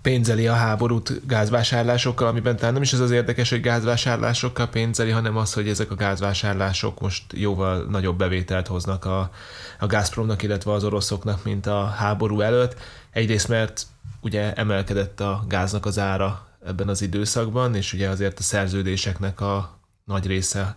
pénzeli 0.07 0.47
a 0.47 0.55
háborút 0.55 1.27
gázvásárlásokkal, 1.27 2.29
amiben 2.29 2.57
talán 2.57 2.73
nem 2.73 2.83
is 2.83 2.93
az 2.93 3.01
az 3.01 3.11
érdekes, 3.11 3.51
hogy 3.51 3.61
gázvásárlásokkal 3.61 4.67
pénzeli, 4.67 5.11
hanem 5.11 5.37
az, 5.37 5.53
hogy 5.53 5.69
ezek 5.69 5.91
a 5.91 5.95
gázvásárlások 5.95 7.01
most 7.01 7.25
jóval 7.33 7.87
nagyobb 7.91 8.19
bevételt 8.19 8.67
hoznak 8.67 9.05
a, 9.05 9.31
a 9.79 9.87
Gazpromnak, 9.87 10.43
illetve 10.43 10.73
az 10.73 10.85
oroszoknak, 10.85 11.45
mint 11.45 11.67
a 11.67 11.85
háború 11.85 12.41
előtt. 12.41 12.77
Egyrészt, 13.11 13.49
mert 13.49 13.87
ugye 14.21 14.53
emelkedett 14.53 15.21
a 15.21 15.45
gáznak 15.49 15.87
az 15.87 15.99
ára 15.99 16.47
ebben 16.67 16.89
az 16.89 17.03
időszakban, 17.03 17.75
és 17.75 17.93
ugye 17.93 18.09
azért 18.09 18.39
a 18.39 18.43
szerződéseknek 18.43 19.41
a 19.41 19.79
nagy 20.05 20.27
része 20.27 20.77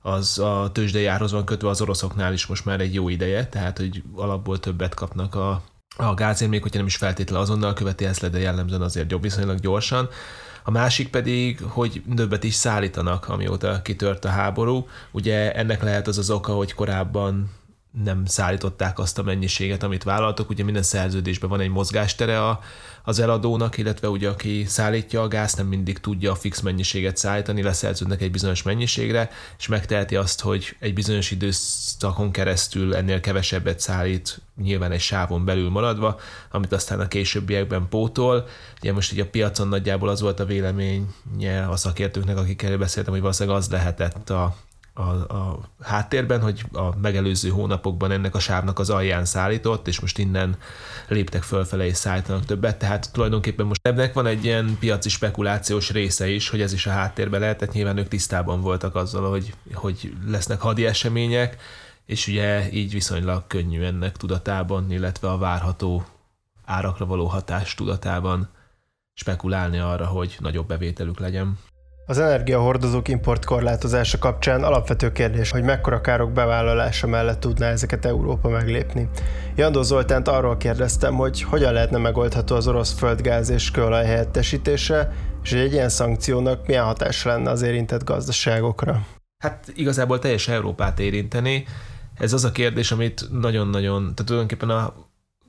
az 0.00 0.38
a 0.38 0.70
tőzsdei 0.72 1.06
árhoz 1.06 1.32
van 1.32 1.44
kötve 1.44 1.68
az 1.68 1.80
oroszoknál 1.80 2.32
is 2.32 2.46
most 2.46 2.64
már 2.64 2.80
egy 2.80 2.94
jó 2.94 3.08
ideje, 3.08 3.46
tehát 3.46 3.78
hogy 3.78 4.02
alapból 4.14 4.60
többet 4.60 4.94
kapnak 4.94 5.34
a, 5.34 5.62
a 5.96 6.14
gázért, 6.14 6.50
még 6.50 6.62
hogyha 6.62 6.78
nem 6.78 6.86
is 6.86 6.96
feltétlenül 6.96 7.44
azonnal 7.44 7.72
követi 7.72 8.04
ezt 8.04 8.20
le, 8.20 8.28
de 8.28 8.38
jellemzően 8.38 8.82
azért 8.82 9.10
jobb 9.10 9.22
viszonylag 9.22 9.58
gyorsan. 9.58 10.08
A 10.62 10.70
másik 10.70 11.08
pedig, 11.08 11.60
hogy 11.62 12.02
többet 12.16 12.44
is 12.44 12.54
szállítanak, 12.54 13.28
amióta 13.28 13.82
kitört 13.82 14.24
a 14.24 14.28
háború. 14.28 14.86
Ugye 15.10 15.52
ennek 15.54 15.82
lehet 15.82 16.06
az 16.06 16.18
az 16.18 16.30
oka, 16.30 16.52
hogy 16.52 16.74
korábban 16.74 17.50
nem 18.04 18.24
szállították 18.24 18.98
azt 18.98 19.18
a 19.18 19.22
mennyiséget, 19.22 19.82
amit 19.82 20.02
vállaltok. 20.02 20.50
Ugye 20.50 20.64
minden 20.64 20.82
szerződésben 20.82 21.50
van 21.50 21.60
egy 21.60 21.70
mozgástere 21.70 22.44
a, 22.44 22.60
az 23.04 23.18
eladónak, 23.18 23.78
illetve 23.78 24.08
ugye 24.08 24.28
aki 24.28 24.64
szállítja 24.64 25.22
a 25.22 25.28
gáz, 25.28 25.54
nem 25.54 25.66
mindig 25.66 25.98
tudja 25.98 26.30
a 26.30 26.34
fix 26.34 26.60
mennyiséget 26.60 27.16
szállítani, 27.16 27.62
leszerződnek 27.62 28.20
egy 28.22 28.30
bizonyos 28.30 28.62
mennyiségre, 28.62 29.30
és 29.58 29.66
megteheti 29.66 30.16
azt, 30.16 30.40
hogy 30.40 30.76
egy 30.78 30.94
bizonyos 30.94 31.30
időszakon 31.30 32.30
keresztül 32.30 32.94
ennél 32.94 33.20
kevesebbet 33.20 33.80
szállít, 33.80 34.40
nyilván 34.62 34.92
egy 34.92 35.00
sávon 35.00 35.44
belül 35.44 35.70
maradva, 35.70 36.20
amit 36.50 36.72
aztán 36.72 37.00
a 37.00 37.08
későbbiekben 37.08 37.88
pótol. 37.88 38.46
Ugye 38.80 38.92
most 38.92 39.12
így 39.12 39.20
a 39.20 39.26
piacon 39.26 39.68
nagyjából 39.68 40.08
az 40.08 40.20
volt 40.20 40.40
a 40.40 40.44
véleménye 40.44 41.66
a 41.68 41.76
szakértőknek, 41.76 42.36
akikkel 42.36 42.78
beszéltem, 42.78 43.12
hogy 43.12 43.22
valószínűleg 43.22 43.58
az 43.58 43.70
lehetett 43.70 44.30
a 44.30 44.56
a, 44.98 45.34
a 45.34 45.60
háttérben, 45.80 46.40
hogy 46.40 46.64
a 46.72 46.96
megelőző 47.00 47.48
hónapokban 47.48 48.10
ennek 48.10 48.34
a 48.34 48.38
sávnak 48.38 48.78
az 48.78 48.90
alján 48.90 49.24
szállított, 49.24 49.88
és 49.88 50.00
most 50.00 50.18
innen 50.18 50.56
léptek 51.08 51.42
fölfele 51.42 51.86
és 51.86 51.96
szállítanak 51.96 52.44
többet, 52.44 52.78
tehát 52.78 53.12
tulajdonképpen 53.12 53.66
most 53.66 53.86
ennek 53.86 54.12
van 54.12 54.26
egy 54.26 54.44
ilyen 54.44 54.76
piaci 54.80 55.08
spekulációs 55.08 55.90
része 55.90 56.28
is, 56.28 56.48
hogy 56.48 56.60
ez 56.60 56.72
is 56.72 56.86
a 56.86 56.90
háttérben 56.90 57.40
lehet, 57.40 57.58
tehát 57.58 57.74
nyilván 57.74 57.96
ők 57.96 58.08
tisztában 58.08 58.60
voltak 58.60 58.94
azzal, 58.94 59.30
hogy, 59.30 59.54
hogy 59.74 60.12
lesznek 60.26 60.60
hadi 60.60 60.86
események, 60.86 61.56
és 62.06 62.26
ugye 62.26 62.72
így 62.72 62.92
viszonylag 62.92 63.46
könnyű 63.46 63.82
ennek 63.82 64.16
tudatában, 64.16 64.90
illetve 64.90 65.30
a 65.30 65.38
várható 65.38 66.04
árakra 66.64 67.06
való 67.06 67.26
hatás 67.26 67.74
tudatában 67.74 68.48
spekulálni 69.14 69.78
arra, 69.78 70.06
hogy 70.06 70.36
nagyobb 70.40 70.66
bevételük 70.66 71.18
legyen. 71.18 71.58
Az 72.08 72.18
energiahordozók 72.18 73.08
import 73.08 73.44
korlátozása 73.44 74.18
kapcsán 74.18 74.62
alapvető 74.62 75.12
kérdés, 75.12 75.50
hogy 75.50 75.62
mekkora 75.62 76.00
károk 76.00 76.32
bevállalása 76.32 77.06
mellett 77.06 77.40
tudná 77.40 77.68
ezeket 77.70 78.04
Európa 78.04 78.48
meglépni. 78.48 79.08
Jandó 79.56 79.82
Zoltánt 79.82 80.28
arról 80.28 80.56
kérdeztem, 80.56 81.14
hogy 81.14 81.42
hogyan 81.42 81.72
lehetne 81.72 81.98
megoldható 81.98 82.54
az 82.54 82.66
orosz 82.68 82.92
földgáz 82.92 83.48
és 83.48 83.70
kőolaj 83.70 84.04
helyettesítése, 84.04 85.12
és 85.42 85.50
hogy 85.50 85.60
egy 85.60 85.72
ilyen 85.72 85.88
szankciónak 85.88 86.66
milyen 86.66 86.84
hatása 86.84 87.28
lenne 87.28 87.50
az 87.50 87.62
érintett 87.62 88.04
gazdaságokra. 88.04 89.06
Hát 89.38 89.72
igazából 89.74 90.18
teljes 90.18 90.48
Európát 90.48 90.98
érinteni. 90.98 91.64
Ez 92.18 92.32
az 92.32 92.44
a 92.44 92.52
kérdés, 92.52 92.92
amit 92.92 93.28
nagyon-nagyon, 93.30 94.00
tehát 94.00 94.24
tulajdonképpen 94.24 94.70
a 94.70 94.94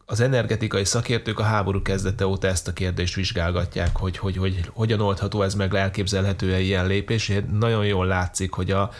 az 0.10 0.20
energetikai 0.20 0.86
szakértők 0.86 1.40
a 1.40 1.44
háború 1.44 1.82
kezdete 1.82 2.28
óta 2.28 2.48
ezt 2.48 2.68
a 2.68 2.74
kérdést 2.74 3.16
vizsgálgatják, 3.16 3.98
hogy, 3.98 4.18
hogy, 4.18 4.38
hogy 4.38 4.70
hogyan 4.74 5.00
oldható 5.00 5.42
ez 5.42 5.54
meg, 5.54 5.74
elképzelhető-e 5.74 6.60
ilyen 6.60 6.88
lépés. 6.88 7.32
Nagyon 7.52 7.86
jól 7.86 8.06
látszik, 8.06 8.54
hogy 8.54 8.72
a, 8.72 8.92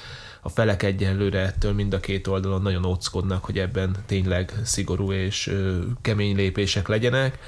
a 0.42 0.50
felek 0.50 0.84
egyenlőre 0.84 1.40
ettől 1.40 1.74
mind 1.74 1.94
a 1.94 2.00
két 2.00 2.28
oldalon 2.28 2.62
nagyon 2.62 2.86
óckodnak, 2.86 3.46
hogy 3.46 3.60
ebben 3.60 3.96
tényleg 4.06 4.54
szigorú 4.64 5.12
és 5.12 5.48
ö, 5.48 5.80
kemény 6.02 6.36
lépések 6.36 6.88
legyenek. 6.88 7.40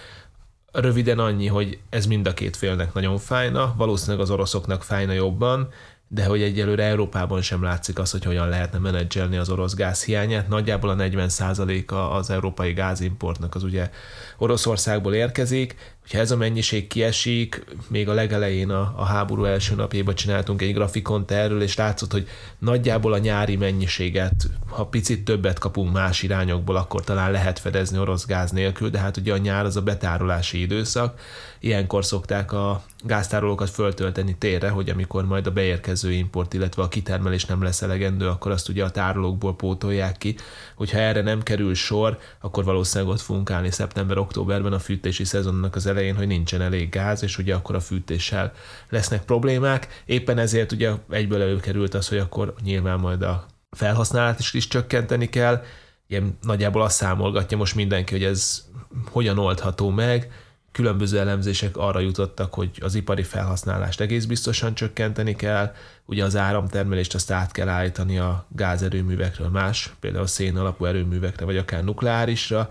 Röviden 0.71 1.19
annyi, 1.19 1.47
hogy 1.47 1.79
ez 1.89 2.05
mind 2.05 2.27
a 2.27 2.33
két 2.33 2.57
félnek 2.57 2.93
nagyon 2.93 3.17
fájna, 3.17 3.73
valószínűleg 3.77 4.21
az 4.21 4.29
oroszoknak 4.29 4.83
fájna 4.83 5.13
jobban, 5.13 5.69
de 6.11 6.25
hogy 6.25 6.41
egyelőre 6.41 6.83
Európában 6.83 7.41
sem 7.41 7.63
látszik 7.63 7.99
az, 7.99 8.11
hogy 8.11 8.23
hogyan 8.23 8.49
lehetne 8.49 8.77
menedzselni 8.77 9.37
az 9.37 9.49
orosz 9.49 9.73
gáz 9.75 10.03
hiányát. 10.03 10.47
Nagyjából 10.47 10.89
a 10.89 10.95
40%-a 10.95 11.95
az 11.95 12.29
európai 12.29 12.73
gázimportnak 12.73 13.55
az 13.55 13.63
ugye 13.63 13.89
Oroszországból 14.37 15.13
érkezik, 15.13 15.97
hogyha 16.09 16.23
ez 16.23 16.31
a 16.31 16.37
mennyiség 16.37 16.87
kiesik, 16.87 17.63
még 17.87 18.09
a 18.09 18.13
legelején 18.13 18.69
a, 18.69 18.93
a 18.95 19.03
háború 19.03 19.43
első 19.43 19.75
napjában 19.75 20.15
csináltunk 20.15 20.61
egy 20.61 20.73
grafikont 20.73 21.31
erről, 21.31 21.61
és 21.61 21.75
látszott, 21.75 22.11
hogy 22.11 22.27
nagyjából 22.59 23.13
a 23.13 23.17
nyári 23.17 23.55
mennyiséget, 23.55 24.33
ha 24.69 24.85
picit 24.85 25.23
többet 25.23 25.59
kapunk 25.59 25.93
más 25.93 26.23
irányokból, 26.23 26.75
akkor 26.75 27.03
talán 27.03 27.31
lehet 27.31 27.59
fedezni 27.59 27.97
orosz 27.99 28.25
gáz 28.25 28.51
nélkül, 28.51 28.89
de 28.89 28.99
hát 28.99 29.17
ugye 29.17 29.33
a 29.33 29.37
nyár 29.37 29.65
az 29.65 29.75
a 29.75 29.81
betárolási 29.81 30.61
időszak, 30.61 31.19
ilyenkor 31.59 32.05
szokták 32.05 32.51
a 32.51 32.83
gáztárolókat 33.03 33.69
föltölteni 33.69 34.35
térre, 34.37 34.69
hogy 34.69 34.89
amikor 34.89 35.25
majd 35.25 35.47
a 35.47 35.51
beérkező 35.51 36.11
import, 36.11 36.53
illetve 36.53 36.81
a 36.81 36.87
kitermelés 36.87 37.45
nem 37.45 37.63
lesz 37.63 37.81
elegendő, 37.81 38.27
akkor 38.27 38.51
azt 38.51 38.69
ugye 38.69 38.83
a 38.83 38.89
tárolókból 38.89 39.55
pótolják 39.55 40.17
ki. 40.17 40.35
Hogyha 40.75 40.97
erre 40.97 41.21
nem 41.21 41.43
kerül 41.43 41.73
sor, 41.73 42.17
akkor 42.41 42.63
valószínűleg 42.63 43.13
ott 43.13 43.21
fogunk 43.21 43.51
állni 43.51 43.71
szeptember-októberben 43.71 44.73
a 44.73 44.79
fűtési 44.79 45.23
szezonnak 45.23 45.75
az 45.75 45.85
elején, 45.85 45.97
hogy 46.07 46.27
nincsen 46.27 46.61
elég 46.61 46.89
gáz, 46.89 47.23
és 47.23 47.37
ugye 47.37 47.55
akkor 47.55 47.75
a 47.75 47.79
fűtéssel 47.79 48.53
lesznek 48.89 49.23
problémák. 49.23 50.03
Éppen 50.05 50.37
ezért 50.37 50.71
ugye 50.71 50.91
egyből 51.09 51.41
előkerült 51.41 51.93
az, 51.93 52.07
hogy 52.07 52.17
akkor 52.17 52.53
nyilván 52.63 52.99
majd 52.99 53.21
a 53.21 53.45
felhasználat 53.71 54.39
is, 54.39 54.53
is 54.53 54.67
csökkenteni 54.67 55.29
kell. 55.29 55.63
Ilyen 56.07 56.37
nagyjából 56.41 56.81
azt 56.81 56.95
számolgatja 56.95 57.57
most 57.57 57.75
mindenki, 57.75 58.13
hogy 58.13 58.23
ez 58.23 58.65
hogyan 59.11 59.37
oldható 59.37 59.89
meg, 59.89 60.31
különböző 60.71 61.19
elemzések 61.19 61.77
arra 61.77 61.99
jutottak, 61.99 62.53
hogy 62.53 62.69
az 62.81 62.95
ipari 62.95 63.23
felhasználást 63.23 64.01
egész 64.01 64.25
biztosan 64.25 64.73
csökkenteni 64.73 65.35
kell, 65.35 65.73
ugye 66.05 66.23
az 66.23 66.35
áramtermelést 66.35 67.13
azt 67.13 67.31
át 67.31 67.51
kell 67.51 67.67
állítani 67.67 68.17
a 68.17 68.45
gázerőművekről 68.49 69.49
más, 69.49 69.93
például 69.99 70.27
szén 70.27 70.57
alapú 70.57 70.85
erőművekre, 70.85 71.45
vagy 71.45 71.57
akár 71.57 71.83
nukleárisra. 71.83 72.69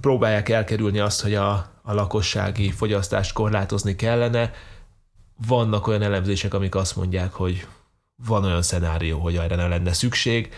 Próbálják 0.00 0.48
elkerülni 0.48 0.98
azt, 0.98 1.22
hogy 1.22 1.34
a, 1.34 1.70
a 1.88 1.94
lakossági 1.94 2.70
fogyasztást 2.70 3.32
korlátozni 3.32 3.96
kellene. 3.96 4.52
Vannak 5.46 5.86
olyan 5.86 6.02
elemzések, 6.02 6.54
amik 6.54 6.74
azt 6.74 6.96
mondják, 6.96 7.32
hogy 7.32 7.66
van 8.26 8.44
olyan 8.44 8.62
szenárió, 8.62 9.18
hogy 9.18 9.36
erre 9.36 9.56
ne 9.56 9.68
lenne 9.68 9.92
szükség, 9.92 10.54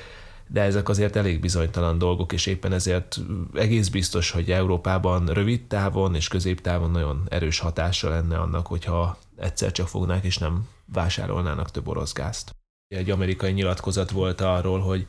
de 0.47 0.61
ezek 0.61 0.89
azért 0.89 1.17
elég 1.17 1.41
bizonytalan 1.41 1.99
dolgok, 1.99 2.33
és 2.33 2.47
éppen 2.47 2.73
ezért 2.73 3.21
egész 3.55 3.89
biztos, 3.89 4.31
hogy 4.31 4.51
Európában 4.51 5.27
rövid 5.27 5.67
távon 5.67 6.15
és 6.15 6.29
középtávon 6.29 6.91
nagyon 6.91 7.27
erős 7.29 7.59
hatása 7.59 8.09
lenne 8.09 8.39
annak, 8.39 8.67
hogyha 8.67 9.19
egyszer 9.37 9.73
csak 9.73 9.89
fognák 9.89 10.25
és 10.25 10.39
nem 10.39 10.69
vásárolnának 10.85 11.71
több 11.71 11.89
orosz 11.89 12.13
gázt. 12.13 12.55
Egy 12.89 13.11
amerikai 13.11 13.53
nyilatkozat 13.53 14.11
volt 14.11 14.41
arról, 14.41 14.81
hogy 14.81 15.07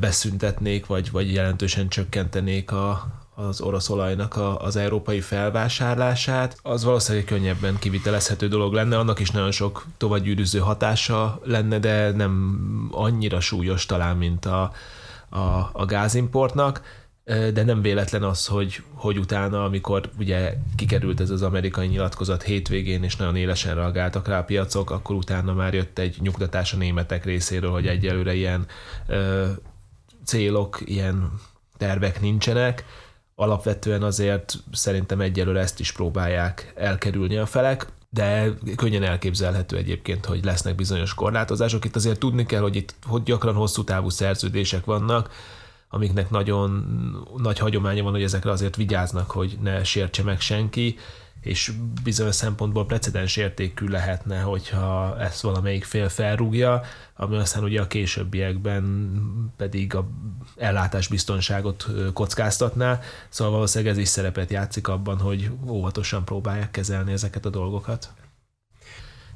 beszüntetnék, 0.00 0.86
vagy, 0.86 1.10
vagy 1.10 1.32
jelentősen 1.32 1.88
csökkentenék 1.88 2.72
a, 2.72 3.06
az 3.46 3.60
orosz 3.60 3.88
olajnak 3.90 4.36
a, 4.36 4.60
az 4.60 4.76
európai 4.76 5.20
felvásárlását, 5.20 6.58
az 6.62 6.84
valószínűleg 6.84 7.26
könnyebben 7.26 7.78
kivitelezhető 7.78 8.48
dolog 8.48 8.72
lenne, 8.72 8.98
annak 8.98 9.18
is 9.18 9.30
nagyon 9.30 9.50
sok 9.50 9.86
tovagyűrűző 9.96 10.58
hatása 10.58 11.40
lenne, 11.44 11.78
de 11.78 12.10
nem 12.10 12.58
annyira 12.90 13.40
súlyos 13.40 13.86
talán, 13.86 14.16
mint 14.16 14.44
a, 14.44 14.72
a, 15.28 15.70
a 15.72 15.84
gázimportnak. 15.86 16.82
De 17.24 17.64
nem 17.64 17.82
véletlen 17.82 18.22
az, 18.22 18.46
hogy, 18.46 18.82
hogy 18.94 19.18
utána, 19.18 19.64
amikor 19.64 20.10
ugye 20.18 20.54
kikerült 20.76 21.20
ez 21.20 21.30
az 21.30 21.42
amerikai 21.42 21.86
nyilatkozat 21.86 22.42
hétvégén, 22.42 23.02
és 23.02 23.16
nagyon 23.16 23.36
élesen 23.36 23.74
reagáltak 23.74 24.28
rá 24.28 24.38
a 24.38 24.44
piacok, 24.44 24.90
akkor 24.90 25.16
utána 25.16 25.52
már 25.52 25.74
jött 25.74 25.98
egy 25.98 26.16
nyugtatás 26.20 26.72
a 26.72 26.76
németek 26.76 27.24
részéről, 27.24 27.70
hogy 27.70 27.86
egyelőre 27.86 28.34
ilyen 28.34 28.66
ö, 29.06 29.46
célok, 30.24 30.80
ilyen 30.84 31.32
tervek 31.76 32.20
nincsenek, 32.20 32.84
alapvetően 33.40 34.02
azért 34.02 34.56
szerintem 34.72 35.20
egyelőre 35.20 35.60
ezt 35.60 35.80
is 35.80 35.92
próbálják 35.92 36.72
elkerülni 36.76 37.36
a 37.36 37.46
felek, 37.46 37.86
de 38.10 38.50
könnyen 38.76 39.02
elképzelhető 39.02 39.76
egyébként, 39.76 40.26
hogy 40.26 40.44
lesznek 40.44 40.74
bizonyos 40.74 41.14
korlátozások. 41.14 41.84
Itt 41.84 41.96
azért 41.96 42.18
tudni 42.18 42.46
kell, 42.46 42.60
hogy 42.60 42.76
itt 42.76 42.94
hogy 43.06 43.22
gyakran 43.22 43.54
hosszú 43.54 43.84
távú 43.84 44.08
szerződések 44.08 44.84
vannak, 44.84 45.30
amiknek 45.88 46.30
nagyon 46.30 46.70
nagy 47.36 47.58
hagyománya 47.58 48.02
van, 48.02 48.12
hogy 48.12 48.22
ezekre 48.22 48.50
azért 48.50 48.76
vigyáznak, 48.76 49.30
hogy 49.30 49.58
ne 49.62 49.84
sértse 49.84 50.22
meg 50.22 50.40
senki, 50.40 50.96
és 51.40 51.72
bizonyos 52.02 52.34
szempontból 52.34 52.86
precedens 52.86 53.36
értékű 53.36 53.86
lehetne, 53.86 54.40
hogyha 54.40 55.16
ezt 55.20 55.40
valamelyik 55.40 55.84
fél 55.84 56.08
felrúgja, 56.08 56.82
ami 57.16 57.36
aztán 57.36 57.64
ugye 57.64 57.80
a 57.80 57.86
későbbiekben 57.86 59.12
pedig 59.56 59.94
a 59.94 60.08
ellátásbiztonságot 60.56 61.86
kockáztatná, 62.12 63.00
szóval 63.28 63.52
valószínűleg 63.52 63.92
ez 63.92 63.98
is 63.98 64.08
szerepet 64.08 64.50
játszik 64.50 64.88
abban, 64.88 65.18
hogy 65.18 65.50
óvatosan 65.66 66.24
próbálják 66.24 66.70
kezelni 66.70 67.12
ezeket 67.12 67.44
a 67.44 67.50
dolgokat. 67.50 68.12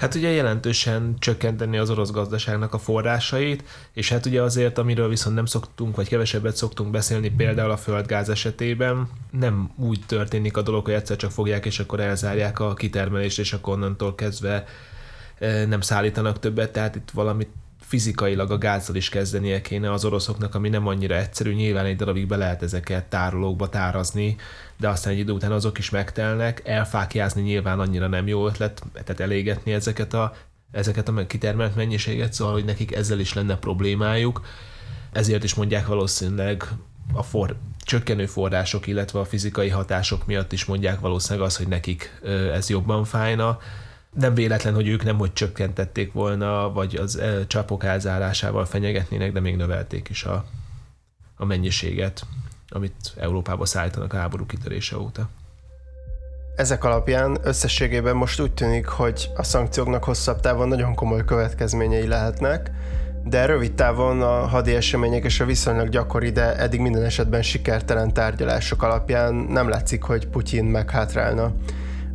Hát 0.03 0.15
ugye 0.15 0.31
jelentősen 0.31 1.15
csökkenteni 1.19 1.79
az 1.79 1.91
orosz 1.91 2.11
gazdaságnak 2.11 2.75
a 2.75 2.79
forrásait, 2.79 3.65
és 3.93 4.09
hát 4.09 4.27
ugye 4.27 4.43
azért, 4.43 4.79
amiről 4.79 5.09
viszont 5.09 5.35
nem 5.35 5.45
szoktunk, 5.45 5.97
vagy 5.97 6.09
kevesebbet 6.09 6.57
szoktunk 6.57 6.91
beszélni, 6.91 7.31
például 7.31 7.71
a 7.71 7.77
földgáz 7.77 8.29
esetében, 8.29 9.09
nem 9.31 9.71
úgy 9.77 10.01
történik 10.07 10.57
a 10.57 10.63
dolog, 10.63 10.85
hogy 10.85 10.95
egyszer 10.95 11.17
csak 11.17 11.31
fogják, 11.31 11.65
és 11.65 11.79
akkor 11.79 12.01
elzárják 12.01 12.61
a 12.61 12.75
kitermelést, 12.75 13.39
és 13.39 13.53
akkor 13.53 13.75
onnantól 13.75 14.15
kezdve 14.15 14.65
eh, 15.39 15.67
nem 15.67 15.81
szállítanak 15.81 16.39
többet, 16.39 16.73
tehát 16.73 16.97
itt 16.97 17.11
valamit 17.13 17.51
fizikailag 17.93 18.51
a 18.51 18.59
gázzal 18.59 18.97
is 18.97 19.09
kezdenie 19.09 19.61
kéne 19.61 19.93
az 19.93 20.05
oroszoknak, 20.05 20.55
ami 20.55 20.69
nem 20.69 20.87
annyira 20.87 21.17
egyszerű. 21.17 21.53
Nyilván 21.53 21.85
egy 21.85 21.97
darabig 21.97 22.27
be 22.27 22.37
lehet 22.37 22.63
ezeket 22.63 23.05
tárolókba 23.05 23.69
tárazni, 23.69 24.37
de 24.77 24.89
aztán 24.89 25.13
egy 25.13 25.19
idő 25.19 25.33
után 25.33 25.53
azok 25.53 25.79
is 25.79 25.91
megtelnek. 25.91 26.63
Elfákjázni 26.65 27.43
nyilván 27.43 27.81
annyira 27.81 28.07
nem 28.07 28.27
jó 28.27 28.47
ötlet, 28.47 28.83
tehát 28.93 29.21
elégetni 29.21 29.73
ezeket 29.73 30.15
a, 30.15 30.35
ezeket 30.71 31.09
a 31.09 31.27
kitermelt 31.27 31.77
mennyiséget, 31.77 32.33
szóval 32.33 32.53
hogy 32.53 32.65
nekik 32.65 32.95
ezzel 32.95 33.21
is 33.21 33.33
lenne 33.33 33.57
problémájuk. 33.57 34.41
Ezért 35.13 35.45
is 35.45 35.55
mondják 35.55 35.87
valószínűleg 35.87 36.65
a 37.13 37.23
for, 37.23 37.57
csökkenő 37.85 38.27
források, 38.27 38.87
illetve 38.87 39.19
a 39.19 39.25
fizikai 39.25 39.69
hatások 39.69 40.27
miatt 40.27 40.53
is 40.53 40.65
mondják 40.65 41.01
valószínűleg 41.01 41.47
az, 41.47 41.57
hogy 41.57 41.69
nekik 41.69 42.21
ez 42.53 42.69
jobban 42.69 43.05
fájna 43.05 43.59
nem 44.15 44.35
véletlen, 44.35 44.75
hogy 44.75 44.89
ők 44.89 45.05
nem 45.05 45.19
hogy 45.19 45.33
csökkentették 45.33 46.13
volna, 46.13 46.73
vagy 46.73 46.97
az 46.97 47.23
csapok 47.47 47.85
elzárásával 47.85 48.65
fenyegetnének, 48.65 49.33
de 49.33 49.41
még 49.41 49.57
növelték 49.57 50.09
is 50.09 50.25
a, 50.25 50.45
a 51.37 51.45
mennyiséget, 51.45 52.27
amit 52.69 53.13
Európába 53.17 53.67
szállítanak 53.67 54.13
a 54.13 54.17
háború 54.17 54.47
kitörése 54.47 54.99
óta. 54.99 55.29
Ezek 56.57 56.85
alapján 56.85 57.39
összességében 57.43 58.17
most 58.17 58.41
úgy 58.41 58.53
tűnik, 58.53 58.87
hogy 58.87 59.31
a 59.37 59.43
szankcióknak 59.43 60.05
hosszabb 60.05 60.41
távon 60.41 60.69
nagyon 60.69 60.95
komoly 60.95 61.25
következményei 61.25 62.07
lehetnek, 62.07 62.71
de 63.25 63.47
rövid 63.47 63.75
távon 63.75 64.23
a 64.23 64.47
hadi 64.47 64.75
események 64.75 65.25
és 65.25 65.41
a 65.41 65.45
viszonylag 65.45 65.89
gyakori, 65.89 66.31
de 66.31 66.57
eddig 66.57 66.81
minden 66.81 67.05
esetben 67.05 67.43
sikertelen 67.43 68.13
tárgyalások 68.13 68.83
alapján 68.83 69.35
nem 69.35 69.69
látszik, 69.69 70.03
hogy 70.03 70.27
Putyin 70.27 70.65
meghátrálna. 70.65 71.53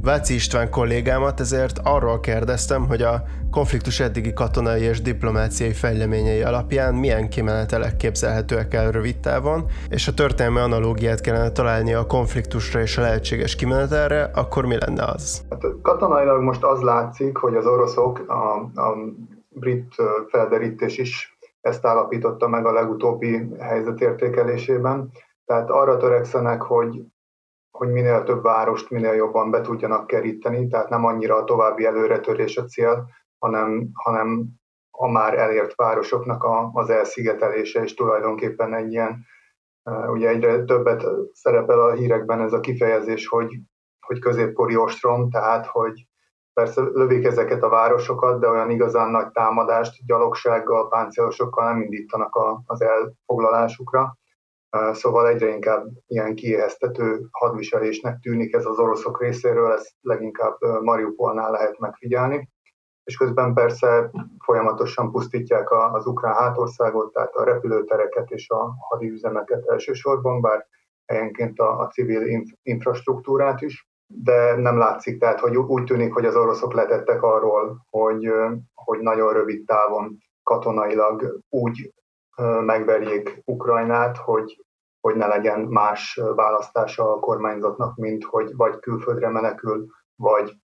Váci 0.01 0.33
István 0.33 0.69
kollégámat 0.69 1.39
ezért 1.39 1.79
arról 1.83 2.19
kérdeztem, 2.19 2.87
hogy 2.87 3.01
a 3.01 3.23
konfliktus 3.51 3.99
eddigi 3.99 4.33
katonai 4.33 4.81
és 4.81 5.01
diplomáciai 5.01 5.73
fejleményei 5.73 6.41
alapján 6.41 6.95
milyen 6.95 7.29
kimenetelek 7.29 7.95
képzelhetőek 7.95 8.73
el 8.73 8.91
rövid 8.91 9.19
távon, 9.19 9.65
és 9.89 10.07
a 10.07 10.13
történelmi 10.13 10.59
analógiát 10.59 11.21
kellene 11.21 11.51
találni 11.51 11.93
a 11.93 12.05
konfliktusra 12.05 12.79
és 12.79 12.97
a 12.97 13.01
lehetséges 13.01 13.55
kimenetelre, 13.55 14.31
akkor 14.35 14.65
mi 14.65 14.77
lenne 14.79 15.03
az? 15.03 15.45
Hát 15.49 15.61
katonailag 15.81 16.41
most 16.41 16.63
az 16.63 16.81
látszik, 16.81 17.37
hogy 17.37 17.55
az 17.55 17.65
oroszok, 17.65 18.23
a, 18.27 18.79
a 18.81 18.97
brit 19.49 19.95
felderítés 20.29 20.97
is 20.97 21.37
ezt 21.61 21.85
állapította 21.85 22.47
meg 22.47 22.65
a 22.65 22.71
legutóbbi 22.71 23.47
helyzetértékelésében, 23.59 25.11
tehát 25.45 25.69
arra 25.69 25.97
törekszenek, 25.97 26.61
hogy 26.61 27.01
hogy 27.77 27.91
minél 27.91 28.23
több 28.23 28.43
várost 28.43 28.89
minél 28.89 29.13
jobban 29.13 29.51
be 29.51 29.61
tudjanak 29.61 30.07
keríteni, 30.07 30.67
tehát 30.67 30.89
nem 30.89 31.05
annyira 31.05 31.35
a 31.35 31.43
további 31.43 31.85
előretörés 31.85 32.57
a 32.57 32.65
cél, 32.65 33.09
hanem, 33.37 33.89
hanem 33.93 34.47
a 34.91 35.07
már 35.07 35.37
elért 35.37 35.75
városoknak 35.75 36.43
a, 36.43 36.69
az 36.73 36.89
elszigetelése, 36.89 37.83
és 37.83 37.93
tulajdonképpen 37.93 38.73
egy 38.73 38.91
ilyen, 38.91 39.25
ugye 40.07 40.29
egyre 40.29 40.63
többet 40.63 41.03
szerepel 41.33 41.79
a 41.79 41.91
hírekben 41.91 42.41
ez 42.41 42.53
a 42.53 42.59
kifejezés, 42.59 43.27
hogy, 43.27 43.59
hogy 43.99 44.19
középkori 44.19 44.75
ostrom, 44.75 45.29
tehát 45.29 45.65
hogy 45.65 46.07
persze 46.53 46.81
lövik 46.81 47.25
ezeket 47.25 47.63
a 47.63 47.69
városokat, 47.69 48.39
de 48.39 48.49
olyan 48.49 48.69
igazán 48.69 49.09
nagy 49.09 49.31
támadást 49.31 50.05
gyalogsággal, 50.05 50.89
páncélosokkal 50.89 51.65
nem 51.65 51.81
indítanak 51.81 52.35
a, 52.35 52.61
az 52.65 52.81
elfoglalásukra. 52.81 54.16
Szóval 54.91 55.27
egyre 55.27 55.49
inkább 55.49 55.85
ilyen 56.07 56.35
kiéheztető 56.35 57.27
hadviselésnek 57.31 58.19
tűnik 58.19 58.53
ez 58.53 58.65
az 58.65 58.79
oroszok 58.79 59.21
részéről, 59.21 59.71
ezt 59.71 59.93
leginkább 60.01 60.57
Mariupolnál 60.81 61.51
lehet 61.51 61.79
megfigyelni. 61.79 62.49
És 63.03 63.17
közben 63.17 63.53
persze 63.53 64.11
folyamatosan 64.43 65.11
pusztítják 65.11 65.71
az 65.71 66.05
ukrán 66.05 66.33
hátországot, 66.33 67.13
tehát 67.13 67.33
a 67.35 67.43
repülőtereket 67.43 68.31
és 68.31 68.49
a 68.49 68.75
hadiüzemeket 68.79 69.65
elsősorban, 69.65 70.41
bár 70.41 70.67
helyenként 71.05 71.59
a, 71.59 71.79
a 71.79 71.87
civil 71.87 72.43
infrastruktúrát 72.63 73.61
is, 73.61 73.87
de 74.07 74.55
nem 74.55 74.77
látszik, 74.77 75.19
tehát 75.19 75.39
hogy 75.39 75.57
úgy 75.57 75.83
tűnik, 75.83 76.13
hogy 76.13 76.25
az 76.25 76.35
oroszok 76.35 76.73
letettek 76.73 77.21
arról, 77.21 77.85
hogy, 77.89 78.31
hogy 78.73 78.99
nagyon 78.99 79.33
rövid 79.33 79.65
távon 79.65 80.17
katonailag 80.43 81.39
úgy 81.49 81.93
megverjék 82.43 83.41
Ukrajnát, 83.45 84.17
hogy, 84.17 84.65
hogy 84.99 85.15
ne 85.15 85.27
legyen 85.27 85.59
más 85.59 86.19
választása 86.35 87.11
a 87.11 87.19
kormányzatnak, 87.19 87.95
mint 87.95 88.23
hogy 88.23 88.55
vagy 88.55 88.79
külföldre 88.79 89.29
menekül, 89.29 89.85
vagy 90.15 90.57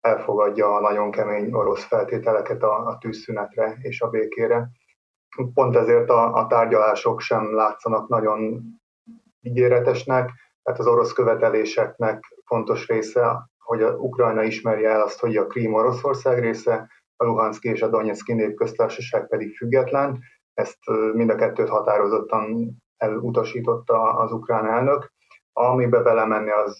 elfogadja 0.00 0.74
a 0.74 0.80
nagyon 0.80 1.10
kemény 1.10 1.52
orosz 1.52 1.84
feltételeket 1.84 2.62
a, 2.62 2.86
a 2.86 2.98
tűzszünetre 2.98 3.78
és 3.80 4.00
a 4.00 4.08
békére. 4.08 4.68
Pont 5.54 5.76
ezért 5.76 6.10
a, 6.10 6.32
a 6.32 6.46
tárgyalások 6.46 7.20
sem 7.20 7.54
látszanak 7.54 8.08
nagyon 8.08 8.62
ígéretesnek, 9.40 10.30
tehát 10.62 10.80
az 10.80 10.86
orosz 10.86 11.12
követeléseknek 11.12 12.36
fontos 12.44 12.86
része, 12.86 13.50
hogy 13.58 13.82
a 13.82 13.94
Ukrajna 13.94 14.42
ismerje 14.42 14.90
el 14.90 15.00
azt, 15.00 15.20
hogy 15.20 15.36
a 15.36 15.46
Krím 15.46 15.74
Oroszország 15.74 16.38
része, 16.38 16.88
a 17.16 17.24
Luhanszki 17.24 17.68
és 17.68 17.82
a 17.82 17.88
Donetszki 17.88 18.32
népköztársaság 18.32 19.28
pedig 19.28 19.56
független, 19.56 20.18
ezt 20.62 20.78
mind 21.12 21.30
a 21.30 21.34
kettőt 21.34 21.68
határozottan 21.68 22.70
elutasította 22.96 24.12
az 24.12 24.32
ukrán 24.32 24.66
elnök. 24.66 25.12
Amibe 25.52 26.02
belemenni 26.02 26.50
az, 26.50 26.76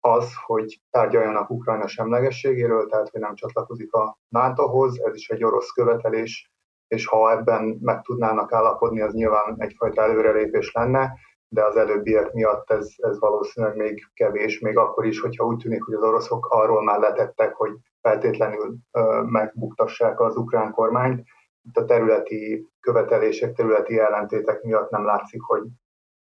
az, 0.00 0.32
hogy 0.46 0.80
tárgyaljanak 0.90 1.50
Ukrajna 1.50 1.86
semlegességéről, 1.86 2.86
tehát 2.86 3.08
hogy 3.08 3.20
nem 3.20 3.34
csatlakozik 3.34 3.92
a 3.92 4.18
NATO-hoz, 4.28 5.00
ez 5.00 5.14
is 5.14 5.28
egy 5.28 5.44
orosz 5.44 5.70
követelés, 5.70 6.52
és 6.88 7.06
ha 7.06 7.30
ebben 7.30 7.78
meg 7.80 8.02
tudnának 8.02 8.52
állapodni, 8.52 9.00
az 9.00 9.12
nyilván 9.12 9.54
egyfajta 9.58 10.02
előrelépés 10.02 10.72
lenne, 10.72 11.12
de 11.48 11.64
az 11.64 11.76
előbbiek 11.76 12.32
miatt 12.32 12.70
ez, 12.70 12.88
ez 12.96 13.18
valószínűleg 13.18 13.76
még 13.76 14.10
kevés, 14.14 14.58
még 14.58 14.76
akkor 14.76 15.06
is, 15.06 15.20
hogyha 15.20 15.44
úgy 15.44 15.56
tűnik, 15.56 15.82
hogy 15.82 15.94
az 15.94 16.02
oroszok 16.02 16.46
arról 16.46 16.82
már 16.82 17.00
letettek, 17.00 17.54
hogy 17.54 17.70
feltétlenül 18.00 18.76
ö, 18.90 19.22
megbuktassák 19.22 20.20
az 20.20 20.36
ukrán 20.36 20.72
kormányt, 20.72 21.24
itt 21.70 21.76
a 21.76 21.84
területi 21.84 22.68
követelések, 22.80 23.52
területi 23.52 23.98
ellentétek 23.98 24.62
miatt 24.62 24.90
nem 24.90 25.04
látszik, 25.04 25.40
hogy, 25.42 25.62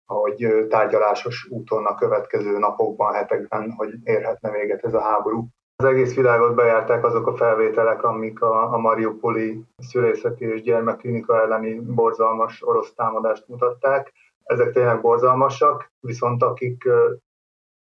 hogy 0.05 0.65
tárgyalásos 0.69 1.47
úton 1.49 1.85
a 1.85 1.95
következő 1.95 2.57
napokban, 2.57 3.13
hetekben, 3.13 3.71
hogy 3.71 3.93
érhetne 4.03 4.51
véget 4.51 4.83
ez 4.83 4.93
a 4.93 5.01
háború. 5.01 5.47
Az 5.75 5.85
egész 5.85 6.15
világot 6.15 6.55
bejárták 6.55 7.03
azok 7.03 7.27
a 7.27 7.35
felvételek, 7.35 8.03
amik 8.03 8.41
a, 8.41 8.73
a 8.73 8.77
Mariupoli 8.77 9.63
szülészeti 9.77 10.45
és 10.45 10.61
gyermekklinika 10.61 11.41
elleni 11.41 11.79
borzalmas 11.79 12.63
orosz 12.63 12.93
támadást 12.93 13.47
mutatták. 13.47 14.13
Ezek 14.43 14.71
tényleg 14.71 15.01
borzalmasak, 15.01 15.91
viszont 15.99 16.43
akik 16.43 16.83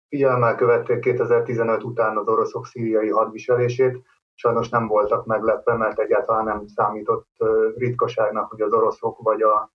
figyelemmel 0.09 0.55
követték 0.55 0.99
2015 0.99 1.85
után 1.85 2.17
az 2.17 2.29
oroszok 2.29 2.67
szíriai 2.67 3.09
hadviselését, 3.09 4.03
sajnos 4.35 4.69
nem 4.69 4.87
voltak 4.87 5.27
meglepve, 5.27 5.75
mert 5.75 5.99
egyáltalán 5.99 6.45
nem 6.45 6.67
számított 6.67 7.29
ritkaságnak, 7.77 8.51
hogy 8.51 8.61
az 8.61 8.73
oroszok 8.73 9.23
vagy 9.23 9.43
a 9.43 9.73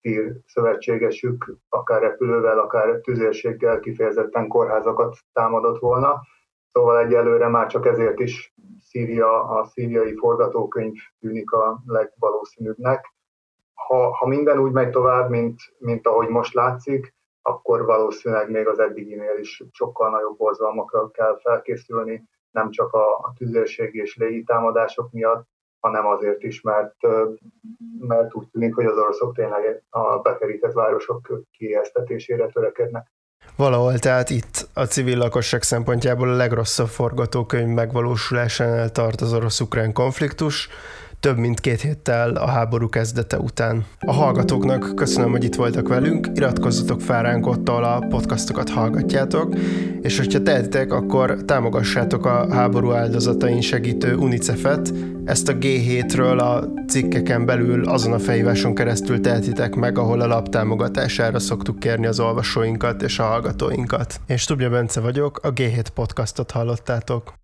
tír 0.00 0.36
szövetségesük 0.46 1.56
akár 1.68 2.00
repülővel, 2.00 2.58
akár 2.58 3.00
tüzérséggel 3.00 3.80
kifejezetten 3.80 4.48
kórházakat 4.48 5.16
támadott 5.32 5.78
volna. 5.78 6.20
Szóval 6.72 6.98
egyelőre 6.98 7.48
már 7.48 7.66
csak 7.66 7.86
ezért 7.86 8.18
is 8.20 8.54
Szíria, 8.80 9.42
a 9.42 9.64
szíriai 9.64 10.16
forgatókönyv 10.16 10.94
tűnik 11.20 11.52
a 11.52 11.82
legvalószínűbbnek. 11.86 13.14
Ha, 13.74 14.14
ha 14.14 14.26
minden 14.26 14.58
úgy 14.58 14.72
megy 14.72 14.90
tovább, 14.90 15.30
mint, 15.30 15.60
mint 15.78 16.06
ahogy 16.06 16.28
most 16.28 16.54
látszik, 16.54 17.14
akkor 17.42 17.84
valószínűleg 17.84 18.50
még 18.50 18.66
az 18.66 18.78
eddiginél 18.78 19.38
is 19.38 19.62
sokkal 19.70 20.10
nagyobb 20.10 20.36
borzalmakra 20.36 21.10
kell 21.10 21.38
felkészülni, 21.40 22.28
nem 22.54 22.70
csak 22.70 22.92
a, 22.92 23.08
a 23.08 23.32
tüzérség 23.36 23.94
és 23.94 24.16
légi 24.16 24.42
támadások 24.42 25.12
miatt, 25.12 25.46
hanem 25.80 26.06
azért 26.06 26.42
is, 26.42 26.60
mert, 26.60 26.96
mert 27.98 28.34
úgy 28.34 28.48
tűnik, 28.48 28.74
hogy 28.74 28.84
az 28.84 28.96
oroszok 28.96 29.34
tényleg 29.34 29.82
a 29.90 30.18
bekerített 30.18 30.72
városok 30.72 31.44
kiesztetésére 31.50 32.46
törekednek. 32.46 33.12
Valahol 33.56 33.98
tehát 33.98 34.30
itt 34.30 34.68
a 34.74 34.84
civil 34.84 35.18
lakosság 35.18 35.62
szempontjából 35.62 36.28
a 36.28 36.36
legrosszabb 36.36 36.86
forgatókönyv 36.86 37.74
megvalósulásánál 37.74 38.90
tart 38.90 39.20
az 39.20 39.32
orosz-ukrán 39.32 39.92
konfliktus, 39.92 40.68
több 41.24 41.38
mint 41.38 41.60
két 41.60 41.80
héttel 41.80 42.30
a 42.30 42.48
háború 42.48 42.88
kezdete 42.88 43.38
után. 43.38 43.84
A 43.98 44.12
hallgatóknak 44.12 44.92
köszönöm, 44.94 45.30
hogy 45.30 45.44
itt 45.44 45.54
voltak 45.54 45.88
velünk, 45.88 46.28
iratkozzatok 46.34 47.00
fel 47.00 47.22
ránk 47.22 47.46
ott, 47.46 47.68
ahol 47.68 47.84
a 47.84 48.06
podcastokat 48.08 48.70
hallgatjátok, 48.70 49.54
és 50.00 50.18
hogyha 50.18 50.42
tehetitek, 50.42 50.92
akkor 50.92 51.42
támogassátok 51.44 52.26
a 52.26 52.54
háború 52.54 52.92
áldozatain 52.92 53.60
segítő 53.60 54.14
UNICEF-et, 54.14 54.92
ezt 55.24 55.48
a 55.48 55.52
G7-ről 55.52 56.38
a 56.38 56.82
cikkeken 56.88 57.46
belül 57.46 57.88
azon 57.88 58.12
a 58.12 58.18
felhíváson 58.18 58.74
keresztül 58.74 59.20
tehetitek 59.20 59.74
meg, 59.74 59.98
ahol 59.98 60.20
a 60.20 60.26
lap 60.26 60.48
támogatására 60.48 61.38
szoktuk 61.38 61.78
kérni 61.78 62.06
az 62.06 62.20
olvasóinkat 62.20 63.02
és 63.02 63.18
a 63.18 63.22
hallgatóinkat. 63.22 64.20
Én 64.26 64.36
Stubja 64.36 64.70
Bence 64.70 65.00
vagyok, 65.00 65.38
a 65.42 65.52
G7 65.52 65.86
podcastot 65.94 66.50
hallottátok. 66.50 67.43